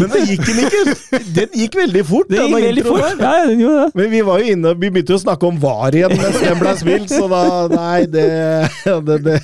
[0.00, 1.20] Men det gikk den ikke.
[1.36, 2.30] Den gikk veldig fort.
[2.32, 3.20] Det gikk veldig fort.
[3.20, 4.00] Ja, den gjorde det.
[4.00, 6.58] Men vi var jo inne, vi begynte jo å snakke om VAR igjen mens den
[6.62, 7.44] ble spilt, så da
[7.76, 8.26] Nei, det,
[9.10, 9.38] det, det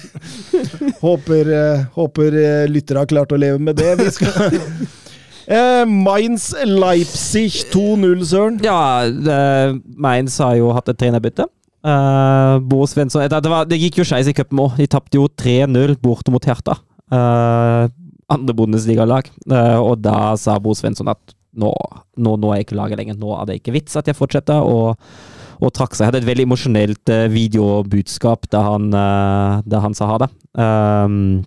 [1.02, 3.94] Håper, eh, håper eh, lyttere har klart å leve med det.
[4.00, 4.60] Vi skal
[5.46, 8.60] eh, Mainz Leipzig 2-0, Søren.
[8.64, 11.48] Ja, det, Mainz har jo hatt et trenerbytte.
[11.82, 14.78] Eh, Bo Svensson det, det, var, det gikk jo skeis i cupen òg.
[14.78, 16.78] De tapte jo 3-0 bort mot Hertha.
[17.12, 17.84] Eh,
[18.32, 19.28] andre Bundesliga-lag.
[19.50, 21.68] Uh, og da sa Bo Svensson at nå,
[22.16, 23.18] nå, nå er jeg ikke laget lenger.
[23.20, 24.64] Nå er det ikke vits at jeg fortsetter.
[24.64, 24.96] Og,
[25.62, 26.08] og trakk seg.
[26.08, 30.30] Hadde et veldig emosjonelt uh, videobudskap da han, da han sa ha det.
[30.56, 31.42] Um,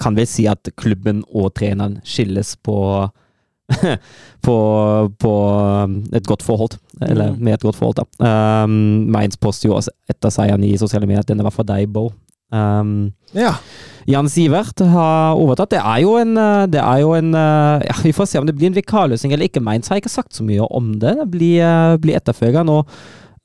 [0.00, 2.76] kan vel si at klubben og treneren skilles på
[4.46, 4.54] på,
[5.22, 5.32] på
[5.84, 6.74] um, et godt forhold.
[7.06, 7.38] Eller Mm.
[7.44, 8.64] med et godt forhold, da.
[8.64, 11.86] Um, Mainz poster jo også etter seieren i sosiale medier at denne var for deg,
[11.92, 12.08] Bo.
[12.52, 13.52] Um, Ja.
[14.10, 15.70] Jan Sivert har overtatt.
[15.70, 18.46] Det er jo en, uh, det er jo en uh, ja, Vi får se om
[18.48, 19.62] det blir en vikarløsning eller ikke.
[19.62, 21.14] Mainz har ikke sagt så mye om det.
[21.20, 22.80] Det blir, uh, blir etterfølger nå.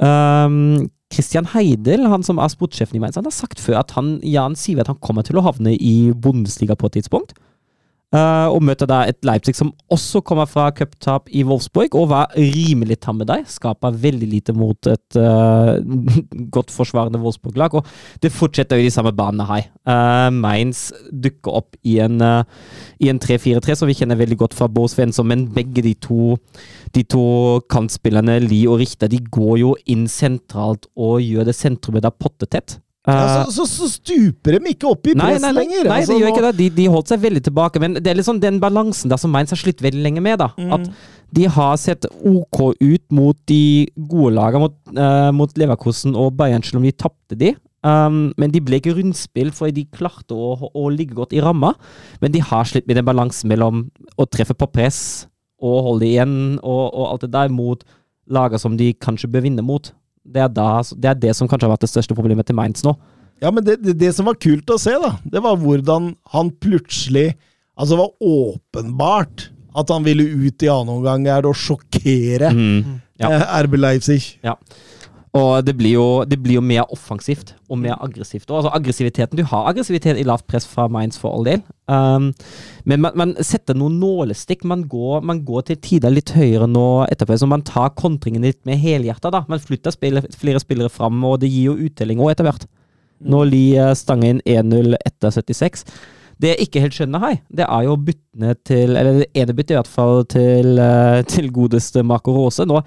[0.01, 4.17] um, Christian Heidel, han som er sportssjefen i Mainz, han har sagt før at han,
[4.25, 7.35] Jan at han kommer til å havne i Bundesliga på et tidspunkt.
[8.13, 12.35] Uh, og møter da et Leipzig som også kommer fra cuptap i Wolfsburg, og var
[12.37, 13.47] rimelig tam med deg.
[13.49, 15.81] Skaper veldig lite mot et uh,
[16.55, 17.75] godt forsvarende Wolfsburg-lag.
[17.75, 19.67] Og det fortsetter jo de samme banene her.
[19.89, 25.27] Uh, Mainz dukker opp i en, en 3-4-3 som vi kjenner veldig godt fra Svensson,
[25.27, 26.37] men begge de to,
[26.95, 27.25] de to
[27.73, 32.79] kantspillerne, Lie og Richter, de går jo inn sentralt og gjør det sentrumet da pottetett.
[33.05, 35.89] Ja, Eh, så, så, så stuper de ikke opp i press nei, nei, lenger.
[35.89, 36.53] nei Altså, de gjør ikke det.
[36.59, 37.81] De, de holdt seg veldig tilbake.
[37.83, 40.39] Men det er liksom den balansen der som Mainz har slitt veldig lenge med.
[40.41, 40.49] da.
[40.57, 40.73] Mm.
[40.77, 43.61] At de har sett OK ut mot de
[44.09, 47.53] gode lagene, mot, uh, mot Leverkosen og Bayern, selv om de tapte de.
[47.85, 51.75] Um, men de ble ikke rundspill, for de klarte å, å ligge godt i ramma.
[52.23, 53.85] Men de har slitt med den balansen mellom
[54.17, 55.27] å treffe på press
[55.61, 57.85] og holde igjen og, og alt det der, mot
[58.25, 59.91] lager som de kanskje bør vinne mot.
[60.25, 62.81] Det er, da, det er det som kanskje har vært det største problemet til Mainz
[62.85, 62.95] nå.
[63.43, 66.53] Ja, men det, det, det som var kult å se, da, det var hvordan han
[66.63, 67.33] plutselig
[67.75, 73.01] Altså, det var åpenbart at han ville ut i annen omgang og sjokkere Mm.
[73.19, 73.29] Ja.
[73.31, 74.37] eh, RB Leipzig.
[74.43, 74.53] Ja.
[75.35, 78.47] Og det blir, jo, det blir jo mer offensivt og mer aggressivt.
[78.47, 82.29] Og altså aggressiviteten, Du har aggressivitet i lavt press fra Mainz for all del, um,
[82.85, 84.63] men man, man setter noen nålestikk.
[84.63, 88.61] Man går, man går til tider litt høyere nå etterpå, så man tar kontringen litt
[88.63, 89.33] med helhjertet.
[89.35, 89.43] da.
[89.51, 92.67] Man flytter spiller, flere spillere fram, og det gir jo uttelling òg etter hvert.
[93.25, 95.83] Nå Li stanger inn 1-0 etter 76.
[96.41, 99.75] Det jeg ikke helt skjønner her, det er jo byttene til Eller det ene byttet
[99.75, 102.65] i hvert fall til, eh, til godeste Marco Rose.
[102.67, 102.81] Nå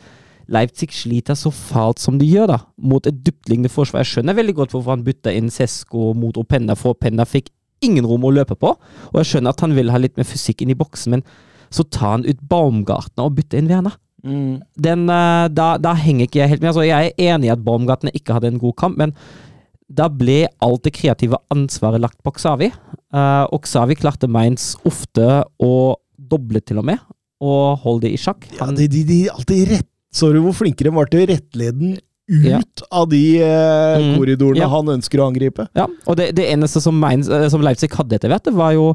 [0.49, 4.05] Leipzig sliter så fælt som de gjør, da, mot et dyptliggende forsvar.
[4.05, 7.51] Jeg skjønner veldig godt hvorfor han bytta inn Sesko mot Openda, for Openda fikk
[7.85, 8.73] ingen rom å løpe på.
[9.13, 11.27] Og jeg skjønner at han vil ha litt mer fysikk inn i boksen, men
[11.75, 13.99] så tar han ut Baumgartner og bytter inn Werner.
[14.25, 16.73] Den, eh, da, da henger ikke jeg helt med.
[16.73, 19.15] Altså, jeg er enig i at Baumgartner ikke hadde en god kamp, men
[19.89, 22.69] da ble alt det kreative ansvaret lagt på Xavi.
[23.15, 25.73] Uh, og Xavi klarte Mainz ofte å
[26.29, 27.01] doble, til og med,
[27.41, 28.45] og holde det i sjakk.
[28.59, 31.79] Ja, de, de, de alltid rett Så du hvor flinke de var til å rettlede
[31.79, 31.97] den
[32.29, 32.59] ut Ja.
[32.93, 34.69] av de eh, Mm, korridorene ja.
[34.69, 35.65] han ønsker å angripe?
[35.75, 38.73] Ja, og det, det eneste som, Mainz, eh, som Leipzig hadde etter hvert, det var,
[38.77, 38.91] jo,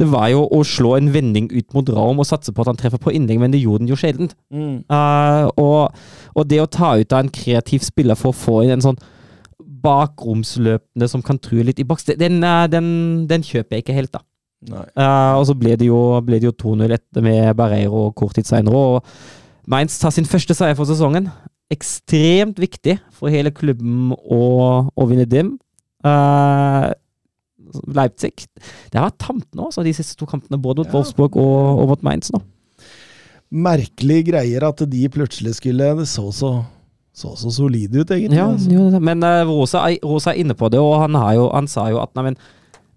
[0.00, 2.80] det var jo å slå en vending ut mot Raum og satse på at han
[2.80, 4.30] treffer på innlegg, men det gjorde han jo sjelden.
[4.88, 5.92] Eh, og,
[6.34, 8.96] og det å ta ut av en kreativ spiller for å få inn en sånn
[9.84, 13.94] bakromsløpende som kan true litt i boks, det- den, eh, den, den kjøper jeg ikke
[14.00, 14.20] helt, da.
[14.96, 19.04] Eh, og så ble det jo, jo 2-0 etter med Barreiro kort tid senere, og
[19.68, 21.28] Mainz tar sin første seier for sesongen.
[21.72, 24.40] Ekstremt viktig for hele klubben å,
[24.88, 25.56] å vinne dem.
[26.04, 26.88] Uh,
[27.92, 28.46] Leipzig
[28.88, 30.94] Det har vært tamt nå, så de siste to kampene, både mot Ja.
[30.96, 32.40] Wolfsburg og, og mot Mainz nå.
[33.52, 36.52] Merkelige greier at de plutselig skulle så så,
[37.12, 38.40] så, så solide ut, egentlig.
[38.40, 38.72] Ja, altså.
[38.72, 41.88] jo, men eh, Rosa, Rosa er inne på det, og han, har jo, han sa
[41.92, 42.40] jo at nei, men,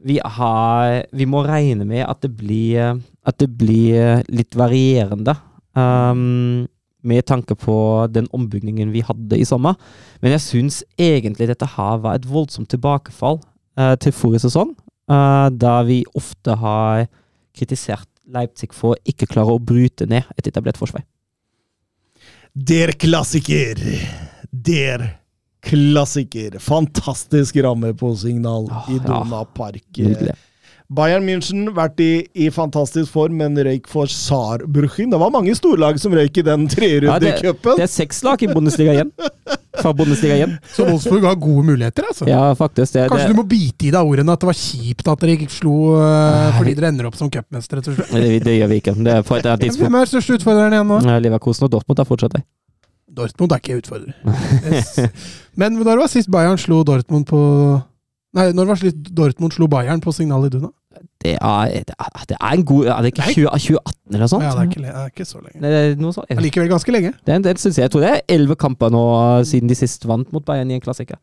[0.07, 5.35] vi, har, vi må regne med at det blir, at det blir litt varierende.
[5.77, 6.67] Um,
[7.01, 7.75] med tanke på
[8.13, 9.77] den ombygningen vi hadde i sommer.
[10.21, 13.39] Men jeg syns egentlig dette her var et voldsomt tilbakefall
[13.79, 14.75] uh, til forrige sesong.
[15.11, 17.07] uh, da vi ofte har
[17.57, 21.03] kritisert Leipzig for å ikke klare å bryte ned et etablert forsvar.
[22.53, 23.79] Der klassiker!
[24.51, 25.03] Der
[25.63, 26.59] klassiker!
[26.59, 29.03] Fantastisk ramme på signal oh, i ja.
[29.07, 29.87] Dona Park.
[29.97, 30.35] Nydelig.
[30.91, 35.11] Bayern München vært i, i fantastisk form, men røyk for Saarbrüchen.
[35.13, 38.41] Det var mange storlag som røyk i den Ja, trerunde det, det er seks lag
[38.43, 39.13] i Bundesliga igjen.
[39.77, 40.57] Fra Bundesliga igjen.
[40.75, 42.27] Så Wolfsburg har gode muligheter, altså.
[42.27, 42.97] Ja, faktisk.
[42.97, 45.37] Det, Kanskje det, du må bite i deg ordene at det var kjipt at dere
[45.37, 48.11] ikke slo uh, fordi dere ender opp som cupmestere til slutt.
[48.11, 48.95] det, det gjør vi ikke.
[48.99, 49.85] Det er på et annet tidspunkt.
[49.87, 50.99] Hvem er største utfordreren igjen nå?
[51.07, 52.43] Ja, Leverkosen og Dortmund har fortsatt det.
[53.15, 54.11] Dortmund er ikke utfordrer.
[54.71, 54.91] Yes.
[55.59, 57.39] Men når var sist Bayern slo Dortmund på
[58.35, 60.69] Nei, når var sist Dortmund slo Bayern på Signal i er,
[61.21, 61.83] det er,
[62.29, 64.43] det er en god Er det ikke 20, 2018 eller noe sånt?
[64.43, 65.59] Ja, det er ikke, det er ikke så lenge.
[65.61, 66.31] Det er noe sånt.
[66.33, 67.11] Allikevel ganske lenge.
[67.27, 67.85] Det, det synes jeg.
[67.85, 69.03] Jeg tror det er elleve kamper nå
[69.47, 71.19] siden de sist vant mot Bayern i en klassiker.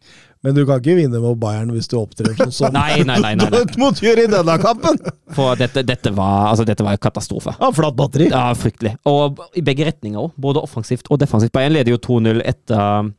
[0.47, 3.35] Men du kan ikke vinne mot Bayern hvis du opptrer sånn som Nei, nei, nei.
[3.35, 3.51] nei, nei.
[3.57, 5.03] Dortmund gjør i denne kampen!
[5.37, 7.57] For dette, dette var altså, dette var en katastrofe.
[7.59, 8.31] Ja, flatt batteri.
[8.33, 8.95] Ja, fryktelig.
[9.11, 10.33] Og i begge retninger òg.
[10.41, 11.53] Både offensivt og defensivt.
[11.59, 13.11] Bayern leder jo 2-0 etter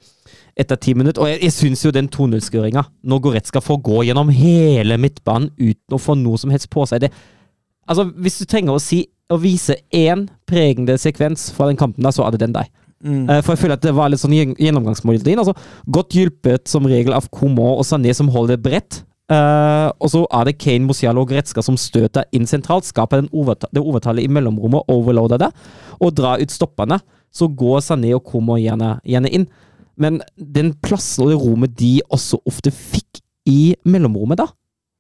[0.60, 1.24] etter ti minutter.
[1.24, 5.96] Og jeg, jeg syns jo den 2-0-skåringa, når Goretzka får gå gjennom hele midtbanen uten
[5.96, 7.14] å få noe som helst på seg det,
[7.90, 12.12] Altså, Hvis du trenger å si å vise én pregende sekvens fra den kampen, da,
[12.14, 12.70] så er det den der.
[13.02, 13.30] Mm.
[13.30, 15.40] Eh, for jeg føler at det var litt sånn gjen- gjennomgangsmåltid.
[15.42, 15.56] Altså,
[15.90, 19.04] godt hjulpet som regel av Coman og Sané som holder det bredt.
[19.30, 23.28] Uh, og så er det Kane, Musiala og Gretzka som støter inn sentralt, skaper den
[23.30, 25.50] overta det overtallet i mellomrommet, overloader det,
[26.02, 26.98] og drar ut stoppene.
[27.30, 29.46] Så går Sané og Komo gjerne, gjerne inn.
[30.00, 34.48] Men den plassen og det rommet de også ofte fikk i mellomrommet, da,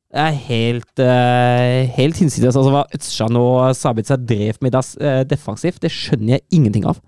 [0.10, 2.58] er helt, uh, helt hinsides.
[2.58, 7.02] Altså, hva Øzcan og Sabitzer drev med das, uh, defensivt, det skjønner jeg ingenting av.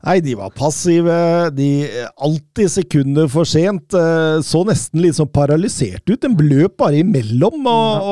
[0.00, 1.12] Nei, de var passive.
[1.52, 1.66] De
[2.24, 3.92] Alltid sekunder for sent.
[3.92, 6.20] eh, Så nesten litt sånn paralysert ut.
[6.22, 7.66] Den bløp bare imellom.
[7.68, 8.06] Og,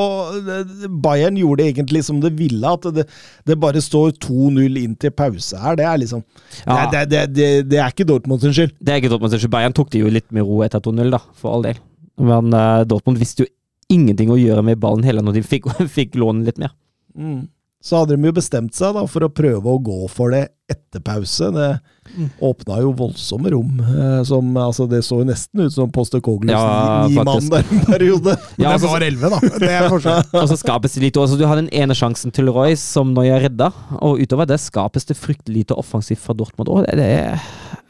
[0.44, 2.60] og Bayern gjorde det egentlig som det ville.
[2.74, 3.06] At det,
[3.48, 5.78] det bare står 2-0 inn til pause her.
[5.81, 6.24] Det er liksom
[6.66, 6.90] Ja.
[6.93, 8.74] det, det, det, det, det er ikke Dortmund sin skyld.
[8.81, 9.55] Det er ikke Dortmund sin skyld.
[9.56, 11.81] Bayern tok det jo litt med ro etter 2-0, da, for all del.
[12.20, 13.52] Men uh, Dortmund visste jo
[13.89, 16.74] ingenting å gjøre med ballen heller når de fikk, fikk låne litt mer.
[17.16, 17.47] Mm.
[17.81, 21.01] Så hadde de jo bestemt seg da for å prøve å gå for det etter
[21.05, 21.53] pause.
[21.55, 21.70] Det
[22.09, 22.31] Mm.
[22.40, 23.81] åpna jo voldsomme rom.
[23.85, 27.65] Eh, som, altså, det så jo nesten ut som Postecoglus Ja, ni, ni mann der
[27.69, 28.32] en periode.
[28.57, 29.40] Men Ja, det altså, var elleve, da.
[29.61, 30.23] Det er forskjell.
[30.40, 33.28] og så skapes det litt Også, Du har den ene sjansen til Royce som når
[33.28, 33.69] jeg redda,
[34.01, 36.73] og utover det skapes det fryktelig lite offensivt fra Dortmund.
[36.73, 37.12] Og det, det,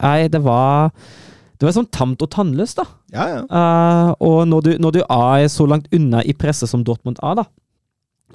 [0.03, 0.91] nei, det var
[1.59, 2.85] Det var sånn tamt og tannløst, da.
[3.15, 3.41] Ja, ja.
[3.47, 7.39] Uh, og når du, når du er så langt unna i presset som Dortmund er,
[7.39, 7.47] da,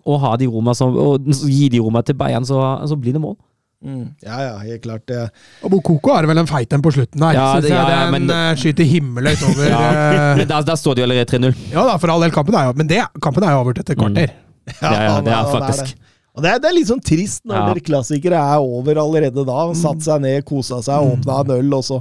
[0.04, 2.58] og, har de Roma som, og gi de rommene til Bayern, så,
[2.88, 3.36] så blir det mål.
[3.84, 4.04] Mm.
[4.24, 5.02] ja, ja, helt klart.
[5.06, 5.30] Det.
[5.62, 7.34] Og Bokoko har vel en feit en på slutten der.
[7.36, 10.62] Ja, det- ja, ja, ja, Den men- eh, skyter himmelhøyt over Ja, eh, Men der,
[10.62, 11.54] der står det jo allerede 3-0.
[11.72, 13.94] Ja da, for all del, kampen er jo Men det, kampen er jo avgjort etter
[14.00, 14.32] kvarter.
[14.32, 14.72] Mm.
[14.80, 16.00] Ja, ja, det er faktisk det.
[16.34, 17.82] Og det er, det er litt sånn trist når Ja.
[17.86, 19.58] klassikere er over allerede da.
[19.78, 22.00] Satt seg ned, kosa seg, åpna en øl, og så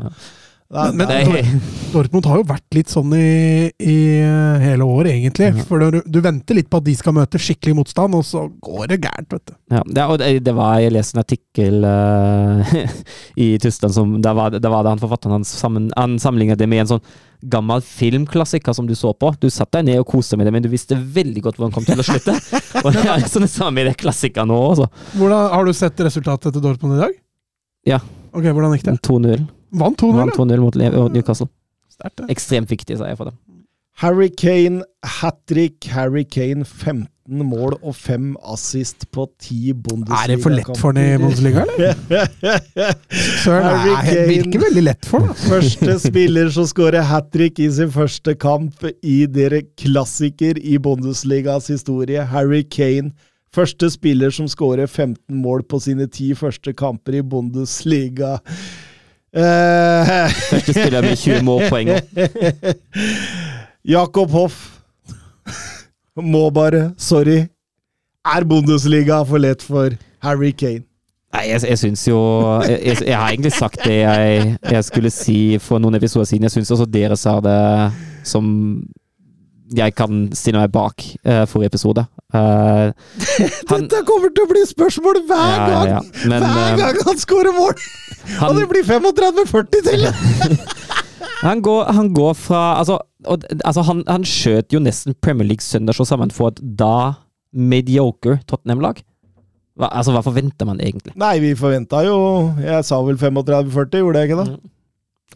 [0.73, 1.61] Er- Men- men-
[1.93, 5.51] Dortmund har jo vært litt sånn i, i eh, hele år, egentlig.
[5.69, 8.87] For du, du venter litt på at de skal møte skikkelig motstand, og så går
[8.89, 9.53] det gærent, vet du.
[9.75, 12.73] ja, det, og det, det var Jeg leste en artikkel uh,
[13.45, 16.67] i Tyskland som Der var, der var det han forfatteren han, sammen, han sammenlignet det
[16.71, 17.05] med en sånn
[17.53, 19.33] gammel filmklassiker som du så på.
[19.37, 21.75] Du satt deg ned og koste med det, men du visste veldig godt hvor den
[21.75, 22.33] kom til å slutte.
[22.85, 24.87] og det er sånn det samme i det klassikeren nå også.
[25.19, 27.17] Hvordan, har du sett resultatet til Dortmund i dag?
[27.85, 27.99] Ja.
[28.31, 28.95] Ok, Hvordan gikk det?
[29.05, 29.43] 2-0.
[29.73, 30.43] Vant 2-0, Vant ja.
[30.43, 31.49] 2-0 mot Le- Newcastle.
[31.93, 32.23] Stert.
[32.29, 33.39] Ekstremt viktig seier for dem.
[34.01, 34.81] Harry Kane
[35.21, 35.85] hat trick.
[35.93, 37.09] Harry Kane 15
[37.45, 40.23] mål og 5 assist på 10 Bundesliga-kamper.
[40.23, 42.63] Er det for lett for han i Bundesliga, eller?
[43.43, 45.35] Søren, Harry det er- virker veldig lett for ham.
[45.37, 51.69] Første spiller som skårer hat trick i sin første kamp i dere klassiker i Bundesligas
[51.71, 52.25] historie.
[52.33, 53.13] Harry Kane.
[53.53, 58.39] Første spiller som skårer 15 mål på sine ti første kamper i Bundesliga.
[59.33, 61.89] Eh, Første spiller med 20 målpoeng.
[61.89, 62.01] òg.
[63.95, 64.59] Jakob Hoff.
[66.21, 67.39] Må bare, sorry.
[68.23, 70.85] Er Bundesliga for lett for Harry Kane?
[71.33, 72.17] Nei, jeg, jeg syns jo
[72.61, 76.45] jeg, jeg, jeg har egentlig sagt det jeg, jeg skulle si for noen episoder siden.
[76.45, 77.57] Jeg syns også dere sa det
[78.29, 78.45] som
[79.73, 82.05] jeg kan stille meg bak uh, forrige episode.
[82.33, 82.91] Uh,
[83.69, 85.89] han, Dette kommer til å bli spørsmål hver Ja, ja, gang!
[85.91, 86.27] ja.
[86.29, 87.73] Men, hver eh, gang han scorer mål!
[88.41, 90.05] han, Og det blir 35-40 til!
[91.47, 95.65] han, går, han går fra Altså, og, altså han, han skjøt jo nesten Premier League
[95.65, 97.19] søndag så sammen for et da
[97.53, 99.03] mediocre Tottenham-lag.
[99.77, 101.15] Hva, altså, hva forventer man egentlig?
[101.17, 102.15] Nei, vi forventa jo
[102.61, 104.57] Jeg sa vel 35-40, gjorde jeg ikke det?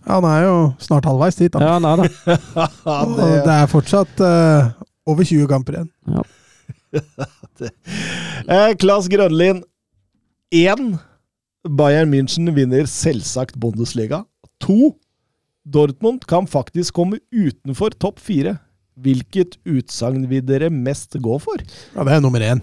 [0.08, 1.60] Han er jo snart halvveis dit, da.
[1.64, 2.08] Ja, nei da.
[2.28, 2.68] Ja,
[3.04, 4.70] Og det, det er fortsatt uh,
[5.10, 5.90] over 20 kamper igjen.
[8.56, 9.64] eh, Klas Grønlin.
[10.56, 10.94] Én.
[11.68, 14.22] Bayern München vinner selvsagt Bundesliga.
[14.64, 14.94] To.
[15.68, 18.56] Dortmund kan faktisk komme utenfor topp fire.
[18.98, 21.62] Hvilket utsagn vil dere mest gå for?
[21.94, 22.62] Ja, det er nummer én.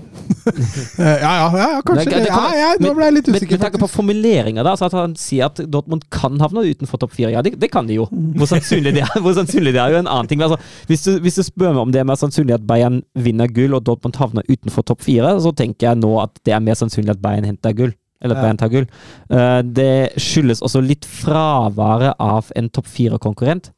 [0.50, 3.62] Eh, ja, ja, ja, ja, kanskje Det- Ja, ja, nå ble jeg litt usikker, med
[3.62, 7.30] tanke på formuleringa, da, at han sier at Dortmund kan havne utenfor topp fire.
[7.36, 8.08] Ja, det, det kan de jo.
[8.10, 10.42] Hvor sannsynlig det er, hvor sannsynlig det er jo en annen ting.
[10.42, 10.58] Altså,
[10.90, 13.78] hvis, du, hvis du spør meg om det er mer sannsynlig at Bayern vinner gull
[13.78, 17.14] og Dortmund havner utenfor topp fire, så tenker jeg nå at det er mer sannsynlig
[17.14, 17.94] at Bayern henter gull.
[18.24, 18.86] Eller at Bayern tar gull.
[19.30, 23.70] Eh, det skyldes også litt fraværet av en topp fire-konkurrent.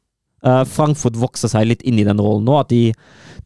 [0.45, 2.91] Eh, Frankfurt vokser seg litt inn i den rollen nå, at de,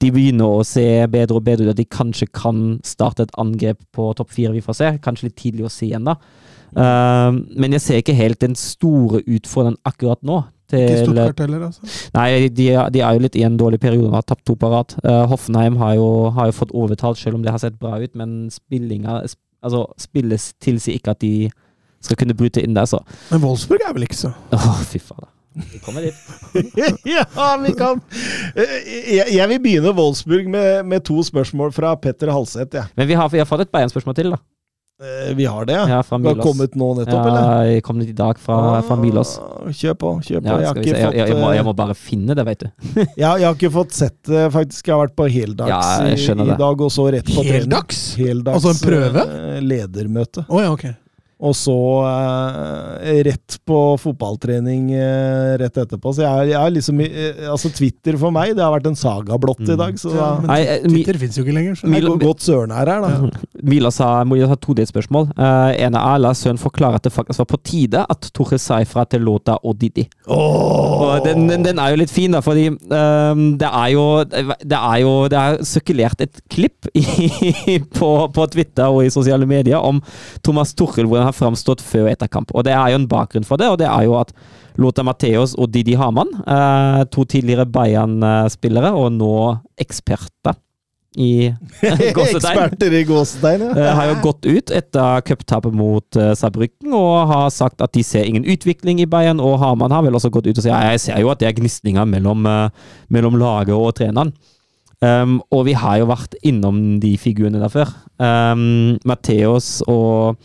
[0.01, 1.73] de begynner å se bedre og bedre ut.
[1.73, 4.95] At de kanskje kan starte et angrep på topp fire, vi får se.
[5.03, 6.17] Kanskje litt tidlig å si ennå.
[6.71, 10.43] Uh, men jeg ser ikke helt den store utfordringen akkurat nå.
[10.71, 11.87] Ikke Til, Stuttgart heller, altså.
[12.15, 14.07] nei, de, de er jo litt i en dårlig periode.
[14.07, 14.95] og Har tapt to på rad.
[15.03, 18.15] Uh, Hoffenheim har jo, har jo fått overtalt, selv om det har sett bra ut.
[18.15, 21.51] Men altså, spilles tilsier ikke at de
[22.01, 25.27] skal kunne bryte inn der, så Men Wolfsburg er vel ikke så Åh, fy fader.
[25.51, 26.15] Vi kommer dit.
[27.15, 27.25] ja,
[27.59, 27.99] vi kan
[28.55, 28.71] Eh,
[29.15, 32.75] jeg, jeg vil begynne Wolfsburg med, med to spørsmål fra Petter Halseth.
[32.75, 32.85] Ja.
[32.99, 34.39] Men vi har, vi har fått et Bayern-spørsmål til, da.
[35.01, 35.85] Eh, Vi har det, ja?
[35.89, 37.41] Ja, fra Det har kommet nå nettopp, eller?
[37.41, 39.31] Ja, jeg kom i dag fra, fra Milos.
[39.41, 40.47] Ah, Kjør på, kjør på.
[40.51, 40.87] Ja, jeg, har ikke.
[40.91, 42.67] Jeg, fått, jeg, jeg, må, jeg eh, må bare finne det, veit du.
[42.99, 44.87] jeg, jeg har ikke fått sett det, faktisk.
[44.87, 46.17] Jeg har vært på heldags Ja, i,
[46.51, 47.55] i dag, og så rett på trening.
[47.63, 48.01] Heldags?
[48.19, 49.25] Heldags Altså en prøve?
[49.71, 50.45] ledermøte.
[50.49, 50.85] Oh, ja, ok.
[51.41, 56.13] Og så eh, rett på fotballtrening eh, rett etterpå.
[56.13, 59.63] Så jeg, jeg liksom eh, Altså, Twitter for meg, det har vært en saga blått
[59.65, 59.97] i dag.
[59.97, 61.79] Så da, Ja, men Nei, eh, Twitter fins jo ikke lenger.
[61.79, 61.89] Så.
[61.89, 63.31] det er godt søren her, her da.
[63.71, 65.31] Milos må Milos ta to delspørsmål.
[65.33, 68.77] Uh, en av Ala sønn forklarer at det faktisk var på tide at Tore sa
[68.85, 70.05] ifra til låta Odidi.
[70.29, 74.77] Og den, den, den er jo litt fin, da, fordi um, det er jo Det
[74.77, 77.03] er jo Det er sirkulert et klipp i,
[77.97, 80.01] på, på Twitter og i sosiale medier om
[80.45, 82.51] Thomas Tuchel, hvor han har framstått før og etter kamp.
[82.55, 84.33] Og det er jo en bakgrunn for det, og det er jo at
[84.81, 89.33] Lothar Matheos og Didi Hamann, eh, to tidligere Bayern-spillere og nå
[89.81, 90.55] eksperter
[91.19, 91.51] i
[92.15, 93.73] gåsetegn, Eksperter i gåsetegn, ja.
[93.75, 98.03] eh, har jo gått ut etter cuptapet mot eh, Saarbrücken og har sagt at de
[98.07, 100.95] ser ingen utvikling i Bayern, og Hamann har vel også gått ut og sagt ja,
[100.95, 102.47] jeg ser jo at det er gnisninger mellom,
[103.11, 104.31] mellom laget og treneren.
[105.01, 107.89] Um, og vi har jo vært innom de figurene der før.
[108.21, 110.37] Um, Matheos og,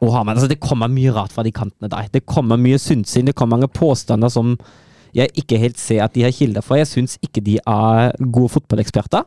[0.00, 0.36] og Hamann.
[0.36, 2.08] Altså, det kommer mye rart fra de kantene der.
[2.14, 4.56] Det kommer mye synsing, det kommer mange påstander som
[5.16, 6.76] jeg ikke helt ser at de har kilder for.
[6.78, 9.24] Jeg syns ikke de er gode fotballeksperter.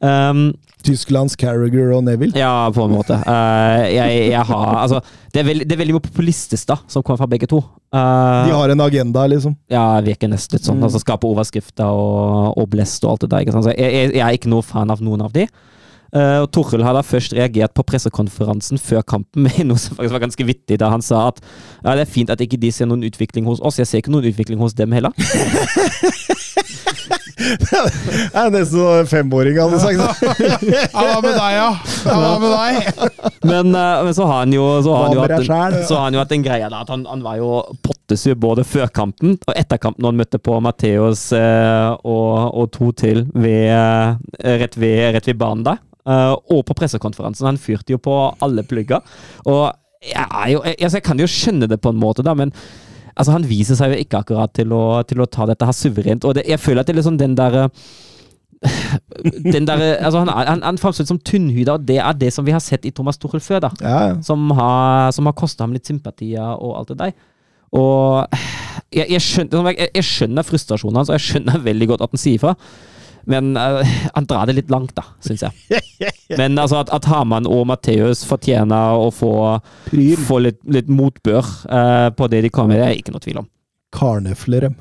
[0.00, 2.32] Um, Tysklands Carragher og Neville.
[2.38, 3.18] ja, på en måte.
[3.20, 5.02] Uh, jeg, jeg har Altså,
[5.34, 7.60] det er, veldig, det er veldig mye populistisk da, som kommer fra begge to.
[7.92, 9.58] Uh, De har en agenda, liksom.
[9.68, 10.80] ja, virker nesten litt sånn.
[10.80, 10.86] Mm.
[10.88, 13.50] Altså Skape overskrifter og, og blest og alt det der.
[13.68, 15.44] Jeg, jeg, jeg er ikke noe fan av noen av de.
[16.10, 20.16] Eh, og Torhild har da først reagert på pressekonferansen før kampen med noe som faktisk
[20.16, 22.86] var ganske vittig, da han sa at ja, det er fint at ikke de ser
[22.90, 25.14] noen utvikling hos oss, jeg ser ikke noen utvikling hos dem heller.
[27.36, 30.00] Det er nesten sånn femåring hadde sagt.
[30.70, 31.68] Ja, hva med deg, ja?
[32.04, 33.20] ja hva med deg?
[33.46, 36.06] Men, eh, men så har han jo, så har han jo hatt en, så har
[36.08, 37.50] han jo hatt en greie da, at han, han var jo
[37.86, 42.72] pottesur både før kampen og etter kampen når han møtte på Matheos eh, og, og
[42.76, 45.80] to til ved, eh, rett, ved, rett ved banen der.
[46.08, 47.48] Eh, og på pressekonferansen.
[47.48, 49.04] Han fyrte jo på alle plugger.
[49.46, 49.66] Og
[50.00, 52.54] jeg, jo, jeg, altså jeg kan jo skjønne det på en måte, da, men
[53.20, 56.26] altså han viser seg jo ikke akkurat til å, til å ta dette her suverent.
[56.26, 57.68] Og det, jeg føler at det er liksom den derre
[59.54, 62.52] den der, altså han, han, han framstår som tynnhuda, og det er det som vi
[62.52, 63.62] har sett i Thomas Tuchel før.
[63.64, 64.16] da Ja, ja.
[64.24, 67.14] som har, som har kosta ham litt sympatier og alt det der.
[67.76, 68.26] Og
[68.90, 72.22] jeg, jeg, skjønner, jeg, jeg skjønner frustrasjonen hans, og jeg skjønner veldig godt at han
[72.22, 72.56] sier fra.
[73.30, 73.80] Men uh,
[74.14, 75.82] han drar det litt langt, da, syns jeg.
[76.40, 79.32] Men altså, at, at Hamann og Matheus fortjener å få,
[80.26, 83.42] få litt, litt motbør uh, på det de kommer med, det er ikke noe tvil
[83.44, 83.50] om.
[83.94, 84.74] Karneflerem.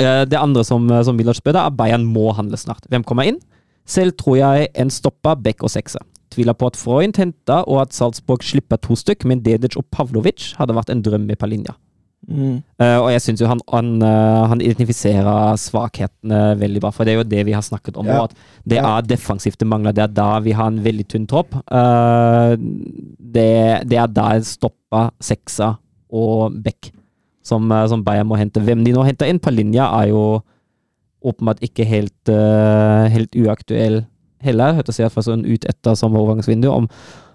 [0.00, 2.88] Uh, det andre som, som Villard spør, er Bayern må handle snart.
[2.90, 3.38] Hvem kommer inn?
[3.86, 6.02] Selv tror jeg en stopper, Beck og sekser.
[6.34, 10.54] Tviler på at Freund henter, og at Salzburg slipper to stykk, men Dedic og Pavlovic
[10.58, 11.76] hadde vært en drøm med Palinja.
[12.28, 12.62] Mm.
[12.80, 17.14] Eh, og jeg syns jo han, han, uh, han identifiserer svakhetene veldig bra, for det
[17.14, 18.06] er jo det vi har snakket om.
[18.08, 18.24] Ja.
[18.24, 18.34] At
[18.64, 18.96] det Ja.
[18.98, 19.92] er defensivt det mangler.
[19.92, 21.54] Det er da vi har en veldig tynn tropp.
[21.70, 25.74] Uh, det, det er da jeg stopper seksa
[26.14, 26.92] og Beck,
[27.44, 28.62] som, som Bayern må hente.
[28.62, 30.42] Hvem de nå henter inn på linja, er jo
[31.24, 34.02] åpenbart ikke helt, helt uaktuell
[34.44, 34.74] heller.
[34.76, 36.88] Hørte seg iallfall sånn ut etter sommerovergangsvinduet, om,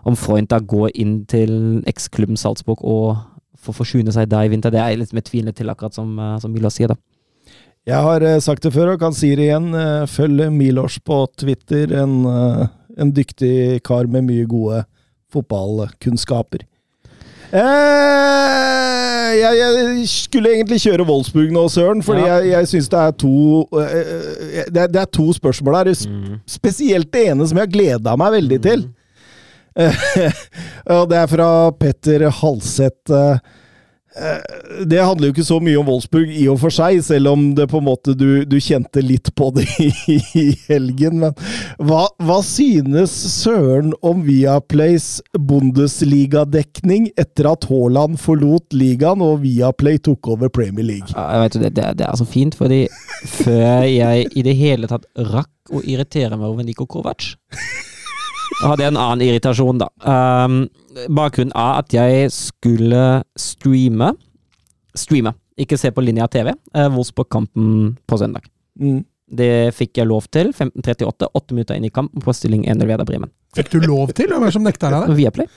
[0.08, 3.18] om Freund da går inn til eksklubben Salzburg og
[3.64, 4.72] får forsyne seg der i vinter.
[4.74, 6.96] Det er jeg litt mer tvilende til, akkurat som, eh, som Milo sier, da.
[7.90, 9.70] Jeg har eh, sagt det før og kan si det igjen.
[9.76, 11.92] eh, Følg Milos på Twitter.
[12.04, 12.20] En,
[13.00, 14.84] en dyktig kar med mye gode
[15.34, 16.66] fotballkunnskaper.
[17.50, 22.38] Eh, jeg, jeg skulle egentlig kjøre Wolfsburg nå, Søren, fordi Ja.
[22.40, 23.34] jeg, jeg syns det er to
[23.80, 25.92] eh, det, er, det er to spørsmål her.
[26.10, 26.40] Mm.
[26.50, 28.86] Spesielt det ene som jeg har gleda meg veldig til.
[28.86, 28.99] og
[31.10, 33.14] det er fra Petter Halseth.
[33.14, 33.40] eh,
[34.90, 37.68] Det handler jo ikke så mye om Wolfsburg i og for seg, selv om det
[37.72, 39.68] på en måte du, du kjente litt på det
[40.12, 41.22] i, helgen.
[41.22, 41.38] Men
[41.78, 50.34] hva, hva synes Søren om Viaplays Bundesliga-dekning etter at Haaland forlot ligaen og Viaplay tok
[50.34, 51.14] over Premier League?
[51.14, 52.88] Ja, vet det, det, er så fint, fordi
[53.30, 57.30] før jeg i det hele tatt rakk å irritere meg over Niko Kovac
[58.62, 59.90] hadde jeg en annen irritasjon, da.
[60.04, 60.62] Um,
[61.16, 63.04] bakgrunnen er at jeg skulle
[63.40, 64.14] streame
[64.98, 66.50] Streame, ikke se på linja TV.
[66.74, 68.48] Uh, Wolfsburg-kampen på søndag.
[68.80, 69.04] Mm.
[69.30, 70.50] Det fikk jeg lov til.
[70.54, 73.32] 15.38, åtte minutter inn i kampen på stilling 1 Werder Bremen.
[73.58, 74.30] Fikk du lov til?
[74.30, 75.18] Hvem er det som nekta deg det?
[75.20, 75.50] Viaplay.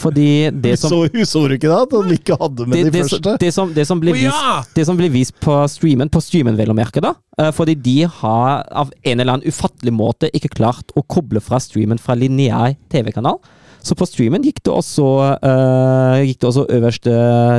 [0.00, 0.28] Fordi
[0.64, 3.02] det som så, så du ikke da, at han ikke hadde med det, de det,
[3.04, 3.34] første?
[3.40, 4.54] det, som, det, som ble vist, ja!
[4.76, 7.12] det som blir vist på streamen, på streamen vel å merke, da.
[7.36, 11.60] eh, fordi de har av en eller annen ufattelig måte ikke klart å koble fra
[11.60, 13.42] streamen fra lineær TV-kanal.
[13.82, 15.04] Så på streamen gikk det også,
[15.42, 17.14] uh, gikk det også øverste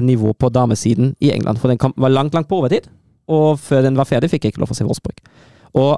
[0.07, 1.59] nivå på damesiden i England.
[1.59, 2.87] For den kampen var langt, langt på overtid.
[3.31, 5.23] Og før den var ferdig, fikk jeg ikke lov å se Wolfsburg.
[5.79, 5.95] Og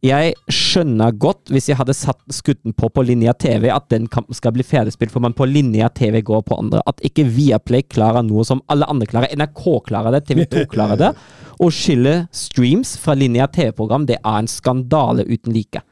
[0.00, 4.36] jeg skjønner godt, hvis jeg hadde satt skutten på på linja TV, at den kampen
[4.36, 6.80] skal bli ferdigspilt, for man på linja TV går på andre.
[6.88, 9.34] At ikke Viaplay klarer noe som alle andre klarer.
[9.36, 11.12] NRK klarer det, TV2 klarer det.
[11.60, 15.84] Å skille streams fra linja TV-program, det er en skandale uten like.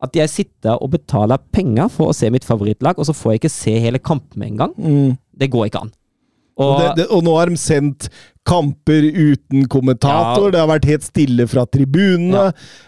[0.00, 3.42] At jeg sitter og betaler penger for å se mitt favorittlag, og så får jeg
[3.42, 4.76] ikke se hele kampen med en gang.
[4.80, 5.18] Mm.
[5.36, 5.92] Det går ikke an.
[6.60, 8.10] Og, Og, det, det, og nå har de sendt
[8.46, 10.48] kamper uten kommentator.
[10.48, 10.52] Ja.
[10.54, 12.46] Det har vært helt stille fra tribunene.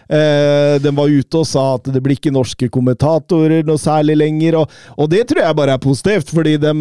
[0.09, 4.59] Eh, de var ute og sa at det blir ikke norske kommentatorer noe særlig lenger.
[4.63, 6.73] Og, og det tror jeg bare er positivt, fordi de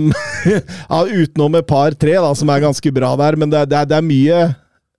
[0.53, 4.43] ja, Utenom et par-tre som er ganske bra der, men det, det, det er mye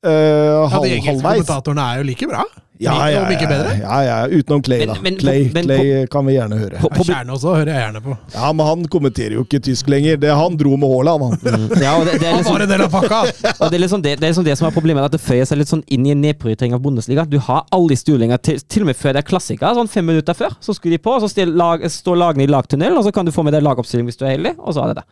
[0.04, 2.44] eh, Ja, De engelske kommentatorene er jo like bra.
[2.84, 3.22] Ja, ja.
[3.30, 4.96] Ja, ja, utenom Clay, da.
[5.02, 6.80] men- Clay, men- Clay kan vi gjerne høre.
[6.82, 8.18] på, Ja, på, Kjerne også hører jeg gjerne på.
[8.34, 10.18] Ja, men han kommenterer jo ikke tysk lenger.
[10.20, 11.70] Det, han dro med Haaland, han.
[11.80, 13.22] ja, og det, det er Han liksom, var en del av pakka!
[13.62, 15.46] Og det er liksom det, det, er liksom det som er problemet, at det føyer
[15.48, 17.24] seg litt sånn inn i en nedprioritering av Bundesliga.
[17.30, 19.78] Du har alle de stulinger, til, til og med før det er klassiker.
[19.78, 22.52] sånn fem minutter før, så skulle de på, og så still, lag, står lagene i
[22.52, 24.84] lagtunnel, og så kan du få med deg lagoppstilling hvis du er heldig, og så
[24.84, 25.06] er det det.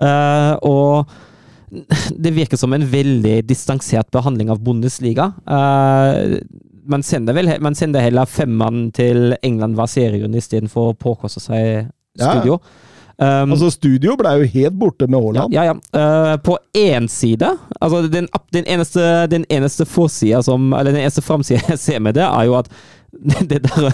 [0.00, 1.06] Eh, og
[2.24, 5.30] det virker som en veldig distansert behandling av Bundesliga.
[5.46, 6.38] Uh,
[6.90, 11.90] man sender vel man sender heller femmann til England hver serierunde istedenfor å påkoste seg
[12.18, 12.32] Ja.
[12.34, 12.56] studio.
[13.20, 15.52] Um, Altså, studio ble jo helt borte med Haaland.
[15.52, 15.64] ja.
[15.68, 15.74] ja.
[15.92, 18.26] Eh, på én side Altså, den,
[18.56, 22.48] den eneste, den eneste forsida som Eller den eneste framsida jeg ser med det, er
[22.48, 22.70] jo at
[23.50, 23.90] det der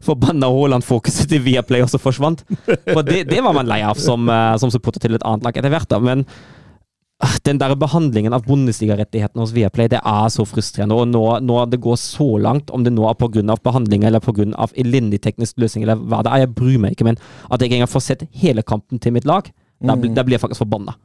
[0.00, 2.44] forbanna Haaland-fokuset til Viaplay også forsvant.
[2.88, 5.56] For det, det var man lei av som, eh, som supporter til et annet lag
[5.60, 5.98] etter hvert, da.
[6.00, 6.24] Men
[7.44, 10.96] den der behandlingen av Bundesliga-rettighetene hos Viaplay, det er så frustrerende.
[10.96, 13.56] Og nå, nå det går så langt, om det nå er pga.
[13.62, 14.46] behandling eller pga.
[14.74, 17.16] elendig teknisk løsning eller hva det er, jeg bryr meg ikke, men
[17.50, 20.38] at jeg ikke engang får sett hele kampen til mitt lag, da, blir- da blir
[20.38, 20.96] jeg faktisk forbanna.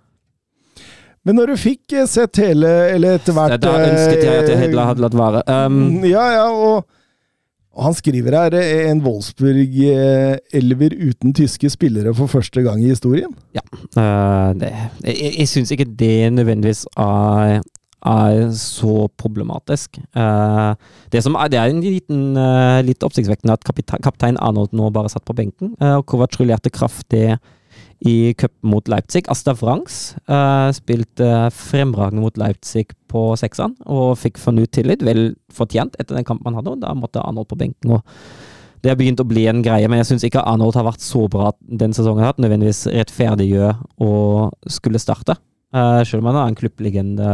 [1.26, 4.70] Men når du fikk eh, sett hele, eller etter hvert Da ønsket jeg at jeg
[4.70, 5.42] eh, hadde latt være.
[5.50, 6.86] Um, Ja, ja, og,
[7.76, 13.34] og han skriver her eh, en Wolfsburg-elver uten tyske spillere for første gang i historien.
[13.56, 13.64] Ja.
[14.56, 14.72] det,
[15.04, 17.60] jeg jeg syns ikke det nødvendigvis er,
[18.06, 20.00] er så problematisk.
[20.16, 20.72] Uh,
[21.12, 22.24] det, er, det er en liten,
[22.88, 25.76] litt oppsiktsvekkende at kaptein Arnold nå bare satt på benken.
[25.80, 27.36] Og Kovac rullerte kraftig
[28.06, 29.26] i cup mot Leipzig.
[29.32, 35.06] Asta Franks uh, spilte fremragende mot Leipzig på sekseren og fikk fornyet tillit.
[35.06, 37.98] Vel fortjent etter den kampen han hadde, og da måtte Arnold på benken.
[37.98, 38.06] og
[38.86, 41.24] det har begynt å bli en greie, men jeg syns ikke Arnold har vært så
[41.32, 42.28] bra den sesongen.
[42.28, 44.12] at Nødvendigvis rettferdiggjør å
[44.70, 45.40] skulle starte.
[45.74, 47.30] Uh, selv om han er en klubblegende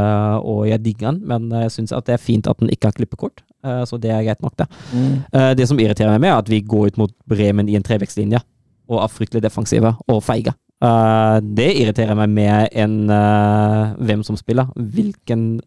[0.47, 3.43] og jeg digger han, men jeg syns det er fint at han ikke har klippekort.
[3.67, 4.69] Uh, så det er greit nok, det.
[5.35, 8.39] Eh, det som irriterer meg er at vi går ut mot Bremen i en trevekstlinje
[8.91, 10.53] og er fryktelig defensive og feige.
[10.81, 14.71] Eh, det irriterer meg mer enn uh, hvem som spiller.
[14.75, 15.59] Hvilken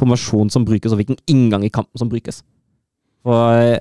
[0.00, 2.42] formasjon som brukes, og hvilken inngang i kampen som brukes.
[3.26, 3.80] For eh,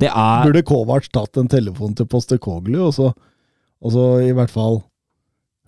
[0.00, 3.12] det er Burde Kovac tatt en telefon til Postekoglu, og så,
[3.80, 4.82] og så i hvert fall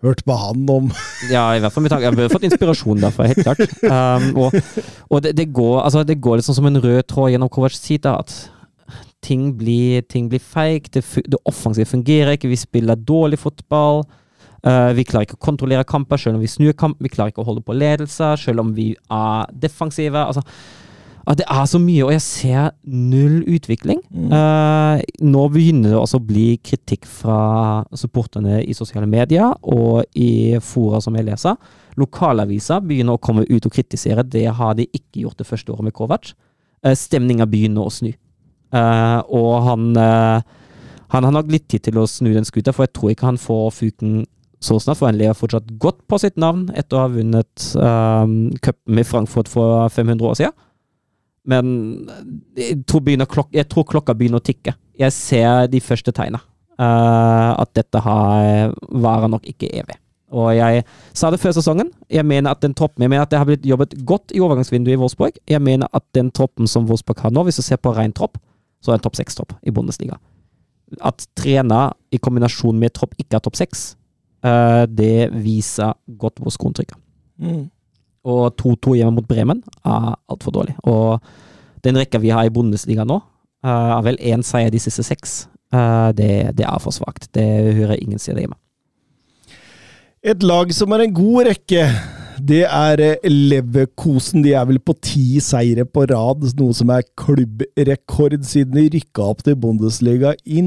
[0.04, 0.90] hørt på han om
[1.32, 3.62] Ja, i hvert fall med tanke Jeg har fått inspirasjon derfra, helt klart.
[3.86, 4.58] Um, og
[5.08, 8.04] og det, det, går, altså, det går sånn som en rød tråd gjennom Kovacs tid,
[8.10, 8.34] at
[9.24, 14.04] ting blir, ting blir feigt, det, det offensive fungerer ikke, vi spiller dårlig fotball.
[14.66, 17.44] Uh, vi klarer ikke å kontrollere kamper selv om vi snur kamp, vi klarer ikke
[17.44, 20.26] å holde på ledelse selv om vi er defensive.
[20.26, 20.42] altså
[21.26, 23.98] at det er så mye, og jeg ser null utvikling.
[24.14, 27.38] Eh, nå begynner det også å bli kritikk fra
[27.98, 31.58] supporterne i sosiale medier og i fora som jeg leser.
[31.98, 34.22] Lokalaviser begynner å komme ut og kritisere.
[34.22, 36.30] Det har de ikke gjort det første året med Kovac.
[36.86, 38.12] Uh, Stemninga begynner å snu.
[38.70, 40.46] Uh, og han, uh,
[41.10, 43.42] han har nok litt tid til å snu den skuta, for jeg tror ikke han
[43.42, 44.20] får fuken
[44.62, 49.02] så snart, for han fortsatt godt på sitt navn etter å ha vunnet um, cupen
[49.02, 50.56] i Frankfurt for 500 år siden.
[51.46, 51.68] Men
[52.58, 54.74] jeg tror, klok jeg tror klokka begynner å tikke.
[54.98, 56.40] Jeg ser de første tegna.
[56.76, 59.96] Uh, at dette har varer nok ikke evig.
[60.34, 60.82] Og jeg
[61.14, 61.92] sa det før sesongen.
[62.10, 64.96] Jeg mener at den troppen, jeg mener at det har blitt jobbet godt i overgangsvinduet
[64.96, 65.38] i Wolfsburg.
[65.46, 68.40] Jeg mener at den troppen som Wolfsburg har nå, hvis du ser på ren tropp,
[68.82, 70.18] så er det en topp seks-tropp i Bundesliga.
[71.00, 74.05] At trener i kombinasjon med tropp ikke er topp seks, eh,
[74.86, 76.98] det viser godt hvor skoen trykker.
[78.26, 80.74] Og 2-2 hjemme mot Bremen er altfor dårlig.
[80.82, 81.22] Og
[81.86, 83.20] den rekka vi har i Bundesliga nå,
[83.64, 85.46] eh, er vel én seier de siste seks.
[85.74, 87.28] Eh, det, det er for svakt.
[87.34, 87.46] Det
[87.78, 88.58] hører ingen steder hjemme.
[90.26, 91.86] Et lag som er en god rekke,
[92.42, 94.42] det er eh, Leverkosen.
[94.42, 99.30] De er vel på ti seire på rad, noe som er klubbrekord siden de rykka
[99.30, 100.64] opp til Bundesliga i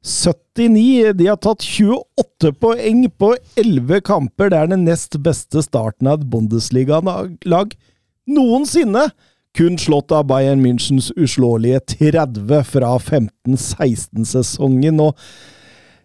[0.00, 1.12] 1979.
[1.12, 4.50] De har tatt 28 poeng på 11 kamper.
[4.50, 7.74] Det er den nest beste starten av et Bundesliga-lag
[8.30, 9.10] noensinne.
[9.56, 15.00] Kun slått av Bayern Münchens uslåelige 30 fra 15-16-sesongen.
[15.00, 15.16] og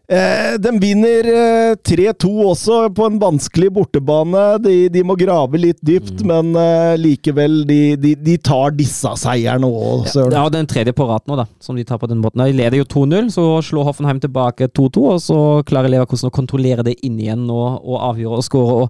[0.08, 4.44] Eh, de vinner eh, 3-2 også, på en vanskelig bortebane.
[4.62, 9.66] De, de må grave litt dypt, men eh, likevel, de, de, de tar disse seierne
[9.66, 10.36] òg, Søren.
[10.36, 12.44] Ja, og den tredje på rad nå, da, som de tar på den måten.
[12.46, 16.86] De leder jo 2-0, så slår Hoffenheim tilbake 2-2, og så klarer Leverkusen å kontrollere
[16.86, 18.86] det inn igjen og, og avgjøre og skåre.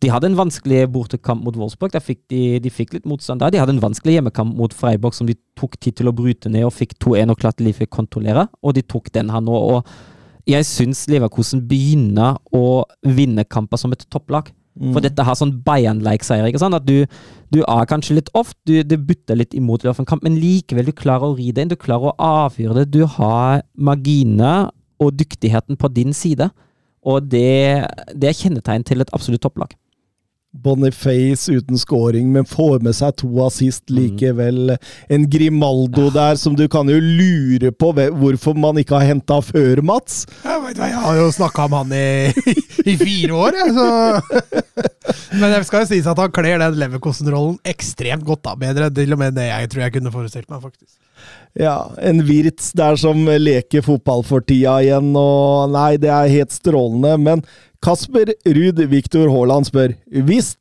[0.00, 3.50] De hadde en vanskelig bortekamp mot Wolfsburg, fikk de, de fikk litt motstand der.
[3.50, 6.68] De hadde en vanskelig hjemmekamp mot Freiburg som de tok tid til å bryte ned
[6.68, 9.58] og fikk 2-1 og klarte de fikk kontrollere, og de tok den her nå.
[9.74, 9.90] og
[10.48, 14.50] jeg syns Leverkusen begynner å vinne kamper som et topplag.
[14.80, 14.92] Mm.
[14.94, 16.46] For dette har sånn Bayern-like seier.
[16.48, 16.78] ikke sant?
[16.78, 17.04] At du,
[17.52, 20.88] du er kanskje litt off, du, du butter litt imot i en kamp, men likevel
[20.88, 21.72] du klarer å ri det inn.
[21.72, 22.92] Du klarer å avgjøre det.
[22.94, 26.50] Du har marginene og dyktigheten på din side.
[27.00, 29.74] Og det, det er kjennetegn til et absolutt topplag.
[30.50, 34.74] Boniface uten scoring, men får med seg to assist likevel.
[35.06, 39.82] En Grimaldo der som du kan jo lure på hvorfor man ikke har henta før,
[39.86, 40.24] Mats.
[40.42, 42.50] Jeg, vet, jeg har jo snakka om han i,
[42.92, 43.88] i fire år, jeg, så
[45.38, 48.42] Men det skal jo sies at han kler den Leverkosten-rollen ekstremt godt.
[48.48, 50.96] da, Bedre til og med det jeg tror jeg kunne forestilt meg, faktisk.
[51.58, 56.54] Ja, en Wirtz der som leker fotball for tida igjen, og nei, det er helt
[56.54, 57.16] strålende.
[57.20, 57.42] Men
[57.80, 59.94] Kasper Ruud Viktor Haaland spør
[60.26, 60.52] hvis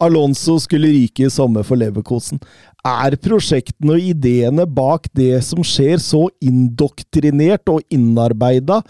[0.00, 2.40] Alonso skulle ryke i sommer for Leverkosen,
[2.86, 8.82] er prosjektene og ideene bak det som skjer, så indoktrinert og innarbeida?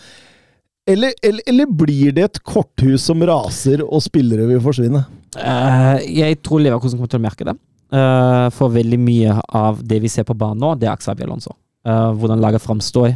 [0.86, 5.04] Eller, eller, eller blir det et korthus som raser og spillere vil forsvinne?
[5.36, 7.56] Uh, jeg tror Leverkosen kommer til å merke det.
[7.94, 11.54] Uh, for veldig mye av det vi ser på banen nå, det er Axel Alonso.
[11.86, 13.14] Uh, hvordan laget framstår.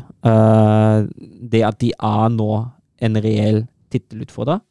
[1.51, 2.51] Det at de er nå
[3.03, 4.63] en reell tittelutfordrer,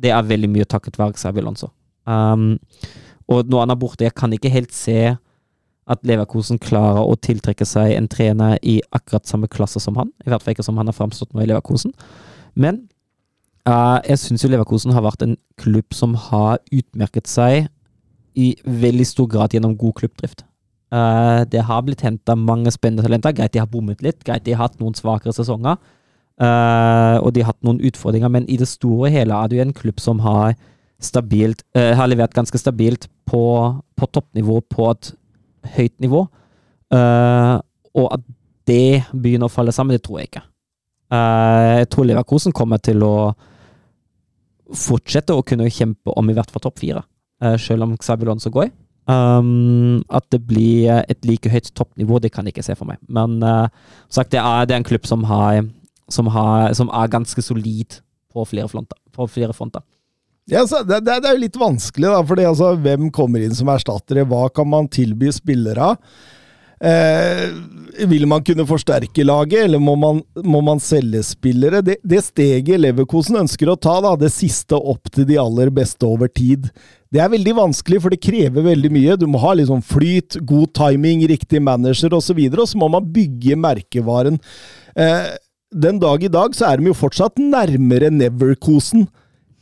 [0.00, 1.70] det er veldig mye takket være Xabi Alonso.
[2.08, 2.54] Um,
[3.30, 5.12] og når han er borte, jeg kan ikke helt se
[5.90, 10.12] at Leverkusen klarer å tiltrekke seg en trener i akkurat samme klasse som han.
[10.24, 11.94] I hvert fall ikke som han har framstått nå i Leverkusen.
[12.54, 12.84] Men
[13.68, 17.66] uh, jeg syns jo Leverkusen har vært en klubb som har utmerket seg
[18.38, 20.44] i veldig stor grad gjennom god klubbdrift.
[20.90, 23.34] Uh, det har blitt henta mange spennende talenter.
[23.34, 25.78] Greit de har bommet litt, greit de har hatt noen svakere sesonger.
[26.40, 29.58] Eh, og de har hatt noen utfordringer, men i det store og hele er det
[29.58, 30.56] jo en klubb som har
[31.00, 33.42] stabilt uh, har levert ganske stabilt på,
[33.96, 35.12] på toppnivå på et
[35.76, 36.26] høyt nivå.
[36.92, 37.56] Uh,
[37.96, 38.26] og at
[38.68, 40.44] det begynner å falle sammen, det tror jeg ikke.
[41.10, 43.32] Jeg tror Leverkosen kommer til å
[44.78, 47.02] fortsette å kunne kjempe om i hvert fall topp fire,
[47.42, 48.70] uh, selv om Xabi så går.
[49.10, 53.00] Um, at det blir et like høyt toppnivå, det kan jeg ikke se for meg.
[53.08, 53.66] Men uh,
[54.08, 55.64] sagt, det, er, det er en klubb som, har,
[56.12, 58.00] som, har, som er ganske solid
[58.30, 58.98] på flere fronter.
[59.14, 59.82] På flere fronter.
[60.50, 63.70] Ja, så det, det, er jo litt vanskelig, da, fordi altså, hvem kommer inn som
[63.70, 64.26] erstattere?
[64.26, 65.94] Hva kan man tilby spillere?
[66.80, 67.42] Eh,
[68.08, 71.82] vil man kunne forsterke laget, eller må man, må man selge spillere?
[71.84, 76.08] Det, det steget Leverkosen ønsker å ta, da, det siste opp til de aller beste
[76.08, 76.70] over tid,
[77.12, 79.18] det er veldig vanskelig, for det krever veldig mye.
[79.20, 82.80] Du må ha sånn flyt, god timing, riktig manager osv., og, så videre, og så
[82.80, 84.38] må man bygge merkevaren.
[84.94, 85.30] Eh,
[85.70, 89.06] den dag i dag så er de jo fortsatt nærmere Neverkosen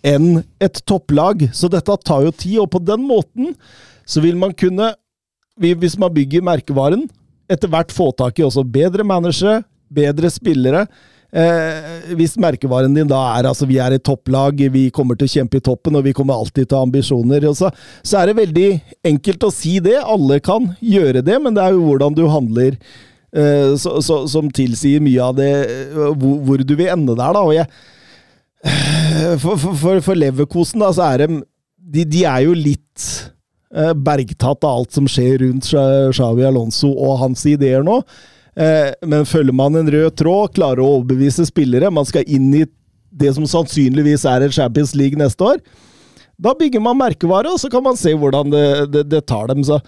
[0.07, 3.53] enn et topplag, så dette tar jo tid, og på den måten
[4.09, 4.93] så vil man kunne,
[5.59, 7.09] hvis man bygger merkevaren,
[7.51, 9.63] etter hvert få tak i også bedre managere,
[9.93, 10.85] bedre spillere.
[11.29, 15.33] Eh, hvis merkevaren din da er altså vi er et topplag, vi kommer til å
[15.33, 18.39] kjempe i toppen og vi kommer alltid til å ha ambisjoner, så, så er det
[18.39, 18.69] veldig
[19.11, 19.99] enkelt å si det.
[20.01, 22.79] Alle kan gjøre det, men det er jo hvordan du handler
[23.29, 25.51] så, så, som tilsier mye av det,
[25.93, 27.35] hvor, hvor du vil ende der.
[27.37, 27.69] da, og jeg
[29.43, 31.43] for, for, for Leverkosen, da, så er de
[31.79, 33.05] De, de er jo litt
[33.73, 38.01] eh, bergtatt av alt som skjer rundt Xavi Alonso og hans ideer nå.
[38.59, 42.65] Eh, men følger man en rød tråd, klarer å overbevise spillere, man skal inn i
[43.09, 45.63] det som sannsynligvis er en Champions League neste år,
[46.39, 49.65] da bygger man merkevare, og så kan man se hvordan det, det, det tar dem.
[49.67, 49.81] så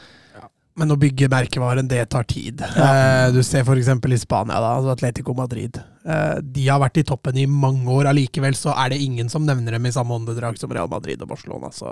[0.79, 2.63] Men å bygge merkevaren, det tar tid.
[2.63, 3.91] Eh, du ser f.eks.
[3.91, 5.81] i Spania, da, altså Atletico Madrid.
[6.07, 9.45] Eh, de har vært i toppen i mange år, allikevel så er det ingen som
[9.47, 11.73] nevner dem i samme åndedrag som Real Madrid og Barcelona.
[11.75, 11.91] Så.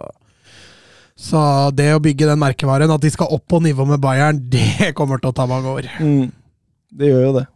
[1.18, 1.42] så
[1.74, 5.20] det å bygge den merkevaren, at de skal opp på nivå med Bayern, det kommer
[5.20, 5.92] til å ta mange år.
[5.98, 6.30] Mm,
[6.94, 7.46] det gjør jo det.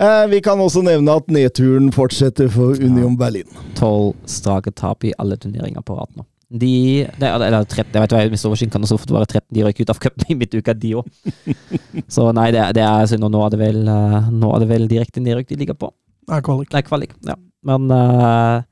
[0.00, 3.48] Eh, vi kan også nevne at nedturen fortsetter for Union Berlin.
[3.76, 6.24] Tolv strake tap i alle turneringer på rad nå.
[6.50, 9.44] De, det er, eller 13, jeg vet hva, Hvis overskinn kan også fort være 13.
[9.54, 11.12] De røyk ut av cupen i midtuka, de òg.
[12.14, 13.26] Så nei, det, det er synd.
[13.28, 15.92] Og nå er det vel, eh, nå er det vel direkte nedrykk de ligger på.
[16.26, 16.72] Det er kvalik.
[16.74, 17.14] Nei, kvalik.
[17.26, 17.38] Ja.
[17.66, 18.66] Men uh,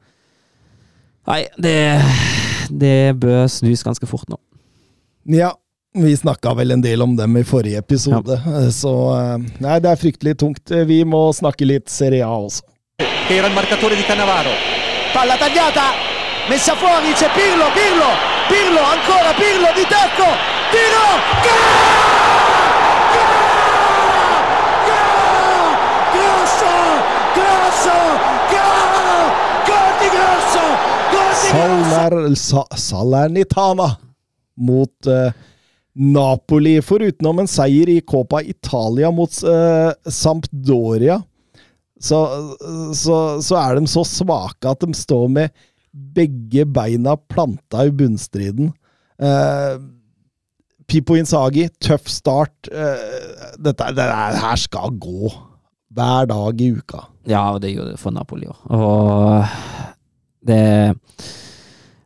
[1.28, 1.78] Nei, det,
[2.82, 4.38] det bør snus ganske fort nå.
[5.28, 5.52] Ja,
[5.92, 8.38] vi snakka vel en del om dem i forrige episode,
[8.72, 10.72] så eh, Nei, det er fryktelig tungt.
[10.88, 12.64] Vi må snakke litt Serie A også.
[13.30, 14.50] era il marcatore di Cannavaro.
[15.12, 16.07] Palla tagliata,
[16.48, 18.10] messa fuori, c'è Pirlo, Pirlo,
[18.48, 20.24] Pirlo, ancora Pirlo di tacco,
[20.72, 21.06] tiro,
[26.12, 26.72] Grosso,
[27.34, 27.96] grosso,
[28.48, 29.28] gol,
[29.68, 30.64] gol di Grosso,
[31.12, 32.66] gol di Grosso.
[32.74, 33.98] Salernitana
[34.54, 35.32] mot eh,
[35.92, 36.80] Napoli.
[36.80, 41.20] Forutenom en seier i Copa Italia mot eh, Sampdoria,
[42.00, 42.24] så,
[42.94, 45.67] så, så er de så svake at de står med
[46.14, 48.72] begge beina planta i bunnstriden.
[49.18, 49.78] Eh,
[50.88, 52.70] Pippo Insagi, tøff start.
[52.72, 54.08] Eh, dette, dette,
[54.40, 55.32] her skal gå
[55.94, 57.04] hver dag i uka.
[57.28, 58.64] Ja, og det gjorde det for Napoli òg.
[58.72, 59.44] Og
[60.48, 60.62] det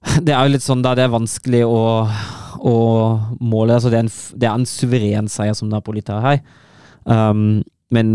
[0.02, 2.08] Det er jo litt sånn da det er vanskelig å,
[2.58, 2.74] å
[3.38, 3.76] måle.
[3.76, 6.40] Altså det, er en, det er en suveren seier som Napoli tar her.
[7.06, 7.62] Um,
[7.92, 8.10] men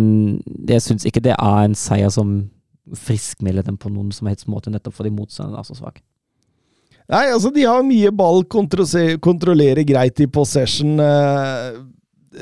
[0.67, 2.49] jeg syns ikke det er en seier som
[2.95, 5.99] friskmelder dem på noen som helst måte, nettopp fordi motstanderen er så svak.
[7.07, 10.99] Nei, altså, de har mye ball, kontrollerer greit i possession.
[10.99, 11.77] eh,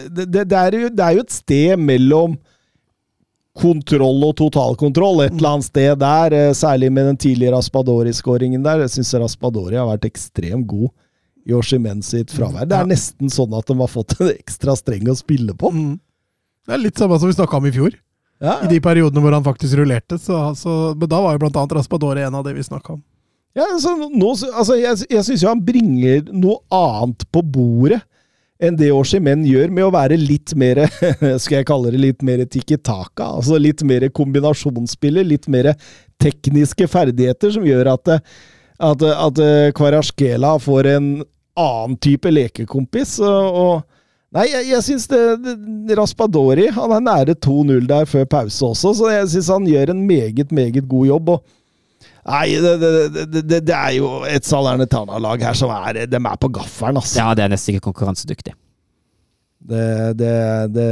[0.09, 2.34] Det, det, det, er jo, det er jo et sted mellom
[3.55, 6.34] kontroll og totalkontroll, et eller annet sted der.
[6.34, 8.81] eh, Særlig med den tidlige Raspadori-skåringen der.
[8.84, 10.89] Jeg syns Raspadori har vært ekstremt god
[11.45, 12.65] i Oshimen sitt fravær.
[12.67, 15.72] Det er nesten sånn at de har fått en ekstra streng å spille på.
[15.72, 15.93] Mm.
[16.65, 17.95] Det er litt samme som vi snakka om i fjor.
[18.44, 20.18] Ja, I de periodene hvor han faktisk rullerte.
[20.20, 23.03] Så, så, men da var jo blant annet Raspadori en av det vi snakka om.
[23.56, 28.02] Ja, altså, nå, altså, jeg, jeg syns jo han bringer noe annet på bordet
[28.64, 30.80] enn det Oshimen gjør, med å være litt mer
[31.44, 33.28] Skal jeg kalle det litt mer tikki taka?
[33.40, 35.74] Altså litt mer kombinasjonsspiller, litt mer
[36.24, 38.14] tekniske ferdigheter, som gjør at,
[38.80, 39.41] at, at
[39.76, 41.10] Kvarasjkela får en
[41.56, 43.18] annen type lekekompis.
[43.24, 43.84] Og
[44.36, 45.20] Nei, jeg, jeg syns det,
[45.88, 49.94] det Raspadori Han er nære 2-0 der før pause også, så jeg syns han gjør
[49.94, 51.30] en meget, meget god jobb.
[51.38, 51.45] og
[52.26, 56.49] Nei, det, det, det, det, er jo et Salernitana-lag her som er De er på
[56.49, 57.20] gaffelen, altså.
[57.22, 58.56] Ja, det er nesten ikke konkurransedyktig.
[59.66, 59.86] Det,
[60.18, 60.34] det,
[60.74, 60.90] det,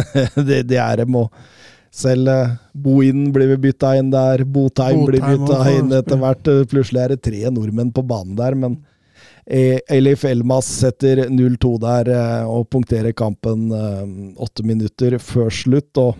[0.48, 1.32] det, det er dem òg.
[1.94, 2.28] Selv
[2.74, 4.42] Bohinen Bohin blir bytta inn der.
[4.44, 6.50] Botheim blir bytta inn etter hvert.
[6.50, 8.93] Eh, Plutselig er det tre nordmenn på banen der, men eh,
[9.44, 14.04] Elif Elmas setter 0-2 der eh, og punkterer kampen eh,
[14.40, 15.92] åtte minutter før slutt.
[16.00, 16.14] og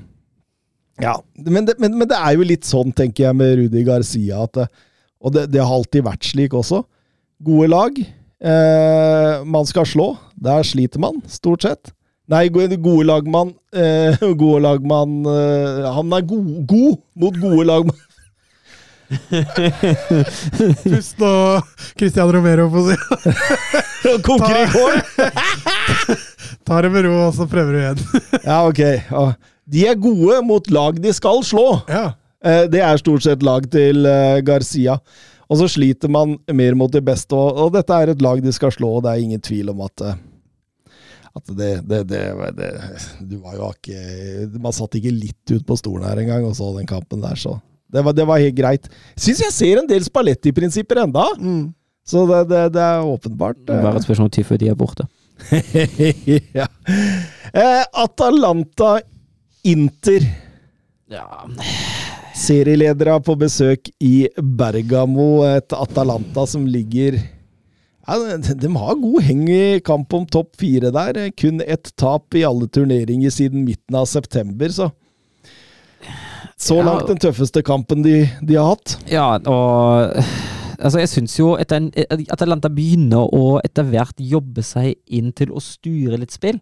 [1.01, 4.45] ja, men det, men, men det er jo litt sånn, tenker jeg, med Rudi Garcia,
[4.45, 4.69] at
[5.25, 6.83] og det, det har alltid vært slik også.
[7.45, 7.99] Gode lag.
[8.45, 10.09] Eh, man skal slå.
[10.37, 11.95] Der sliter man, stort sett.
[12.29, 18.04] Nei, gode lagmann eh, Gode lagmann eh, Han er go, god mot gode lagmann.
[20.85, 21.33] Pust nå,
[21.99, 23.35] Christian Romero på sida.
[24.27, 24.99] Koker i kål!
[26.65, 28.03] Ta det med ro, og så prøver du igjen.
[28.49, 28.81] Ja, ok.
[29.65, 31.67] De er gode mot lag de skal slå.
[31.89, 32.07] Ja.
[32.45, 34.99] Eh, Det er stort sett lag til eh, Garcia.
[35.49, 38.53] Og så sliter man mer mot de beste, og, og dette er et lag de
[38.57, 40.23] skal slå, og det er ingen tvil om at eh,
[41.35, 42.19] at det, det, det,
[42.55, 42.69] det
[43.27, 46.69] Du var jo ikke Man satt ikke litt ut på stolen her engang og så
[46.77, 47.57] den kampen der, så
[47.95, 48.89] det var, det var helt greit.
[49.17, 51.73] Syns jeg ser en del spalettiprinsipper enda, Mm.
[52.05, 53.61] så det, det, det er åpenbart.
[53.65, 55.07] Det er bare et spørsmål om tid før de er borte.
[56.59, 56.67] ja.
[57.55, 58.97] eh, Atalanta
[59.65, 60.27] Inter.
[61.11, 61.25] Ja,
[62.35, 65.45] Serieledere på besøk i Bergamo.
[65.47, 67.15] Et Atalanta som ligger
[68.05, 71.21] ja, de, de har god heng i kamp om topp fire der.
[71.41, 74.91] Kun ett tap i alle turneringer siden midten av september, så
[76.61, 78.97] Så langt den tøffeste kampen de, de har hatt.
[79.11, 80.15] Ja, og
[80.79, 85.63] altså jeg syns jo at Atalanta begynner å etter hvert jobbe seg inn til å
[85.63, 86.61] styre litt spill.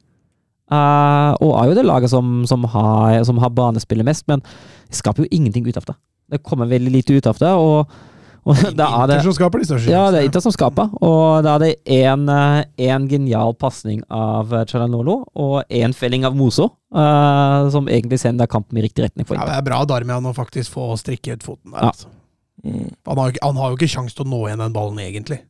[0.73, 4.97] Uh, og er jo det laget som, som, har, som har banespillet mest, men de
[4.97, 5.99] skaper jo ingenting ut av det.
[6.33, 7.93] Det kommer veldig lite ut av det, og,
[8.43, 10.29] og da er det Inter som skaper de største ja, det er sjansene.
[10.29, 12.25] Inter som skaper, og da er det én
[12.89, 18.81] en genial pasning av Chalanolo og én felling av Moso, uh, som egentlig sender kampen
[18.81, 21.71] i riktig retning for Ja, det er bra Darmian å faktisk få strikke ut foten
[21.71, 21.87] der.
[21.87, 21.93] Ja.
[21.93, 22.11] Altså.
[22.63, 25.41] Han, har han har jo ikke sjanse til å nå igjen den ballen, egentlig.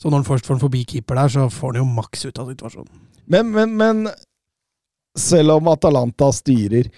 [0.00, 2.40] Så når han først får den forbi keeper der, så får han jo maks ut
[2.40, 3.02] av situasjonen.
[3.30, 4.06] Men, men, men
[5.18, 6.88] selv om Atalanta styrer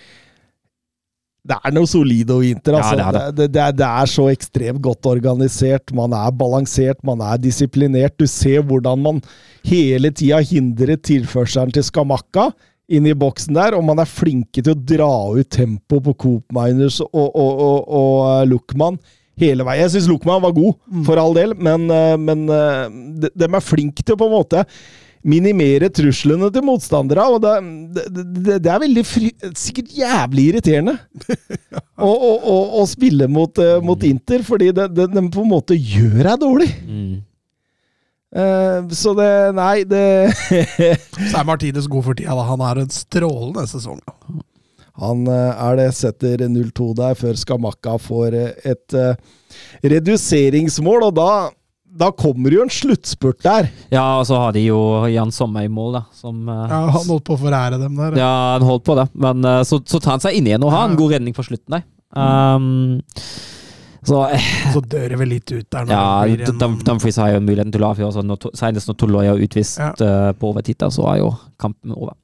[1.44, 2.72] Det er noe solido over Inter.
[2.72, 2.96] Ja, Altså.
[2.96, 3.24] det er det.
[3.36, 5.92] det, det, er, det så ekstremt godt organisert.
[5.92, 8.16] Man er balansert, man er disiplinert.
[8.16, 9.20] Du ser hvordan man
[9.64, 12.48] hele tida hindrer tilførselen til Skamakka
[12.88, 16.52] inn i boksen der, og man er flinke til å dra ut tempo på Coop
[16.52, 18.98] Miners og, og, og, og eh, Luckman
[19.40, 19.86] hele veien.
[19.86, 20.76] Jeg syns Luckman var god,
[21.06, 22.84] for all del, men, eh, men eh,
[23.24, 24.64] de, de er flinke til å på en måte
[25.24, 27.26] minimere truslene til motstandere.
[27.32, 27.54] Og det,
[27.96, 30.96] det, det, er veldig fri, sikkert jævlig irriterende
[32.08, 35.54] å, å, å, å spille mot, eh, mot Inter, fordi de, de, de på en
[35.54, 36.72] måte gjør deg dårlig.
[36.84, 37.14] Mm.
[38.34, 40.02] Uh, så det Nei, det
[41.30, 42.34] Så er Martinez god for tida.
[42.34, 42.48] da.
[42.48, 44.00] Han er en strålende sesong.
[45.02, 49.16] Han eh, er det, setter 0-2 der før Skamakka får et uh,
[49.82, 51.30] reduseringsmål, og da,
[51.94, 53.68] da kommer det jo en sluttspurt der.
[53.92, 54.78] Ja, og så har de jo
[55.12, 56.02] Jan Sommer i mål, da.
[56.18, 58.16] Som eh, Ja, han holdt på å forære dem der.
[58.18, 60.74] Ja, han holdt på det, men eh, så, så tar han seg inn igjen og
[60.74, 61.86] har en god redning på slutten der.
[62.14, 62.92] Um,
[64.06, 65.88] så eh, Så dør det vel litt ut der.
[65.90, 66.44] ja,
[66.84, 69.94] Dumfries har jo muligheten til å avgjøre, så når, senest når Tolloy er utvist Ja.
[70.02, 72.14] uh, på overtid, så er jo kampen over.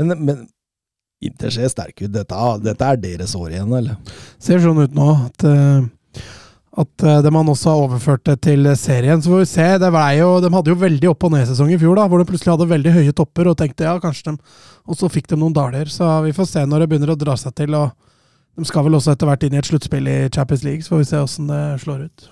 [0.00, 0.48] Men, men
[1.20, 2.12] Inter ser sterke ut.
[2.14, 3.98] Dette, dette er deres år igjen, eller?
[4.40, 5.82] ser sånn ut nå at, eh,
[6.78, 9.18] at uh, de man også har overført det til serien.
[9.22, 9.66] Så får vi se.
[9.82, 12.28] Det var jo, de hadde jo veldig opp- og ned-sesong i fjor, da, hvor de
[12.28, 14.36] plutselig hadde veldig høye topper og tenkte ja, kanskje de
[14.86, 15.90] Og så fikk de noen daler.
[15.90, 17.74] Så vi får se når det begynner å dra seg til.
[17.74, 17.90] og
[18.58, 21.02] De skal vel også etter hvert inn i et sluttspill i Champions League, så får
[21.02, 22.28] vi se åssen det slår ut.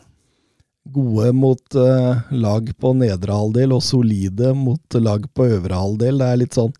[0.89, 6.23] Gode mot uh, lag på nedre halvdel, og solide mot lag på øvre halvdel.
[6.23, 6.73] Det er litt sånn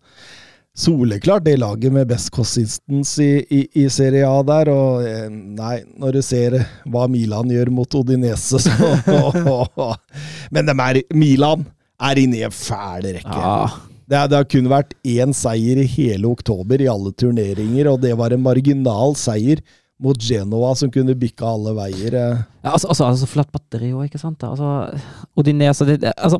[0.77, 4.71] soleklart det laget med best consistency i, i, i Serie A der.
[4.73, 6.59] Og eh, nei, når du ser
[6.89, 8.71] hva Milan gjør mot Odinese, så
[10.53, 11.65] Men er, Milan
[11.99, 13.35] er inne i en fæl rekke.
[13.43, 13.67] Ja,
[14.09, 18.15] Det, det har kun vært én seier i hele oktober i alle turneringer, og det
[18.17, 19.61] var en marginal seier
[19.99, 22.15] mot Genoa som kunne bikka alle veier.
[22.15, 22.37] eh.
[22.63, 24.41] Ja, altså, altså, altså flatt batteri òg, ikke sant?
[24.47, 24.95] Altså,
[25.37, 26.39] Odinese det, altså,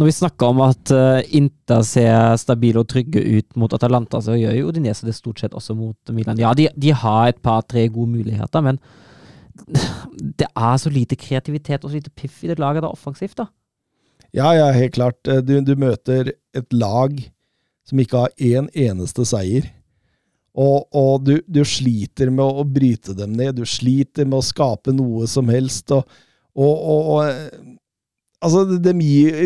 [0.00, 4.38] Når vi snakker om at uh, Inter ser stabile og trygge ut mot Atalanta, så
[4.38, 6.40] gjør jo Odinese det stort sett også mot Milan.
[6.40, 8.80] Ja, de, de har et par-tre gode muligheter, men
[10.40, 13.36] det er så lite kreativitet og så lite piff i det laget da, offensivt.
[13.42, 13.50] da.
[14.32, 15.20] Ja, ja, helt klart.
[15.28, 17.18] Eh, Du, du møter et lag
[17.84, 19.68] som ikke har én eneste seier.
[20.52, 23.56] Og, og du, du sliter med å bryte dem ned.
[23.56, 25.92] Du sliter med å skape noe som helst.
[25.92, 26.04] Og,
[26.56, 26.80] og,
[27.12, 27.76] og eh,
[28.42, 28.94] altså, det,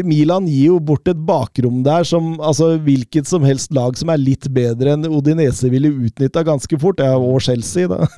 [0.06, 4.22] Milan gir jo bort et bakrom der som altså, hvilket som helst lag som er
[4.22, 7.02] litt bedre enn Odinese ville utnytta ganske fort.
[7.02, 8.08] Ja, og Chelsea, da.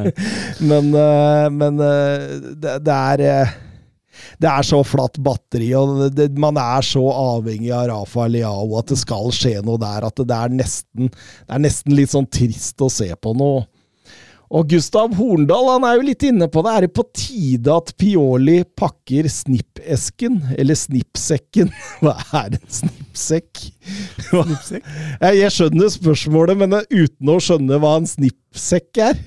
[0.70, 3.58] Men, eh, men eh, det, det er eh,
[4.40, 8.92] det er så flatt batteri, og det, man er så avhengig av Rafa Leao at
[8.92, 12.80] det skal skje noe der, at det er nesten, det er nesten litt sånn trist
[12.84, 13.52] å se på nå.
[14.50, 16.70] Og Gustav Horndal han er jo litt inne på det.
[16.74, 20.40] Er det på tide at Pioli pakker snippesken?
[20.58, 21.70] Eller snippsekken?
[22.02, 23.68] Hva er en snippsekk?
[24.26, 24.88] Snippsekk?
[25.38, 29.22] Jeg skjønner spørsmålet, men uten å skjønne hva en snippsekk er.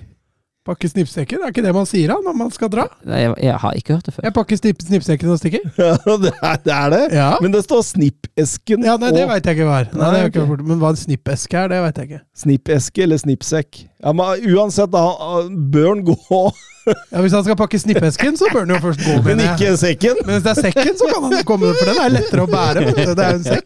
[0.63, 2.85] Pakke snippsekken, er ikke det man sier da når man skal dra?
[3.03, 4.23] Nei, Jeg, jeg har ikke hørt det før.
[4.23, 5.63] Jeg pakker snipp, snippsekken og stikker.
[5.83, 6.71] Ja, det er det.
[6.77, 7.01] Er det.
[7.17, 7.25] Ja.
[7.43, 9.89] Men det står snippesken Ja, nei, det og veit jeg ikke hva er.
[9.91, 12.21] Nei, Nei, det har ikke Men hva en snippeske er, det veit jeg ikke.
[12.45, 13.81] snippeske eller snippsekk.
[14.07, 16.15] Ja, men Uansett, da han- bør han gå,
[17.11, 19.13] Ja, Hvis han skal pakke snippesken, så bør han jo først gå.
[19.19, 19.53] men mener jeg.
[19.59, 20.15] ikke sekken.
[20.25, 22.79] Men hvis det er sekken, så kan han komme, for den er lettere å bære.
[22.87, 22.95] vet.
[23.15, 23.65] Det er jo en sekk.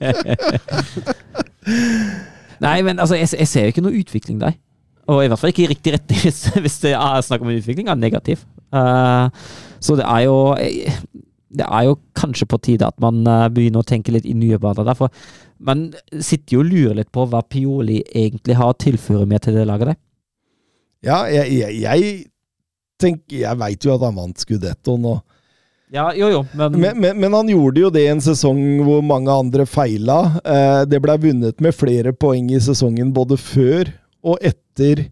[2.66, 4.58] Nei, men altså, jeg, jeg ser jo ikke noe utvikling der.
[5.08, 7.60] Og i hvert fall ikke i riktig retning, hvis, hvis det er snakk om en
[7.62, 8.44] utvikling av negativ.
[8.76, 9.32] Uh,
[9.80, 10.38] så det er jo
[11.58, 14.58] Det er jo kanskje på tide at man eh, begynner å tenke litt i nye
[14.60, 14.84] baner.
[14.84, 15.08] Derfor
[15.64, 19.58] man sitter jo og lurer litt på hva Pioli egentlig har å tilføre med til
[19.58, 19.98] det laget der.
[21.08, 22.14] Ja, jeg, jeg, jeg
[22.98, 27.20] tenker Jeg veit jo at han vant Scudettoen, og Ja, jo jo, men, men, men,
[27.22, 30.18] men han gjorde jo det i en sesong hvor mange andre feila.
[30.42, 33.94] Eh, det ble vunnet med flere poeng i sesongen både før
[34.28, 35.06] og etter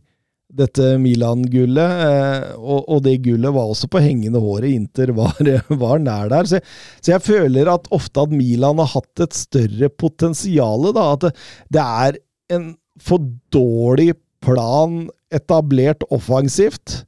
[0.56, 1.96] dette Milan-gullet.
[2.06, 4.70] Eh, og, og det gullet var også på hengende håret.
[4.72, 5.36] Inter var,
[5.84, 6.48] var nær der.
[6.48, 10.88] Så, jeg- så jeg føler at ofte at Milan har hatt et større potensial.
[10.96, 11.34] At det,
[11.76, 12.20] det er
[12.56, 12.70] en
[13.04, 13.20] for
[13.52, 14.14] dårlig
[14.46, 17.02] plan etablert offensivt.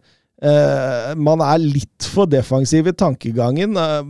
[0.43, 3.77] Eh, man er litt for defensiv i tankegangen.
[3.79, 4.01] Eh,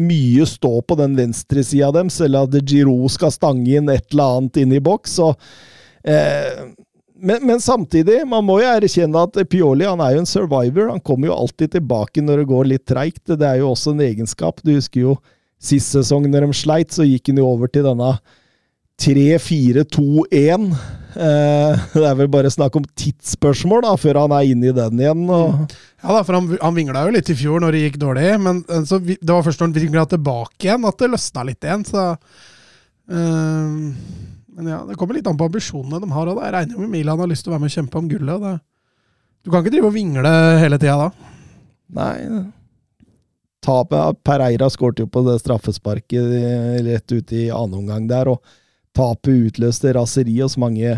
[0.00, 4.58] mye står på den venstresida deres, eller at Giroud skal stange inn et eller annet
[4.64, 5.14] inn i boks.
[5.28, 5.38] Og,
[6.06, 6.66] eh,
[7.20, 10.90] men, men samtidig, man må jo erkjenne at Pioli han er jo en survivor.
[10.92, 13.24] Han kommer jo alltid tilbake når det går litt treigt.
[13.28, 14.62] Det er jo også en egenskap.
[14.64, 15.16] Du husker jo
[15.60, 18.14] sist sesong når de sleit, så gikk han jo over til denne
[19.00, 20.72] 3-4-2-1.
[21.10, 25.00] Eh, det er vel bare snakk om tidsspørsmål da, før han er inne i den
[25.00, 25.24] igjen.
[25.28, 28.28] Og, Ja da, for han, han vingla jo litt i fjor når det gikk dårlig,
[28.40, 31.84] men så det var først når han vingla tilbake igjen at det løsna litt igjen,
[31.88, 32.04] så
[33.12, 33.74] eh,
[34.60, 36.28] Men ja, det kommer litt an på ambisjonene de har.
[36.28, 36.40] Og.
[36.44, 38.42] Jeg regner med Milan har lyst til å være med og kjempe om gullet.
[38.44, 38.56] Det.
[39.40, 41.28] Du kan ikke drive og vingle hele tida da.
[41.96, 42.16] Nei
[43.64, 46.30] Tapet Pereira skårte jo på det straffesparket
[46.86, 48.40] rett ut i annen omgang der, og
[48.96, 50.94] tapet utløste raseri hos mange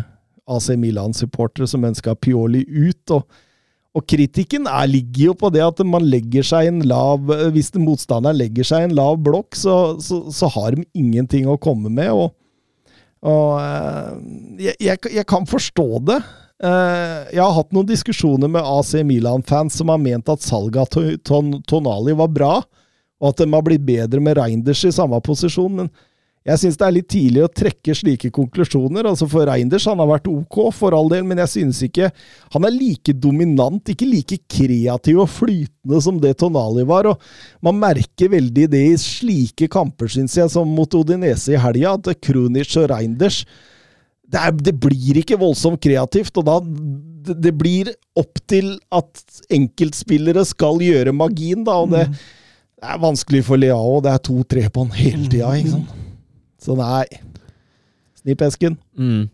[0.46, 3.02] AC Milan-supportere som ønska Pioli ut.
[3.10, 3.26] og
[3.92, 8.38] og kritikken er, ligger jo på det at man legger seg en lav Hvis motstanderen
[8.38, 12.08] legger seg en lav blokk, så, så, så, har de ingenting å komme med.
[12.08, 12.32] Og,
[13.22, 14.14] og eh,
[14.66, 16.18] jeg, jeg, jeg, kan forstå det.
[16.62, 21.52] Eh, jeg har hatt noen diskusjoner med AC Milan-fans som har ment at salget av
[21.70, 22.54] Tonali var bra,
[23.22, 25.84] og at de har blitt bedre med Reinders i samme posisjon.
[25.84, 25.92] men
[26.42, 29.06] jeg syns det er litt tidlig å trekke slike konklusjoner.
[29.06, 32.08] altså For Reinders han har vært ok, for all del, men jeg synes ikke
[32.54, 37.12] han er like dominant, ikke like kreativ og flytende som det Tonali var.
[37.12, 41.94] og Man merker veldig det i slike kamper, synes jeg, som mot Odinese i helga,
[41.94, 43.44] at Krunic og Reinders
[44.32, 46.58] det, er, det, blir ikke voldsomt kreativt, og da
[47.36, 52.22] det, blir opp til at enkeltspillere skal gjøre magien, da, og det, mm.
[52.80, 54.00] det er vanskelig for Leao.
[54.02, 55.98] Det er to-tre på han hele tida, ikke sant.
[56.62, 57.06] Så nei.
[58.22, 58.76] Snipp esken.
[58.98, 59.26] Mm.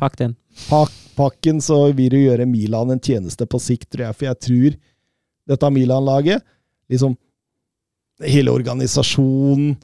[0.00, 0.36] Pakk den.
[0.68, 4.18] Pakk, pakken, så vil du gjøre Milan en tjeneste på sikt, tror jeg.
[4.18, 4.78] For jeg tror
[5.50, 6.46] dette Milan-laget
[6.90, 7.18] liksom
[8.20, 9.78] Hele organisasjonen,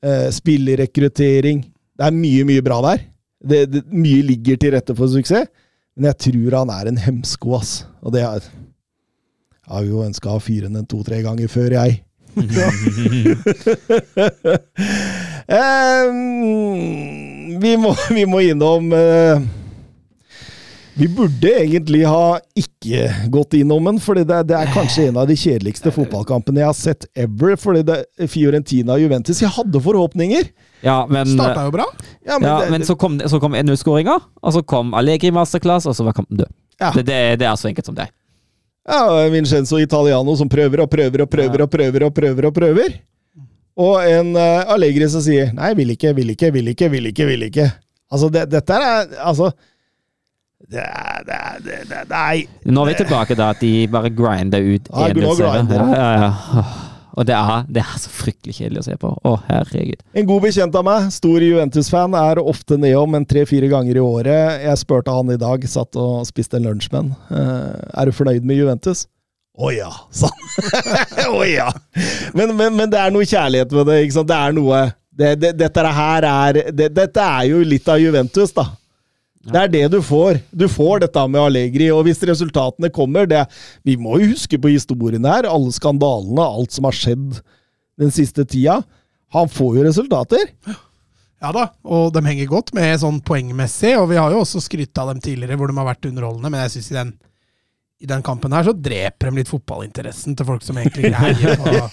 [0.00, 3.02] eh, spillerekruttering Det er mye, mye bra der.
[3.44, 5.50] Det, det, mye ligger til rette for suksess.
[5.92, 7.82] Men jeg tror han er en hemsko, ass.
[8.00, 8.46] Og det er
[9.62, 12.00] jeg har jo ønska å fyre den to-tre ganger før, jeg.
[17.62, 19.40] vi, må, vi, må, innom uh,
[20.96, 25.26] Vi burde egentlig ha ikke gått innom den, for det, det, er kanskje en av
[25.28, 27.56] de kjedeligste fotballkampene jeg har sett ever.
[27.60, 27.98] fordi det
[28.32, 30.44] Fiorentina og Juventus Jeg hadde forhåpninger!
[30.82, 31.86] Ja, men, Starta jo bra.
[32.26, 35.86] Ja, men, ja, det, men så kom, så kom 1-0-skåringa, og så kom Allegri masterclass,
[35.86, 36.50] og så var kampen død.
[36.80, 36.90] Ja.
[36.96, 37.04] Det,
[37.38, 38.08] det, er så enkelt som det.
[38.88, 42.46] Ja, Vincenzo Italiano som prøver og prøver og prøver og prøver og prøver.
[42.48, 42.96] Og prøver.
[43.78, 47.26] Og en uh, Allegri som sier 'nei, vil ikke, vil ikke, vil ikke, vil ikke'.
[47.26, 47.70] vil ikke.
[48.12, 49.52] Altså, det, dette er Altså
[50.72, 52.46] det er, det er, det er, Nei.
[52.64, 55.42] Nå er vi tilbake da at de bare grinder ut 1-0.
[55.42, 56.62] Ja, ja, ja.
[57.12, 59.10] Og det er, det er, så fryktelig kjedelig å se på.
[59.28, 60.00] Å, herregud.
[60.16, 64.62] En god bekjent av meg, stor Juventus-fan, er ofte nedom en tre-fire ganger i året.
[64.64, 67.12] Jeg spurte han i dag, satt og spiste en lunsj med han.
[67.28, 69.04] Uh, er du fornøyd med Juventus?
[69.52, 71.32] Å oh, ja, sa han.
[71.36, 71.68] Å ja.
[72.32, 73.98] Men, men, men, det er noe kjærlighet ved det.
[74.06, 74.30] ikke sant?
[74.32, 78.70] Det er noe det, det, Dette her er Dette er jo litt av Juventus, da.
[79.42, 80.38] Det er det du får.
[80.54, 81.88] Du får dette med Allegri.
[81.94, 83.42] Og hvis resultatene kommer det,
[83.84, 85.48] Vi må jo huske på historien her.
[85.50, 87.40] Alle skandalene, alt som har skjedd
[87.98, 88.82] den siste tida.
[89.32, 90.46] Han får jo resultater.
[91.42, 93.96] Ja da, og de henger godt med sånn poengmessig.
[93.98, 96.62] Og vi har jo også skrytt av dem tidligere hvor de har vært underholdende, men
[96.62, 97.14] jeg syns i den
[98.02, 101.84] i den kampen her så dreper de litt fotballinteressen til folk som egentlig greier ja,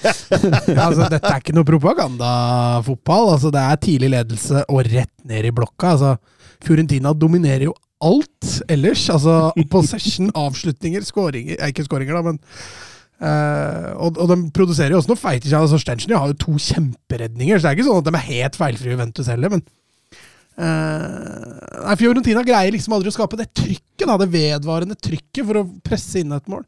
[0.88, 3.36] altså, Dette er ikke noe propagandafotball.
[3.36, 5.94] Altså, det er tidlig ledelse og rett ned i blokka.
[5.94, 6.16] Altså,
[6.65, 9.07] Fiorentina dominerer jo alt ellers.
[9.11, 12.40] Altså possession, avslutninger, skåringer Ikke skåringer, da, men
[13.23, 17.60] uh, og, og, de produserer jo også noe feite altså, Stenchen har jo to kjemperedninger,
[17.60, 19.65] så det er ikke sånn at de er helt feilfrie Juventus heller, men
[20.60, 25.68] uh, Fiorentina greier liksom aldri å skape det trykket, da, det vedvarende trykket, for å
[25.84, 26.64] presse inn et mål.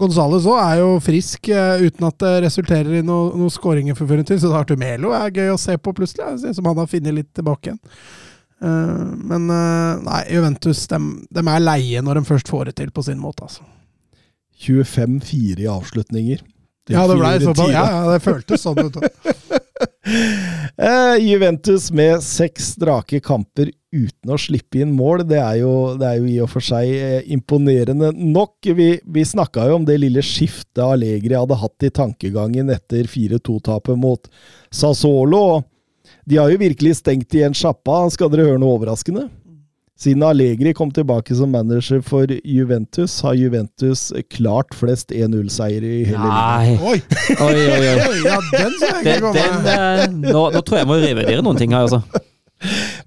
[0.00, 4.08] Gonzales òg er jo frisk uh, uten at det resulterer i noen noe skåringer for
[4.08, 7.72] Fiorentina, så Artumelo er gøy å se på plutselig, som han har funnet litt tilbake
[7.72, 7.80] igjen.
[8.60, 10.98] Uh, men uh, nei, Juventus de,
[11.32, 13.64] de, er leie når de først får det til på sin måte, altså.
[14.60, 16.42] 25-4 i avslutninger.
[16.90, 17.70] Ja det, ble såpass.
[17.70, 18.98] ja, ja, det føltes sånn ut.
[20.76, 26.10] uh, Juventus med seks strake kamper uten å slippe inn mål, det er jo, det
[26.10, 28.68] er jo i og for seg imponerende nok.
[28.76, 33.98] Vi, vi snakka jo om det lille skiftet Allegri hadde hatt i tankegangen etter 4-2-tapet
[33.98, 34.28] mot
[34.68, 35.44] Sassolo.
[35.56, 35.68] og
[36.30, 38.04] de har jo virkelig stengt igjen sjappa.
[38.14, 39.26] Skal dere høre noe overraskende?
[40.00, 46.22] Siden Allegri kom tilbake som manager for Juventus, har Juventus klart flest 1-0-seiere i hele
[46.24, 46.84] livet.
[46.88, 46.94] Oi.
[47.44, 48.22] oi, oi, oi.
[48.24, 49.74] Ja, den ser jeg ikke komme.
[49.74, 52.00] Eh, nå, nå, tror jeg jeg må revurdere noen ting her, altså.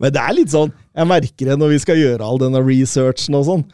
[0.01, 3.39] Men det er litt sånn Jeg merker det når vi skal gjøre all denne researchen
[3.39, 3.65] og sånn.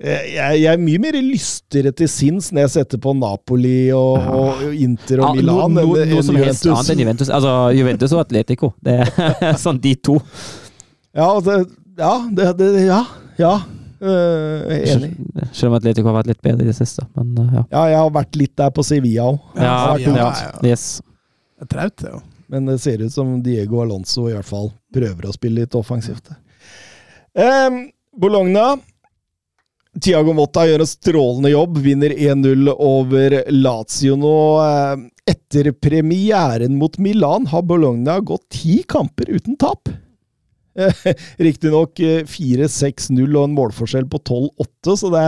[0.00, 4.62] Jeg, jeg, er mye mer lystigere til sinns når jeg setter på Napoli og, og
[4.72, 5.74] Inter og ja, Milan.
[5.76, 7.32] No, no, noe som helst annet enn Juventus.
[7.36, 8.70] Altså, Juventus og Atletico.
[8.80, 10.16] Det er sånn de to.
[11.12, 11.58] Ja, det,
[12.00, 13.02] ja, det, det, ja,
[13.42, 13.52] ja.
[14.00, 15.12] Uh, enig.
[15.52, 17.04] Selv om Atletico har vært litt bedre i det siste.
[17.18, 17.68] Men, uh, ja.
[17.68, 19.40] ja, jeg har vært litt der på Sevilla òg.
[19.60, 20.30] Ja, ja,
[20.64, 20.86] yes.
[21.60, 22.22] Det er traut, det jo.
[22.50, 26.32] Men det ser ut som Diego Alonso i hvert fall prøver å spille litt offensivt.
[27.36, 27.84] Um,
[28.16, 28.72] Bologna
[29.98, 34.36] Tiago Motta gjør en strålende jobb, vinner 1-0 over Lazio nå.
[34.62, 39.90] Eh, Etter premieren mot Milan har Bologna gått ti kamper uten tap.
[40.78, 40.94] Eh,
[41.42, 45.24] Riktignok eh, 4-6-0 og en målforskjell på 12-8, så det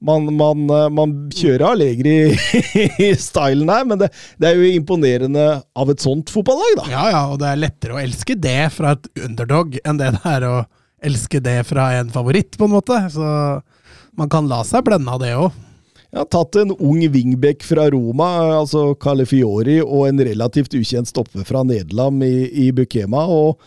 [0.00, 2.16] man, man, eh, man kjører Allegri
[3.08, 4.10] i stylen her, men det,
[4.40, 6.88] det er jo imponerende av et sånt fotballag, da.
[6.94, 10.24] Ja, ja, og det er lettere å elske det fra et underdog enn det det
[10.32, 10.58] er å
[11.04, 12.96] elske det fra en favoritt, på en måte.
[13.12, 13.26] Så
[14.18, 15.64] man kan la seg blende av det òg.
[16.08, 21.44] Jeg har tatt en ung wingback fra Roma, altså Calefiori, og en relativt ukjent stopper
[21.44, 23.60] fra Nederland i, i Bukema, og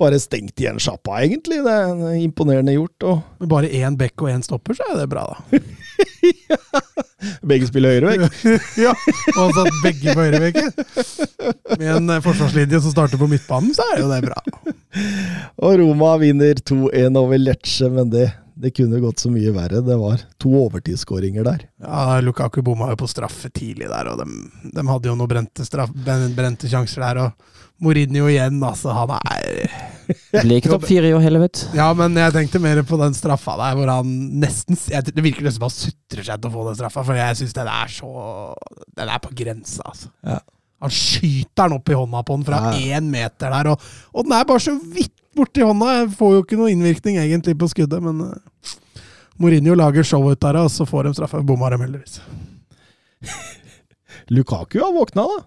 [0.00, 1.60] bare stengt igjen sjappa, egentlig.
[1.64, 3.06] Det er imponerende gjort.
[3.08, 5.60] og Med bare én back og én stopper, så er det bra, da.
[7.50, 8.38] Begge spiller høyrevekk.
[8.84, 8.92] ja,
[9.36, 10.70] og han begge på høyrebekken.
[11.76, 14.40] Med en eh, forsvarslinje som starter på midtbanen, så er jo det bra.
[15.60, 18.30] Og Roma vinner 2-1 over Lecce, men det,
[18.60, 19.80] det kunne gått så mye verre.
[19.84, 21.64] Det var to overtidsskåringer der.
[21.82, 25.66] Ja, Lukaku bomma jo på straffe tidlig der, og de, de hadde jo noen brente,
[25.66, 27.24] straff, brente sjanser der.
[27.24, 28.92] og Mourinho igjen, altså.
[28.92, 29.70] Han er
[30.42, 31.78] blir ikke topp fire i år heller, vet du.
[31.78, 34.10] Ja, men jeg tenkte mer på den straffa der, hvor han
[34.42, 37.16] nesten jeg, Det virker nesten som han sutrer seg til å få den straffa, for
[37.18, 38.10] jeg syns den er så
[38.98, 40.12] Den er på grensa, altså.
[40.26, 40.40] Ja.
[40.80, 42.98] Han skyter den opp i hånda på den fra Ja.
[43.00, 43.80] én meter der, og,
[44.14, 45.90] og den er bare så vidt borti hånda.
[46.00, 48.74] Jeg får jo ikke noe innvirkning egentlig på skuddet, men uh,
[49.40, 51.42] Mourinho lager show ut av det, og så får de straffe.
[51.46, 52.20] Bomma dem heldigvis.
[54.28, 55.44] Lukaku har våkna, da.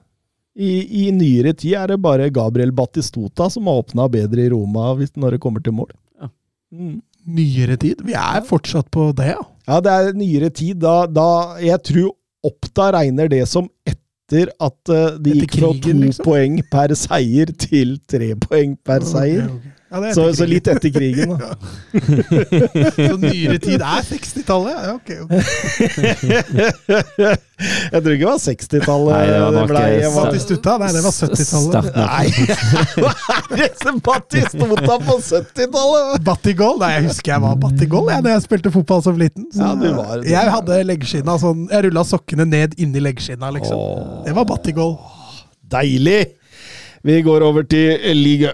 [0.55, 4.91] I, I nyere tid er det bare Gabriel Batistota som har åpna bedre i Roma
[4.99, 5.89] hvis, når det kommer til mål.
[6.21, 6.29] Ja.
[6.73, 6.99] Mm.
[7.33, 8.03] Nyere tid.
[8.05, 9.41] Vi er fortsatt på det, ja.
[9.65, 10.77] Ja, det er nyere tid.
[10.83, 12.11] Da, da Jeg tror
[12.43, 13.69] Oppda regner det som
[14.23, 16.25] etter at de det Etter gikk fra krigen, to liksom?
[16.25, 19.47] poeng per seier til tre poeng per seier.
[19.49, 19.72] Okay, ok.
[19.93, 20.53] Ja, det er Så, etter så krigen.
[20.53, 21.49] litt etter krigen, da.
[23.13, 24.73] Så nyere tid er 60-tallet?
[24.73, 25.09] Ja, ok.
[25.21, 25.33] ok.
[27.93, 29.13] jeg tror ikke det var 60-tallet.
[29.13, 30.71] Nei, det var nok, ble- eh, Battistuta?
[30.81, 31.85] Nei, det var 70-tallet.
[31.99, 32.27] Nei!
[33.03, 34.15] Hva er det som på
[35.29, 36.25] 70-tallet?
[36.25, 36.79] Battigol?
[36.81, 39.45] Nei, jeg husker jeg var Battigol jeg, da jeg spilte fotball som liten.
[39.53, 40.31] Så Ja, du var det.
[40.33, 43.77] jeg hadde leggskinna sånn Jeg rulla sokkene ned inni leggskinna, liksom.
[43.77, 44.23] Åh.
[44.27, 44.97] Det var Battigol.
[45.73, 46.23] Deilig!
[47.03, 48.53] Vi går over til liga.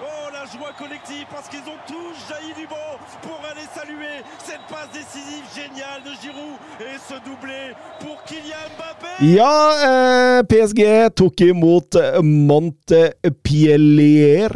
[0.00, 4.62] Oh, la joie collective parce qu'ils ont tous jailli du banc pour aller saluer cette
[4.70, 9.52] passe décisive géniale de Giroud et ce doublé pour Kylian Mbappé Ja,
[9.88, 11.90] eh, PSG tok imot
[12.22, 13.58] Montpellier.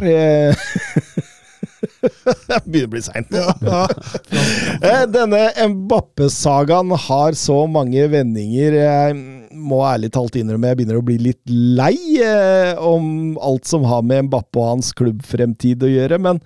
[0.03, 0.53] Eh,
[2.03, 3.51] Det begynner å bli seint Ja.
[4.83, 5.43] Eh, Denne
[5.75, 8.73] Mbappe-sagaen har så mange vendinger.
[8.79, 13.87] Jeg må ærlig talt innrømme jeg begynner å bli litt lei eh, om alt som
[13.89, 16.21] har med Mbappe og hans klubbfremtid å gjøre.
[16.23, 16.41] Men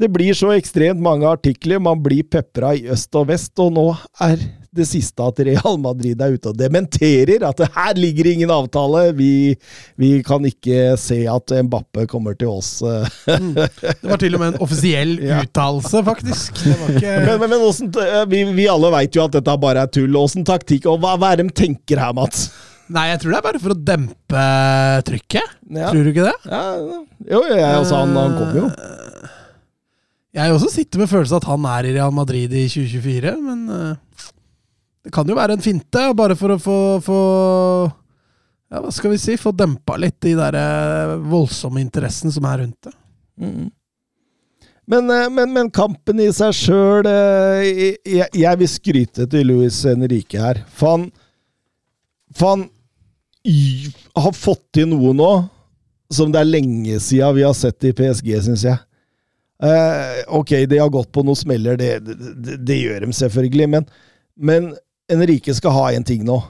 [0.00, 3.88] det blir så ekstremt mange artikler, man blir pepra i øst og vest, og nå
[4.24, 4.40] er
[4.74, 9.04] det siste at Real Madrid er ute og dementerer at det her ligger ingen avtale.
[9.14, 9.54] Vi,
[10.02, 12.72] vi kan ikke se at Mbappe kommer til oss.
[12.82, 13.52] Mm.
[13.54, 15.44] Det var til og med en offisiell Ja.
[15.46, 16.58] uttalelse, faktisk.
[16.64, 19.86] Det var ikke Men, men, men eh, vi, vi alle veit jo at dette bare
[19.86, 20.18] er tull.
[20.18, 22.48] Åssen taktikk, og hva, hva er det de tenker her, Mats?
[22.90, 24.42] Nei, jeg tror det er bare for å dempe
[25.06, 25.54] trykket.
[25.72, 25.88] Ja.
[25.94, 26.34] Tror du ikke det?
[26.50, 26.64] Ja,
[27.30, 28.66] jo, jeg også, han, han kommer jo.
[30.34, 34.24] Jeg også sitter med følelsen at han er i Real Madrid i 2024, men eh,
[35.06, 37.18] det kan jo være en finte, bare for å få, få
[38.72, 39.36] Ja, hva skal vi si?
[39.38, 42.94] Få dempa litt de der eh, voldsomme interessen som er rundt det.
[43.38, 43.68] Mm.
[44.90, 50.40] Men, eh, men, men kampen i seg sjøl jeg, jeg vil skryte til Luis Henrique
[50.40, 50.64] her.
[50.74, 50.98] For
[52.48, 52.66] han
[54.18, 55.30] har fått til noe nå
[56.14, 58.82] som det er lenge siden vi har sett i PSG, syns jeg.
[59.62, 63.86] Eh, ok, de har gått på noen smeller, det, det, det, gjør de selvfølgelig, men,
[64.34, 64.72] men
[65.10, 66.40] Henrique skal ha én ting nå.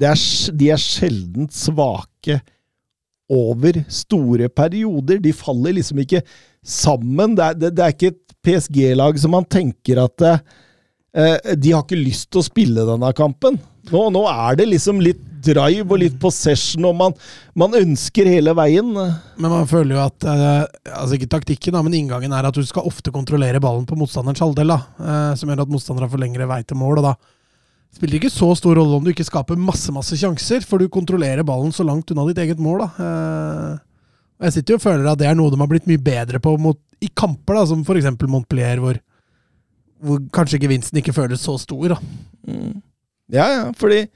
[0.00, 0.16] Er,
[0.56, 2.38] de er sjeldent svake
[3.30, 5.20] over store perioder.
[5.22, 6.22] De faller liksom ikke
[6.62, 7.34] sammen.
[7.36, 11.84] Det er, det, det er ikke et PSG-lag som man tenker at eh, De har
[11.84, 13.58] ikke lyst til å spille denne kampen.
[13.90, 17.16] Nå, nå er det liksom litt drive og litt possession, og man,
[17.58, 18.92] man ønsker hele veien.
[18.92, 22.64] Men man føler jo at eh, Altså ikke taktikken, da, men inngangen er at du
[22.66, 24.72] skal ofte kontrollere ballen på motstanderens halvdel.
[24.74, 27.02] da, eh, Som gjør at motstandere får lengre vei til mål.
[27.02, 27.14] og da
[27.90, 31.42] spiller ikke så stor rolle om du ikke skaper masse masse sjanser, for du kontrollerer
[31.46, 32.84] ballen så langt unna ditt eget mål.
[32.84, 32.90] da.
[33.06, 33.78] Eh,
[34.40, 36.40] og Jeg sitter jo og føler at det er noe de har blitt mye bedre
[36.40, 38.08] på mot, i kamper, da, som f.eks.
[38.28, 39.00] Montpellier, hvor,
[40.00, 41.96] hvor kanskje gevinsten ikke føles så stor.
[41.96, 41.98] da.
[42.48, 42.80] Mm.
[43.30, 44.06] Ja, ja, fordi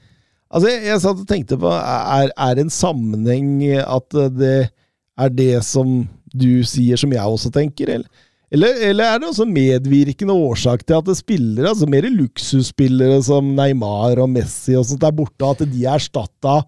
[0.55, 4.59] Altså, jeg, jeg satt og tenkte på Er det en sammenheng at det
[5.15, 6.05] er det som
[6.35, 8.23] du sier, som jeg også tenker, eller?
[8.53, 13.47] Eller, eller er det også medvirkende årsak til at det spillere, altså mer luksusspillere som
[13.57, 16.59] Neymar og Messi og sånt er borte, at de er erstatta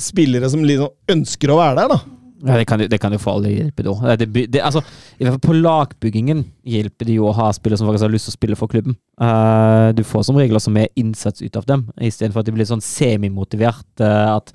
[0.00, 2.21] spillere som liksom ønsker å være der, da?
[2.42, 4.16] Ja, det kan, det kan jo for alle hjelpe, da.
[4.18, 4.82] Det, det, altså,
[5.14, 8.26] I hvert fall på lagbyggingen hjelper det jo å ha spillere som faktisk har lyst
[8.26, 8.96] til å spille for klubben.
[9.20, 12.66] Uh, du får som regel også mer innsats ut av dem, istedenfor at de blir
[12.66, 13.86] sånn semimotivert.
[14.02, 14.50] Uh, at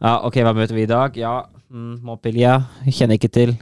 [0.00, 1.14] ja, OK, hva møter vi i dag?
[1.18, 1.36] Ja,
[1.70, 2.66] mm, Montpellier.
[2.90, 3.54] Kjenner ikke til.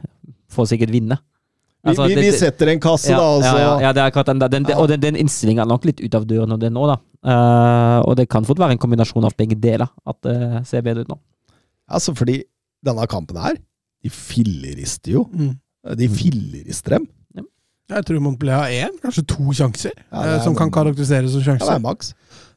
[0.53, 1.20] Får sikkert vinne.
[1.20, 3.55] Vi, Altså, vi, vi, vi setter en kasse, ja, da, Altså.
[3.61, 6.01] ja, ja, det er akkurat den, den, den, Og den, den innstillinga er nok litt
[6.03, 6.97] ut av døren og det nå, da.
[7.27, 11.05] Uh, og det kan fort være en kombinasjon av begge deler, at det ser bedre
[11.05, 11.20] ut nå.
[11.86, 12.40] Altså, fordi
[12.85, 13.57] denne kampen her,
[14.05, 15.27] de fillerister jo.
[15.32, 15.55] Mm.
[15.97, 17.07] De fillerister dem.
[17.86, 21.44] Jeg tror Montpellier har én, kanskje to sjanser, Ja, er eh, som kan karakteriseres som
[21.44, 21.69] sjanser.
[21.69, 22.09] Ja, det er maks.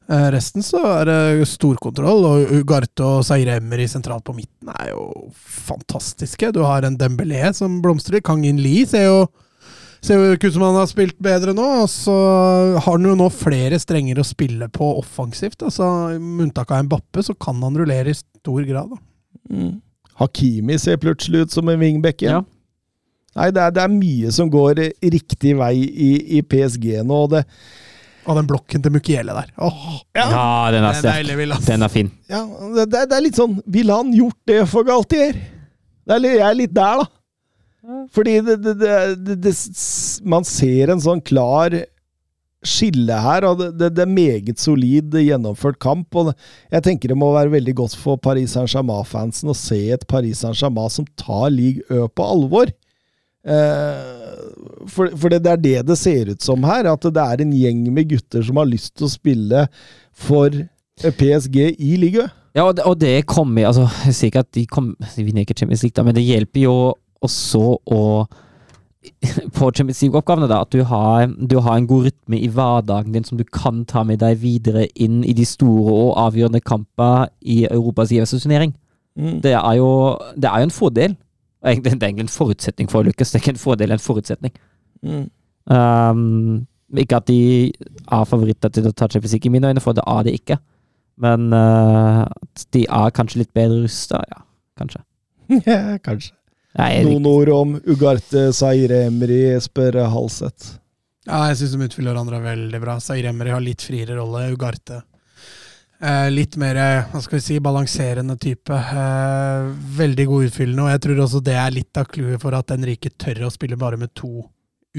[0.09, 4.89] Eh, Resten så er det storkontroll, og Ugarte og Zaire i sentralt på midten er
[4.95, 6.49] jo fantastiske.
[6.55, 8.23] Du har en Dembélé som blomstrer.
[8.25, 9.21] Kangin Lee ser jo
[9.99, 11.63] Ser jo ikke ut som han har spilt bedre nå.
[11.83, 12.13] Og så
[12.79, 15.59] har han jo nå flere strenger å spille på offensivt.
[15.67, 18.93] Altså, Med unntak av Mbappe, så kan han rullere i stor grad.
[18.93, 18.99] Da.
[19.51, 19.73] Mm.
[20.19, 22.41] Hakimi ser plutselig ut som en wingback igjen.
[22.43, 23.39] Ja.
[23.39, 24.79] Nei, det er, det er mye som går
[25.13, 26.09] riktig vei i,
[26.39, 27.19] i PSG nå.
[27.25, 27.43] Og det,
[28.29, 29.51] Og den blokken til Mukiele der.
[29.63, 29.85] Åh,
[30.17, 30.25] Ja,
[30.73, 31.21] den er er sterk.
[31.29, 32.09] deilig, Den er fin.
[32.29, 32.41] ja,
[32.75, 35.33] det, det, er litt sånn Ville han gjort det for Galtier?
[35.39, 37.07] Det er, litt- jeg er litt der, da.
[38.13, 41.77] Fordi det, det, det, det, det s- Man ser en sånn klar
[42.65, 46.15] skille her, og det, det, er meget solid gjennomført kamp.
[46.15, 46.33] og
[46.71, 50.91] Jeg tenker det må være veldig godt for Paris Saint-Germain-fansen å se et Paris Saint-Germain
[50.91, 52.73] som tar Ligue Ø på alvor.
[53.47, 54.39] Eh,
[54.91, 57.55] for for det, det er det det ser ut som her, at det er en
[57.55, 59.63] gjeng med gutter som har lyst til å spille
[60.11, 60.51] for
[60.99, 62.35] PSG i ligaen.
[62.57, 65.45] Ja, og det, og det kommer altså, Jeg sier ikke at de, kom, de vinner
[65.45, 66.75] ikke Champions League, da, men det hjelper jo
[67.23, 68.01] også å
[69.55, 73.23] På Champions League-oppgavene, da, at du har, du har en god rytme i hverdagen din
[73.23, 77.61] som du kan ta med deg videre inn i de store og avgjørende kamper i
[77.69, 78.75] Europas gjeveste turnering.
[79.43, 81.15] Det er jo det er jo en fordel.
[81.59, 83.31] Det er egentlig en forutsetning for å lykkes.
[83.31, 84.53] Det er ikke en fordel, en forutsetning.
[85.03, 85.25] Mm.
[85.69, 86.67] Um,
[86.97, 87.71] ikke at de
[88.11, 90.57] er favoritter til å ta Champions League i mine øyne, for det er de ikke.
[91.19, 92.25] Men uh,
[92.73, 94.43] de er kanskje litt bedre rusta, ja.
[94.79, 95.03] Kanskje.
[95.65, 96.35] Ja, kanskje.
[96.77, 100.75] Noen ord om Ugarte Sairemri, spør Halseth.
[101.25, 102.99] Ja, jeg syns de utfyller hverandre veldig bra.
[103.01, 104.51] Sairemri har litt friere rolle.
[104.53, 105.01] Ugarte
[105.99, 106.79] eh, litt mer
[107.09, 108.75] hva skal vi si, balanserende type.
[108.75, 112.73] Eh, veldig god utfyllende, og jeg tror også det er litt av clouet for at
[112.73, 114.45] Henrike tør å spille bare med to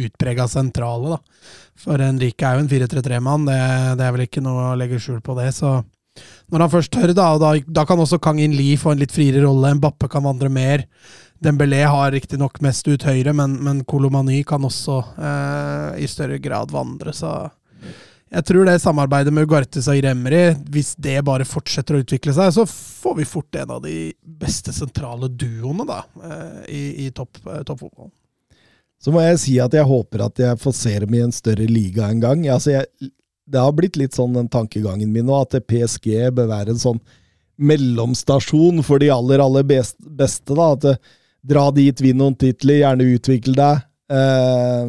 [0.01, 1.17] utprega sentrale.
[1.17, 1.49] da.
[1.79, 3.63] For Henrike er jo en 4-3-3-mann, det,
[3.99, 5.51] det er vel ikke noe å legge skjul på det.
[5.57, 5.81] så
[6.51, 9.01] når han først tør, da, og da, da kan også Kang In Lee få en
[9.01, 9.71] litt friere rolle.
[9.79, 10.83] Mbappe kan vandre mer.
[11.41, 16.73] Dembélé har riktignok mest ut høyre, men, men Kolomani kan også eh, i større grad
[16.75, 17.49] vandre, så
[18.31, 22.53] jeg tror det samarbeidet med Ugartes og Iremri, hvis det bare fortsetter å utvikle seg,
[22.55, 27.41] så får vi fort en av de beste sentrale duoene da, eh, i, i topp,
[27.47, 28.13] eh, toppfotballen.
[29.01, 31.67] Så må jeg si at jeg håper at jeg får se dem i en større
[31.67, 32.45] liga en gang.
[32.53, 33.11] Altså jeg,
[33.51, 37.01] det har blitt litt sånn den tankegangen min nå, at PSG bør være en sånn
[37.61, 40.53] mellomstasjon for de aller, aller beste.
[40.55, 41.01] da, at eh,
[41.47, 43.85] Dra dit, vinn noen titler, gjerne utvikle deg.
[44.13, 44.85] Eh,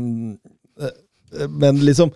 [1.50, 2.12] men liksom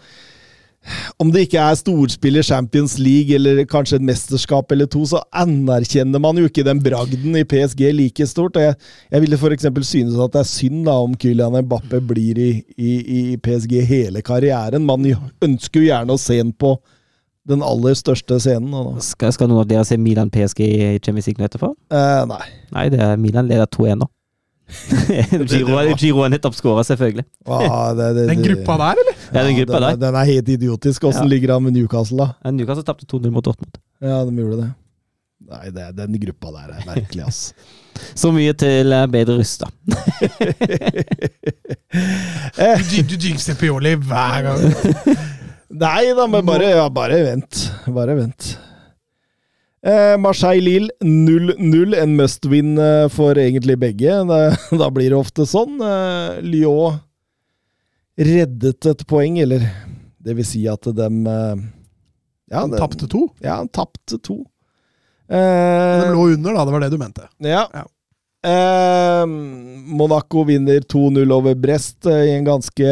[1.18, 6.22] om det ikke er storspiller Champions League eller kanskje et mesterskap eller to, så anerkjenner
[6.22, 8.60] man jo ikke den bragden i PSG like stort.
[8.62, 8.76] Jeg,
[9.12, 9.66] jeg ville f.eks.
[9.88, 14.22] synes at det er synd da om Kylian Mbappé blir i, i, i PSG hele
[14.26, 14.86] karrieren.
[14.86, 15.08] Man
[15.46, 16.76] ønsker jo gjerne å se ham på
[17.50, 18.74] den aller største scenen.
[18.74, 19.02] Da.
[19.06, 21.74] skal, skal noen av dere se Milan PSG i Champions League nå etterpå?
[21.94, 22.46] eh, nei.
[22.76, 24.10] Nei, det er Milan leder 2-1 nå.
[25.52, 27.26] Giro, Giro er nettopp skåra, selvfølgelig.
[27.46, 29.20] Ah, det, det, Den gruppa der, eller?
[29.30, 29.92] Ja, den gruppa den, der.
[29.94, 31.04] er- den er helt idiotisk.
[31.10, 31.30] Åssen Ja.
[31.36, 32.28] ligger det an med Newcastle, da?
[32.44, 33.78] Ja, Newcastle tapte 2-0 mot Dortmund.
[34.02, 34.72] Ja, de gjorde det.
[35.46, 37.54] Nei, det, den gruppa der er merkelig, ass.
[38.20, 39.70] Så mye til eh, bedre rusta.
[42.58, 45.16] Eh, Du, du jinxer Pioli hver gang.
[45.86, 47.66] Nei da, men bare, ja, bare vent.
[47.94, 48.56] Bare vent.
[49.86, 51.96] Eh, Marseille-Lille 0-0.
[52.02, 54.16] En must win eh, for egentlig begge.
[54.82, 55.78] Da, blir det ofte sånn.
[55.82, 56.98] Eh, Lyon
[58.18, 59.66] reddet et poeng, eller
[60.24, 63.26] det vil si at dem ja, de tapte to.
[63.44, 64.42] Ja, de tapte to.
[65.28, 66.64] De Eh, lå under, da.
[66.68, 67.24] Det var det du mente.
[67.42, 67.64] ja.
[67.74, 67.86] Ja.
[68.46, 69.26] Eh,
[69.86, 72.90] Monaco vinner 2-0 over Brest eh, i en ganske,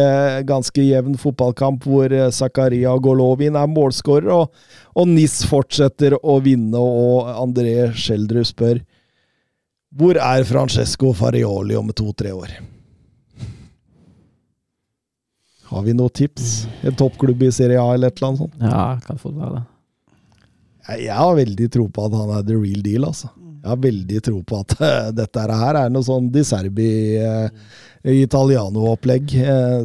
[0.50, 4.64] ganske jevn fotballkamp hvor eh, Zakaria Golovin er målskårer, og,
[4.98, 8.82] og NIS fortsetter å vinne, og André Schjelderud spør
[9.94, 12.56] hvor er Francesco Farioli om to-tre år?
[15.70, 16.64] Har vi noen tips?
[16.82, 18.58] En toppklubb i Serie A eller et eller annet sånt?
[18.58, 19.64] Ja, kan fort være det.
[20.88, 23.30] Jeg, jeg har veldig tro på at han er the real deal, altså.
[23.64, 27.48] Jeg har veldig tro på at eh, dette her er noe sånn Di Serbi eh.
[28.04, 28.26] Eh,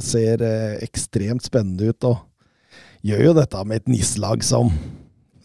[0.02, 0.42] ser
[0.82, 2.16] ekstremt spennende ut, og
[3.06, 4.72] gjør jo dette med et NIS-lag som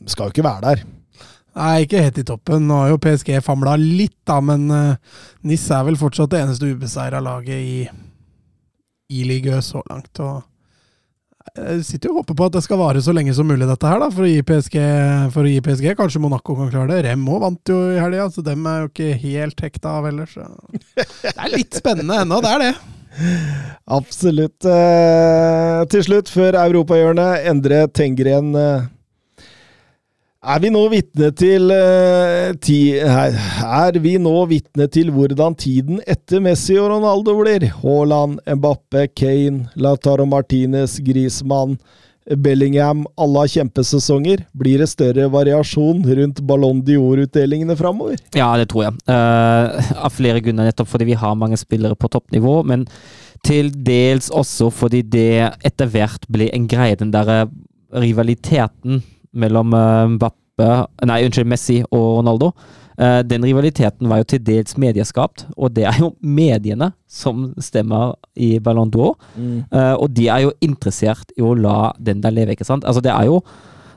[0.09, 0.81] skal jo ikke være der.
[1.53, 2.65] Nei, ikke helt i toppen.
[2.65, 4.65] Nå har jo PSG famla litt, da, men
[5.45, 7.85] NIS er vel fortsatt det eneste ubeseira laget i,
[9.13, 10.17] i ligaen så langt.
[10.17, 10.41] og
[11.53, 13.99] jeg sitter og håper på at det skal vare så lenge som mulig, dette her,
[14.01, 14.77] da, for å gi PSG.
[15.35, 15.91] For å gi PSG.
[15.99, 17.03] Kanskje Monaco kan klare det.
[17.09, 20.33] Rem òg vant jo i helga, så dem er jo ikke helt hekta av ellers.
[20.95, 22.73] Det er litt spennende ennå, det er det.
[23.93, 24.65] Absolutt.
[24.65, 28.53] Eh, til slutt, før europahjørnet, Endre Tengren.
[28.57, 28.89] Eh,
[30.43, 36.01] er vi nå vitne til uh, ti, her, Er vi nå vitne til hvordan tiden
[36.09, 37.69] etter Messi og Ronaldo blir?
[37.79, 41.77] Haaland, Mbappe, Kane, Lautaro Martinez, Griezmann,
[42.43, 44.45] Bellingham Alle har kjempesesonger.
[44.55, 48.19] Blir det større variasjon rundt Ballon d'Or-utdelingene framover?
[48.35, 48.99] Ja, det tror jeg.
[49.07, 52.61] Uh, av flere grunner, nettopp fordi vi har mange spillere på toppnivå.
[52.67, 52.87] Men
[53.43, 57.45] til dels også fordi det etter hvert blir en greie, den derre
[57.93, 59.03] rivaliteten
[59.33, 60.39] mellom uh, Mbappe
[61.09, 62.51] Nei, unnskyld, Messi og Ronaldo.
[63.01, 68.13] Eh, den rivaliteten var jo til dels medieskapt, og det er jo mediene som stemmer
[68.37, 69.15] i Ballon d'Or.
[69.33, 69.63] Mm.
[69.73, 72.85] og de er jo interessert i å la den der leve, ikke sant.
[72.85, 73.41] Altså, det er jo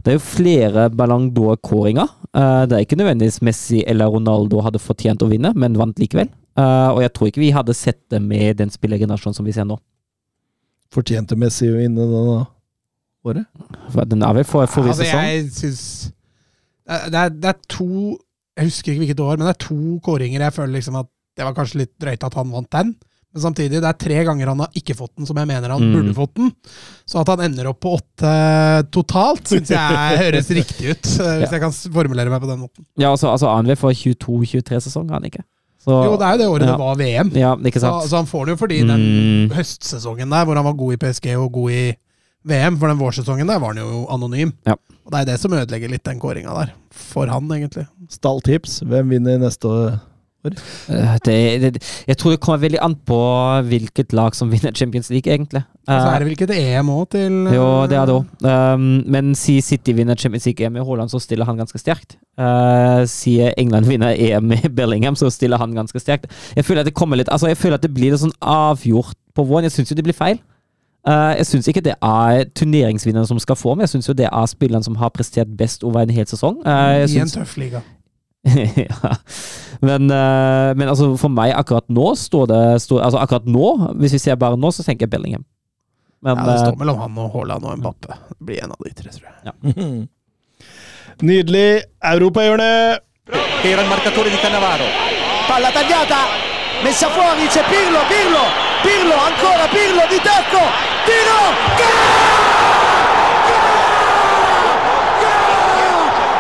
[0.06, 2.06] det er jo flere Ballon d'Or-kåringer.
[2.30, 6.28] Eh, det er ikke nødvendigvis Messi eller Ronaldo hadde fortjent å vinne, men vant likevel.
[6.54, 9.66] Eh, og jeg tror ikke vi hadde sett det med den spillergenerasjonen som vi ser
[9.66, 9.80] nå.
[10.94, 12.44] Fortjente Messi å vinne denne
[13.32, 13.46] året?
[14.12, 15.26] Den er vel for forrige altså, sesong.
[15.26, 15.82] jeg syns
[16.86, 17.88] det, er- det er to
[18.56, 21.44] Jeg husker ikke hvilket år, men det er to kåringer jeg føler liksom at det
[21.44, 22.94] var kanskje litt drøyt at han vant den.
[23.34, 25.82] Men samtidig, det er tre ganger han har ikke fått den som jeg mener han
[25.82, 25.92] Mm.
[25.92, 26.52] burde fått den.
[27.04, 28.30] Så at han ender opp på åtte
[28.90, 31.02] totalt, syns jeg høres riktig ut.
[31.04, 32.86] Hvis Hvis jeg kan formulere meg på den måten.
[32.96, 35.44] Ja, altså, altså ANV får 22-23-sesong, han ikke?
[35.84, 36.72] Så, Jo, det er jo det året ja.
[36.72, 37.30] det var VM.
[37.36, 38.08] Ja, Så, sant?
[38.10, 39.52] så han får det jo fordi den Mm.
[39.54, 41.84] høstsesongen der, hvor han var god i PSG og god i
[42.46, 44.52] VM, for den vårsesongen der var han jo anonym.
[44.68, 44.76] Ja.
[45.06, 46.74] Og det er det som ødelegger litt den kåringa der.
[46.94, 47.86] For han, egentlig.
[48.10, 48.80] Stalltips.
[48.86, 49.96] Hvem vinner neste år?
[50.46, 53.18] Eh, Det, det, jeg tror det kommer veldig an på
[53.66, 55.62] hvilket lag som vinner Champions League, egentlig.
[55.86, 58.14] Og så Eh, er det vel ikke et EM òg til Jo, det er det
[58.14, 58.24] òg.
[58.46, 62.16] Um, men si City vinner Champions League EM i Haaland, så stiller han ganske sterkt.
[62.38, 66.30] Uh, sier England vinner EM i Bellingham, så stiller han ganske sterkt.
[66.54, 69.16] Jeg føler at det kommer litt Altså, jeg føler at det blir litt sånn avgjort
[69.34, 69.66] på våren.
[69.66, 70.38] Jeg syns jo det blir feil.
[71.06, 74.26] Uh, jeg syns ikke det er turneringsvinneren som skal få, men jeg syns jo det
[74.26, 76.58] er spilleren som har prestert best over en hel sesong.
[76.66, 77.82] Uh, jeg I en tøff liga.
[78.76, 79.16] ja.
[79.80, 83.70] Men, eh, men altså for meg akkurat nå står det står, Altså akkurat nå,
[84.00, 85.44] hvis vi ser bare nå, så tenker jeg Bellingham.
[86.22, 88.20] Men Ja, det eh, står mellom han og Haaland og Mbappe.
[88.30, 90.06] Det blir en av de tre, tror jeg.
[91.28, 91.82] Nydelig.
[92.04, 93.02] Europahjørnet!
[93.66, 94.86] Era il marcatore di Cannavaro.
[95.48, 96.20] Palla tagliata,
[96.84, 98.44] messa fuori, c'è Pirlo, Pirlo,
[98.82, 100.62] Pirlo, ancora Pirlo di tacco,
[101.06, 101.40] tiro,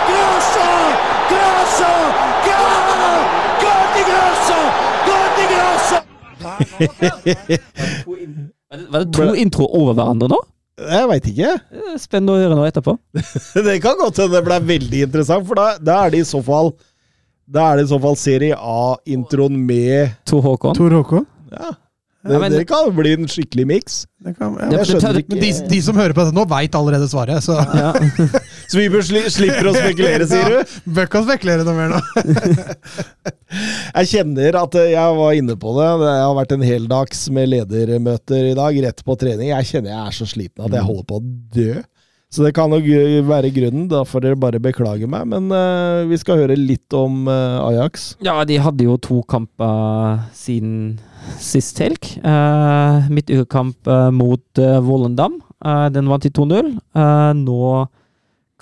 [0.08, 0.68] Grosso,
[1.30, 1.90] Grosso,
[2.46, 2.74] gol,
[3.62, 4.58] gol di Grosso,
[5.06, 5.44] gol di.
[8.90, 10.38] Var det to intro over hverandre nå?
[10.76, 11.52] Jeg veit ikke.
[11.72, 12.92] Eh, Spennende å høre nå etterpå.
[13.66, 16.42] Det kan godt hende det ble veldig interessant, for da, da er det i så
[16.44, 16.74] fall
[17.46, 20.74] Da er det i så fall Serie A-introen med Tor Håkon.
[20.76, 21.24] Tor Håkon?
[21.54, 21.72] Ja.
[22.26, 23.96] Det, Ja, men- det kan bli en skikkelig miks.
[24.26, 24.82] Ja, ja.
[24.82, 27.92] Jeg de, de som hører på dette nå, veit allerede svaret, så Ja.
[28.66, 30.76] Så vi bør sli, slipper å spekulere, sier du?
[30.90, 32.00] bør ikke spekulere noe mer nå.
[33.96, 35.90] Jeg kjenner at jeg var inne på det.
[36.02, 39.52] Det har vært en heldags med ledermøter i dag, rett på trening.
[39.52, 41.76] Jeg kjenner jeg er så sliten at jeg holder på å dø.
[42.32, 43.86] Så det kan nok eh, være grunnen.
[43.90, 45.28] Da får dere bare beklage meg.
[45.30, 48.16] Men uh, vi skal høre litt om uh, Ajax.
[48.24, 50.98] ja, de hadde jo to kamper siden
[51.42, 52.12] sist helg.
[52.22, 55.40] Uh, Midtukekamp uh, mot Volendam.
[55.64, 56.74] Eh, den vant i 2-0.
[56.96, 57.86] Eh, nå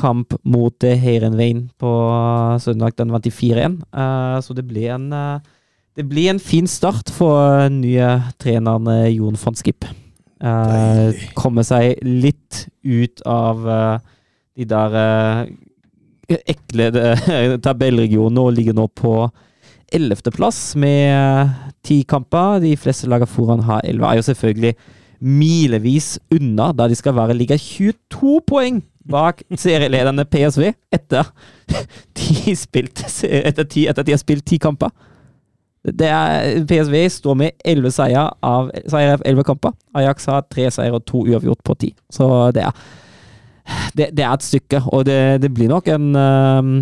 [0.00, 2.96] kamp mot Heirenveien på eh, søndag.
[2.98, 3.80] Den vant i 4-1.
[3.90, 5.52] Eh, så det blir en eh,
[5.94, 8.08] det blir en fin start for nye
[8.42, 9.86] treneren Jon von Skip.
[10.42, 14.08] Eh, komme seg litt ut av eh,
[14.58, 16.90] de der eh, ekle
[17.66, 19.14] tabellregionene og ligge nå på
[19.94, 21.54] ellevteplass med
[21.86, 22.60] ti kamper.
[22.64, 24.10] De fleste lagene foran har elleve.
[24.10, 24.74] Er jo selvfølgelig
[25.24, 31.30] milevis unna da de skal være ligger 22 poeng bak serielederne PSV etter
[32.18, 34.92] de, spilte, etter, ti, etter de har spilt ti kamper.
[35.84, 39.74] Det er, PSV står med elleve seier av elleve kamper.
[39.92, 41.90] Ajax har tre seier og to uavgjort på ti.
[42.08, 42.84] Så det er,
[43.92, 46.72] det, det er et stykke, og det, det blir nok en, um,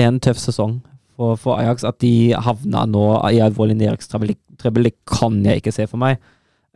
[0.00, 0.78] en tøff sesong
[1.16, 1.84] for, for, Ajax.
[1.88, 6.20] At de havna nå i alvorlig nedrykkstrøbbel, det kan jeg ikke se for meg.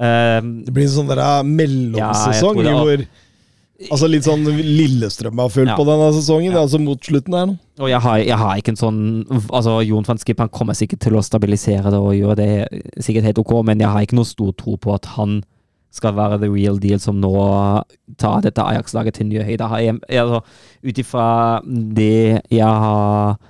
[0.01, 3.03] Um, det blir en sånn der uh, mellomsesong ja, hvor
[3.89, 5.77] Altså litt sånn Lillestrøm har fulgt ja.
[5.77, 6.65] på denne sesongen, ja.
[6.65, 7.55] altså mot slutten der nå.
[7.81, 8.99] Og jeg har, jeg har, ikke en sånn
[9.41, 12.51] Altså, Jon van Skip han kommer sikkert til å stabilisere det og gjøre det
[13.01, 15.41] sikkert helt ok, men jeg har ikke noe stor tro på at han
[15.91, 17.33] skal være the real deal som nå
[18.21, 19.73] tar dette Ajax-laget til nye høyder.
[20.21, 20.43] Altså,
[20.87, 21.25] Ut ifra
[21.67, 23.41] det jeg har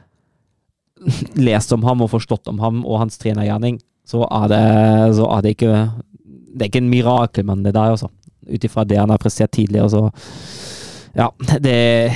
[1.49, 4.65] lest om ham og forstått om ham og hans trenergjerning, så er det,
[5.19, 5.75] så er det ikke
[6.51, 8.11] Det er ikke en mirakelmann, det der, altså
[8.51, 9.91] ut ifra det han har prestert tidligere.
[9.91, 10.11] Så
[11.15, 11.31] ja,
[11.61, 12.13] det,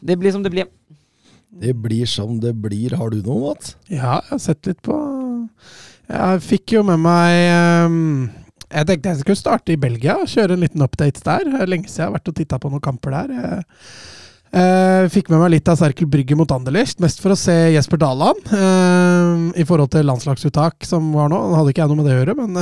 [0.00, 0.70] det blir som det blir.
[1.60, 2.96] Det blir som det blir.
[2.96, 3.76] Har du noe, Mats?
[3.88, 4.96] Ja, jeg har sett litt på
[6.06, 8.26] Jeg fikk jo med meg um,
[8.68, 11.48] Jeg tenkte jeg skulle starte i Belgia og kjøre en liten update der.
[11.68, 13.32] Lenge siden jeg har vært og titta på noen kamper der.
[13.40, 13.64] Jeg,
[14.56, 18.00] Uh, fikk med meg litt av Serkel Brygge mot Anderlecht, mest for å se Jesper
[18.00, 21.40] Daland uh, i forhold til landslagsuttak som var nå.
[21.58, 22.56] Hadde ikke jeg noe med det å gjøre, men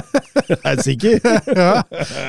[0.50, 1.18] Jeg er sikker.
[1.62, 1.72] ja.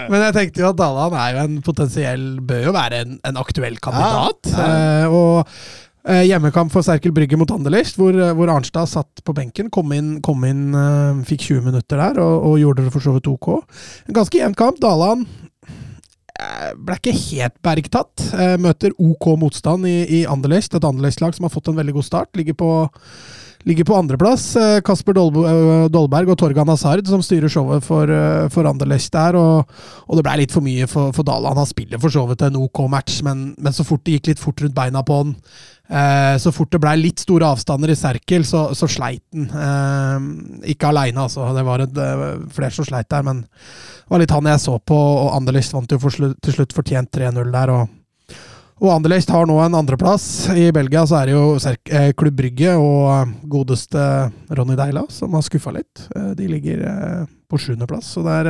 [0.09, 3.39] Men jeg tenkte jo at Daland er jo en potensiell Bør jo være en, en
[3.41, 4.51] aktuell kandidat.
[4.55, 5.05] Ja, ja.
[5.05, 9.69] Uh, og hjemmekamp for Serkel Brygge mot Anderlecht, hvor, hvor, Arnstad satt på benken.
[9.69, 10.73] Kom inn, kom inn
[11.29, 13.51] fikk 20 minutter der og, og gjorde det for så vidt ok.
[14.09, 14.81] En ganske jevn kamp.
[14.81, 15.50] Daland Eh,
[16.77, 18.25] ble ikke helt bergtatt.
[18.33, 22.07] Eh, møter OK motstand i, i Anderlecht, et Anderlecht-lag som har fått en veldig god
[22.07, 22.31] start.
[22.39, 22.69] Ligger på,
[23.69, 24.47] ligger på andreplass.
[24.59, 28.13] Eh, Kasper Dolberg og Torgan Hazard som styrer showet for,
[28.53, 29.37] for Anderlecht der.
[29.39, 29.75] Og,
[30.07, 31.61] og, det ble litt for mye for, for Daland.
[31.61, 34.43] Han spiller for så vidt en OK match, men, men, så fort det gikk litt
[34.43, 35.35] fort rundt beina på han,
[35.91, 39.47] eh, så fort det ble litt store avstander i Serkel, så, så sleit han.
[39.51, 41.49] Eh, ikke aleine, altså.
[41.55, 42.03] Det var et,
[42.55, 45.91] flere som sleit der, men det var litt han jeg så på, og Anderlecht vant
[45.91, 47.75] jo slutt, til slutt fortjent 3-0 der.
[47.75, 47.89] og
[48.81, 50.49] og Anderlecht har nå en andreplass.
[50.57, 54.05] I Belgia så er det jo eh, Klubb Brygge og eh, godeste
[54.57, 56.07] Ronny Deila som har skuffa litt.
[56.15, 56.81] Eh, de ligger
[57.45, 58.09] på sjuendeplass.
[58.15, 58.49] Så det er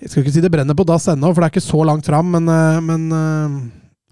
[0.00, 2.08] Jeg skal ikke si det brenner på dass ennå, for det er ikke så langt
[2.08, 2.48] fram, men,
[2.84, 3.04] men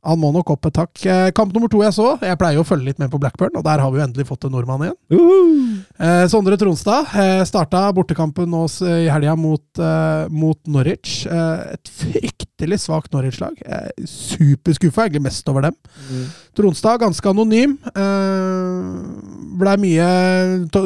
[0.02, 1.02] han må nok opp et takk.
[1.06, 3.54] Eh, kamp nummer to jeg så, jeg pleier jo å følge litt med på Blackburn,
[3.58, 4.96] og der har vi jo endelig fått en nordmann igjen.
[5.14, 5.76] Uh -huh.
[5.98, 11.26] eh, Sondre Tronstad eh, starta bortekampen nå i helga mot, eh, mot, Norwich.
[11.26, 13.54] Eh, et fryktelig svakt Norwich-lag.
[13.64, 15.74] Eh, Superskuffa, egentlig mest over dem.
[16.10, 16.26] Mm.
[16.54, 17.78] Tronstad ganske anonym.
[19.58, 20.08] Blei mye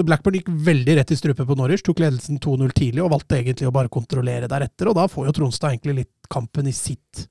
[0.04, 3.68] Blackburn gikk veldig rett i strupe på Norwich, tok ledelsen 2-0 tidlig og valgte egentlig
[3.68, 7.28] å bare kontrollere deretter, og da får jo Tronstad egentlig litt kampen i sitt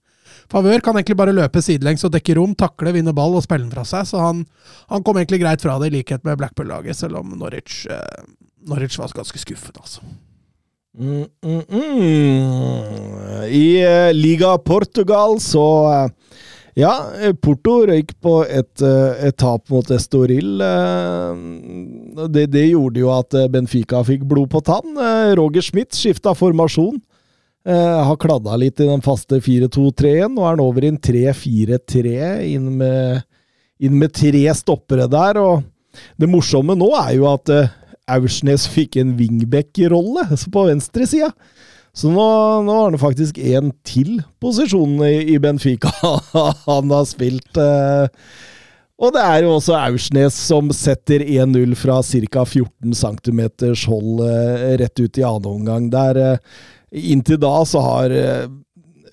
[0.52, 0.82] favør.
[0.84, 3.86] Kan egentlig bare løpe sidelengs og dekke rom, takle, vinne ball og spille den fra
[3.88, 4.08] seg.
[4.10, 4.45] Så han,
[4.92, 8.26] han kom egentlig greit fra det, i likhet med Blackpool-laget, selv om Norwich, eh,
[8.70, 10.06] Norwich var ganske skuffet, altså.
[10.95, 13.48] Mm, mm, mm.
[13.52, 16.38] I eh, Liga Portugal så eh,
[16.80, 16.94] ja,
[17.44, 20.60] Porto røyk på et, et tap mot Estoril.
[22.36, 25.00] Det, det, gjorde jo at Benfica fikk blod på tann.
[25.40, 27.00] Roger Schmidt skifta formasjon.
[27.66, 32.11] Uh, har kladda litt i den faste 4-2-3-en, Nå er han over i en 3-4-3,
[32.45, 35.40] inn, inn, med tre stoppere der.
[35.42, 35.64] og
[36.22, 37.72] Det morsomme nå er jo at uh,
[38.14, 41.32] Aursnes fikk en wingback-rolle på venstresida.
[41.95, 42.27] Så nå,
[42.68, 45.90] nå har han faktisk én til posisjon i, i Benfica
[46.69, 47.50] han har spilt.
[47.58, 48.06] Uh,
[49.02, 52.45] og det er jo også Aursnes som setter 1-0 fra ca.
[52.45, 53.42] 14 cm
[53.90, 54.22] hold
[54.80, 55.90] rett ut i annen omgang.
[55.92, 56.38] Der
[56.96, 58.46] Inntil da så har eh,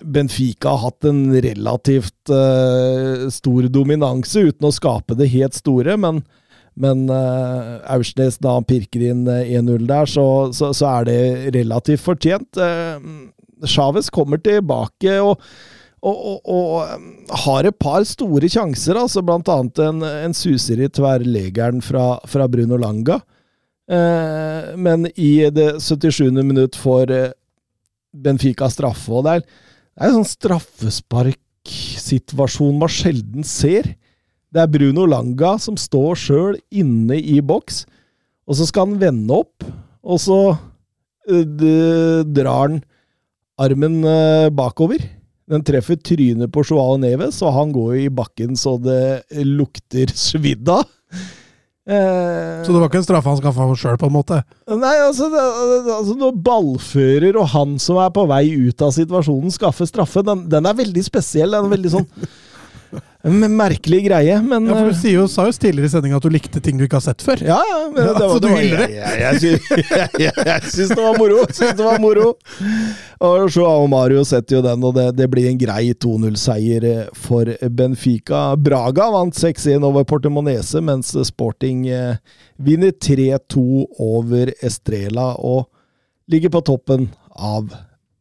[0.03, 5.95] Benfica hatt en relativt uh, stor dominanse, uten å skape det helt store.
[5.99, 6.21] Men,
[6.79, 11.21] men uh, Aursnes, da han pirker inn 1-0 der, så, så, så, er det
[11.55, 12.59] relativt fortjent.
[12.59, 12.99] Uh,
[13.63, 15.39] Chávez kommer tilbake og,
[16.03, 17.05] og, og, og,
[17.45, 22.49] har et par store sjanser, altså blant annet en, en suser i tverrlegeren fra, fra
[22.51, 23.21] Bruno Langa.
[23.87, 26.27] Uh, men i det 77.
[26.43, 27.15] minutt får
[28.13, 29.11] Benfica straffe.
[29.11, 33.83] og Det er, det er en sånn straffesparksituasjon man sjelden ser.
[34.53, 37.85] Det er Bruno Langa som står sjøl inne i boks,
[38.45, 39.63] og så skal han vende opp,
[40.03, 42.83] og så uh, drar han
[43.63, 44.99] armen uh, bakover.
[45.49, 50.69] Den treffer trynet på Joao Neves, og han går i bakken så det lukter svidd
[50.71, 50.83] av.
[51.83, 54.37] Eh, Så det var ikke en straffe han skaffa sjøl, på en måte?
[54.71, 55.41] Nei, altså, det,
[55.97, 60.45] altså Når ballfører og han som er på vei ut av situasjonen, skaffer straffe, den,
[60.51, 61.51] den er veldig spesiell.
[61.51, 62.07] Den er veldig sånn
[63.23, 66.25] merkelig greie, men Ja, for eh, Du sier jo, sa jo tidligere i sendinga at
[66.25, 67.39] du likte ting du ikke har sett før.
[67.39, 67.79] Ja, ja.
[67.87, 68.89] Det, det var, så du det var, jeg, det?
[69.23, 71.45] jeg, jeg, jeg, syns det var moro!
[71.47, 72.33] Syns det var moro.
[73.23, 77.47] Og Joao Mario setter jo den, og det, det blir en grei 2-0-seier eh, for
[77.71, 78.43] Benfica.
[78.59, 82.19] Braga vant 6-1 over Portemonese, mens Sporting eh,
[82.59, 83.63] vinner 3-2
[84.03, 85.69] over Estrela og
[86.27, 87.07] ligger på toppen
[87.39, 87.71] av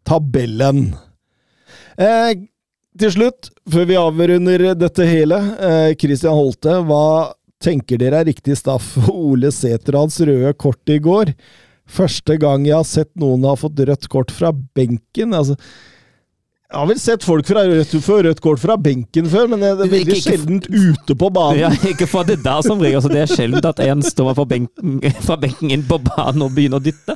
[0.07, 0.93] tabellen.
[1.99, 2.39] Eh,
[3.01, 8.57] til slutt, før vi avrunder dette hele, eh, Christian Holte, hva tenker dere er riktig
[8.59, 11.33] staff for Ole Sæterads røde kort i går?
[11.89, 15.35] Første gang jeg har sett noen ha fått rødt kort fra benken.
[15.35, 15.57] altså
[16.73, 19.69] jeg har vel sett folk fra rødt, få rødt kort fra benken før, men det
[19.69, 21.59] er veldig Ikke- ikke- sjeldent ute på banen.
[21.61, 22.97] Ja, ikke for det der som regel.
[22.97, 26.55] Altså, det er sjelden at en står fra benken, fra benken inn på banen og
[26.57, 27.13] begynner å dytte.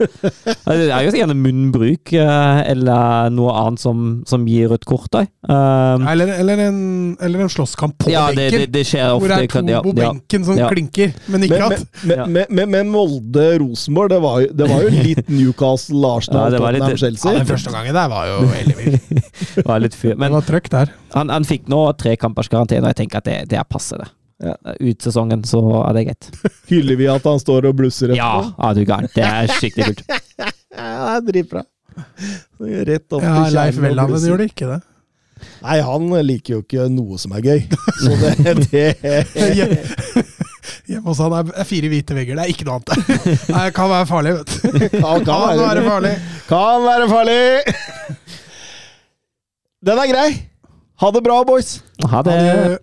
[0.66, 5.08] Altså, Det er jo gjerne munnbruk eh, eller noe annet som, som gir rødt kort.
[5.10, 5.24] Da.
[5.48, 8.66] Um, Eller, eller, en, eller en slåsskamp på ja, benken.
[8.66, 9.24] det, det skjer ofte.
[9.24, 10.12] hvor det er to kan- ja, på ja.
[10.12, 10.68] benken som Ja.
[10.68, 15.28] klinker, men ikke Men, at men, men, men, men Molde-Rosenborg, det, det var jo litt
[15.28, 19.22] Newcastle, Ja, Den første gangen der var jo veldig Det
[19.66, 20.14] var litt fyr.
[20.20, 20.32] Men
[20.70, 20.92] der.
[21.14, 23.98] han, han fikk nå tre kampers karantene, og jeg tenker at det, det er passe,
[24.00, 24.08] det.
[24.44, 24.52] Ja.
[24.80, 26.26] Ut sesongen, så er det greit.
[26.68, 28.66] Hyller vi at han står og blusser Ja, etterpå?
[28.66, 29.08] ja du er gæren.
[29.14, 30.04] Det er skikkelig kult.
[30.76, 31.62] Ja, det er dritbra.
[32.84, 34.76] Rett opp Ja, til Leif Welhaven gjorde ikke det.
[35.64, 37.62] Nei, han liker jo ikke noe som er gøy.
[38.02, 38.84] Så det, det
[40.86, 43.48] Hjemme hos han er fire hvite vegger, det er ikke noe annet.
[43.50, 44.88] Nei, kan være farlig, vet du.
[45.00, 46.12] kan, Kan være farlig.
[46.50, 47.40] Kan være farlig!
[49.84, 50.30] Den er grei.
[51.00, 51.82] Ha det bra, boys.
[52.10, 52.32] Ha det.
[52.32, 52.78] Ha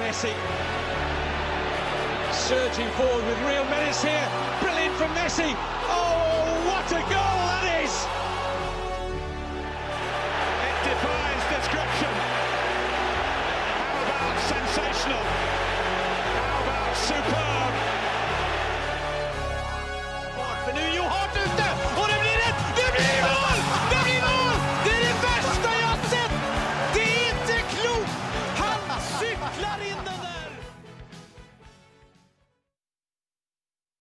[0.00, 0.49] Messi.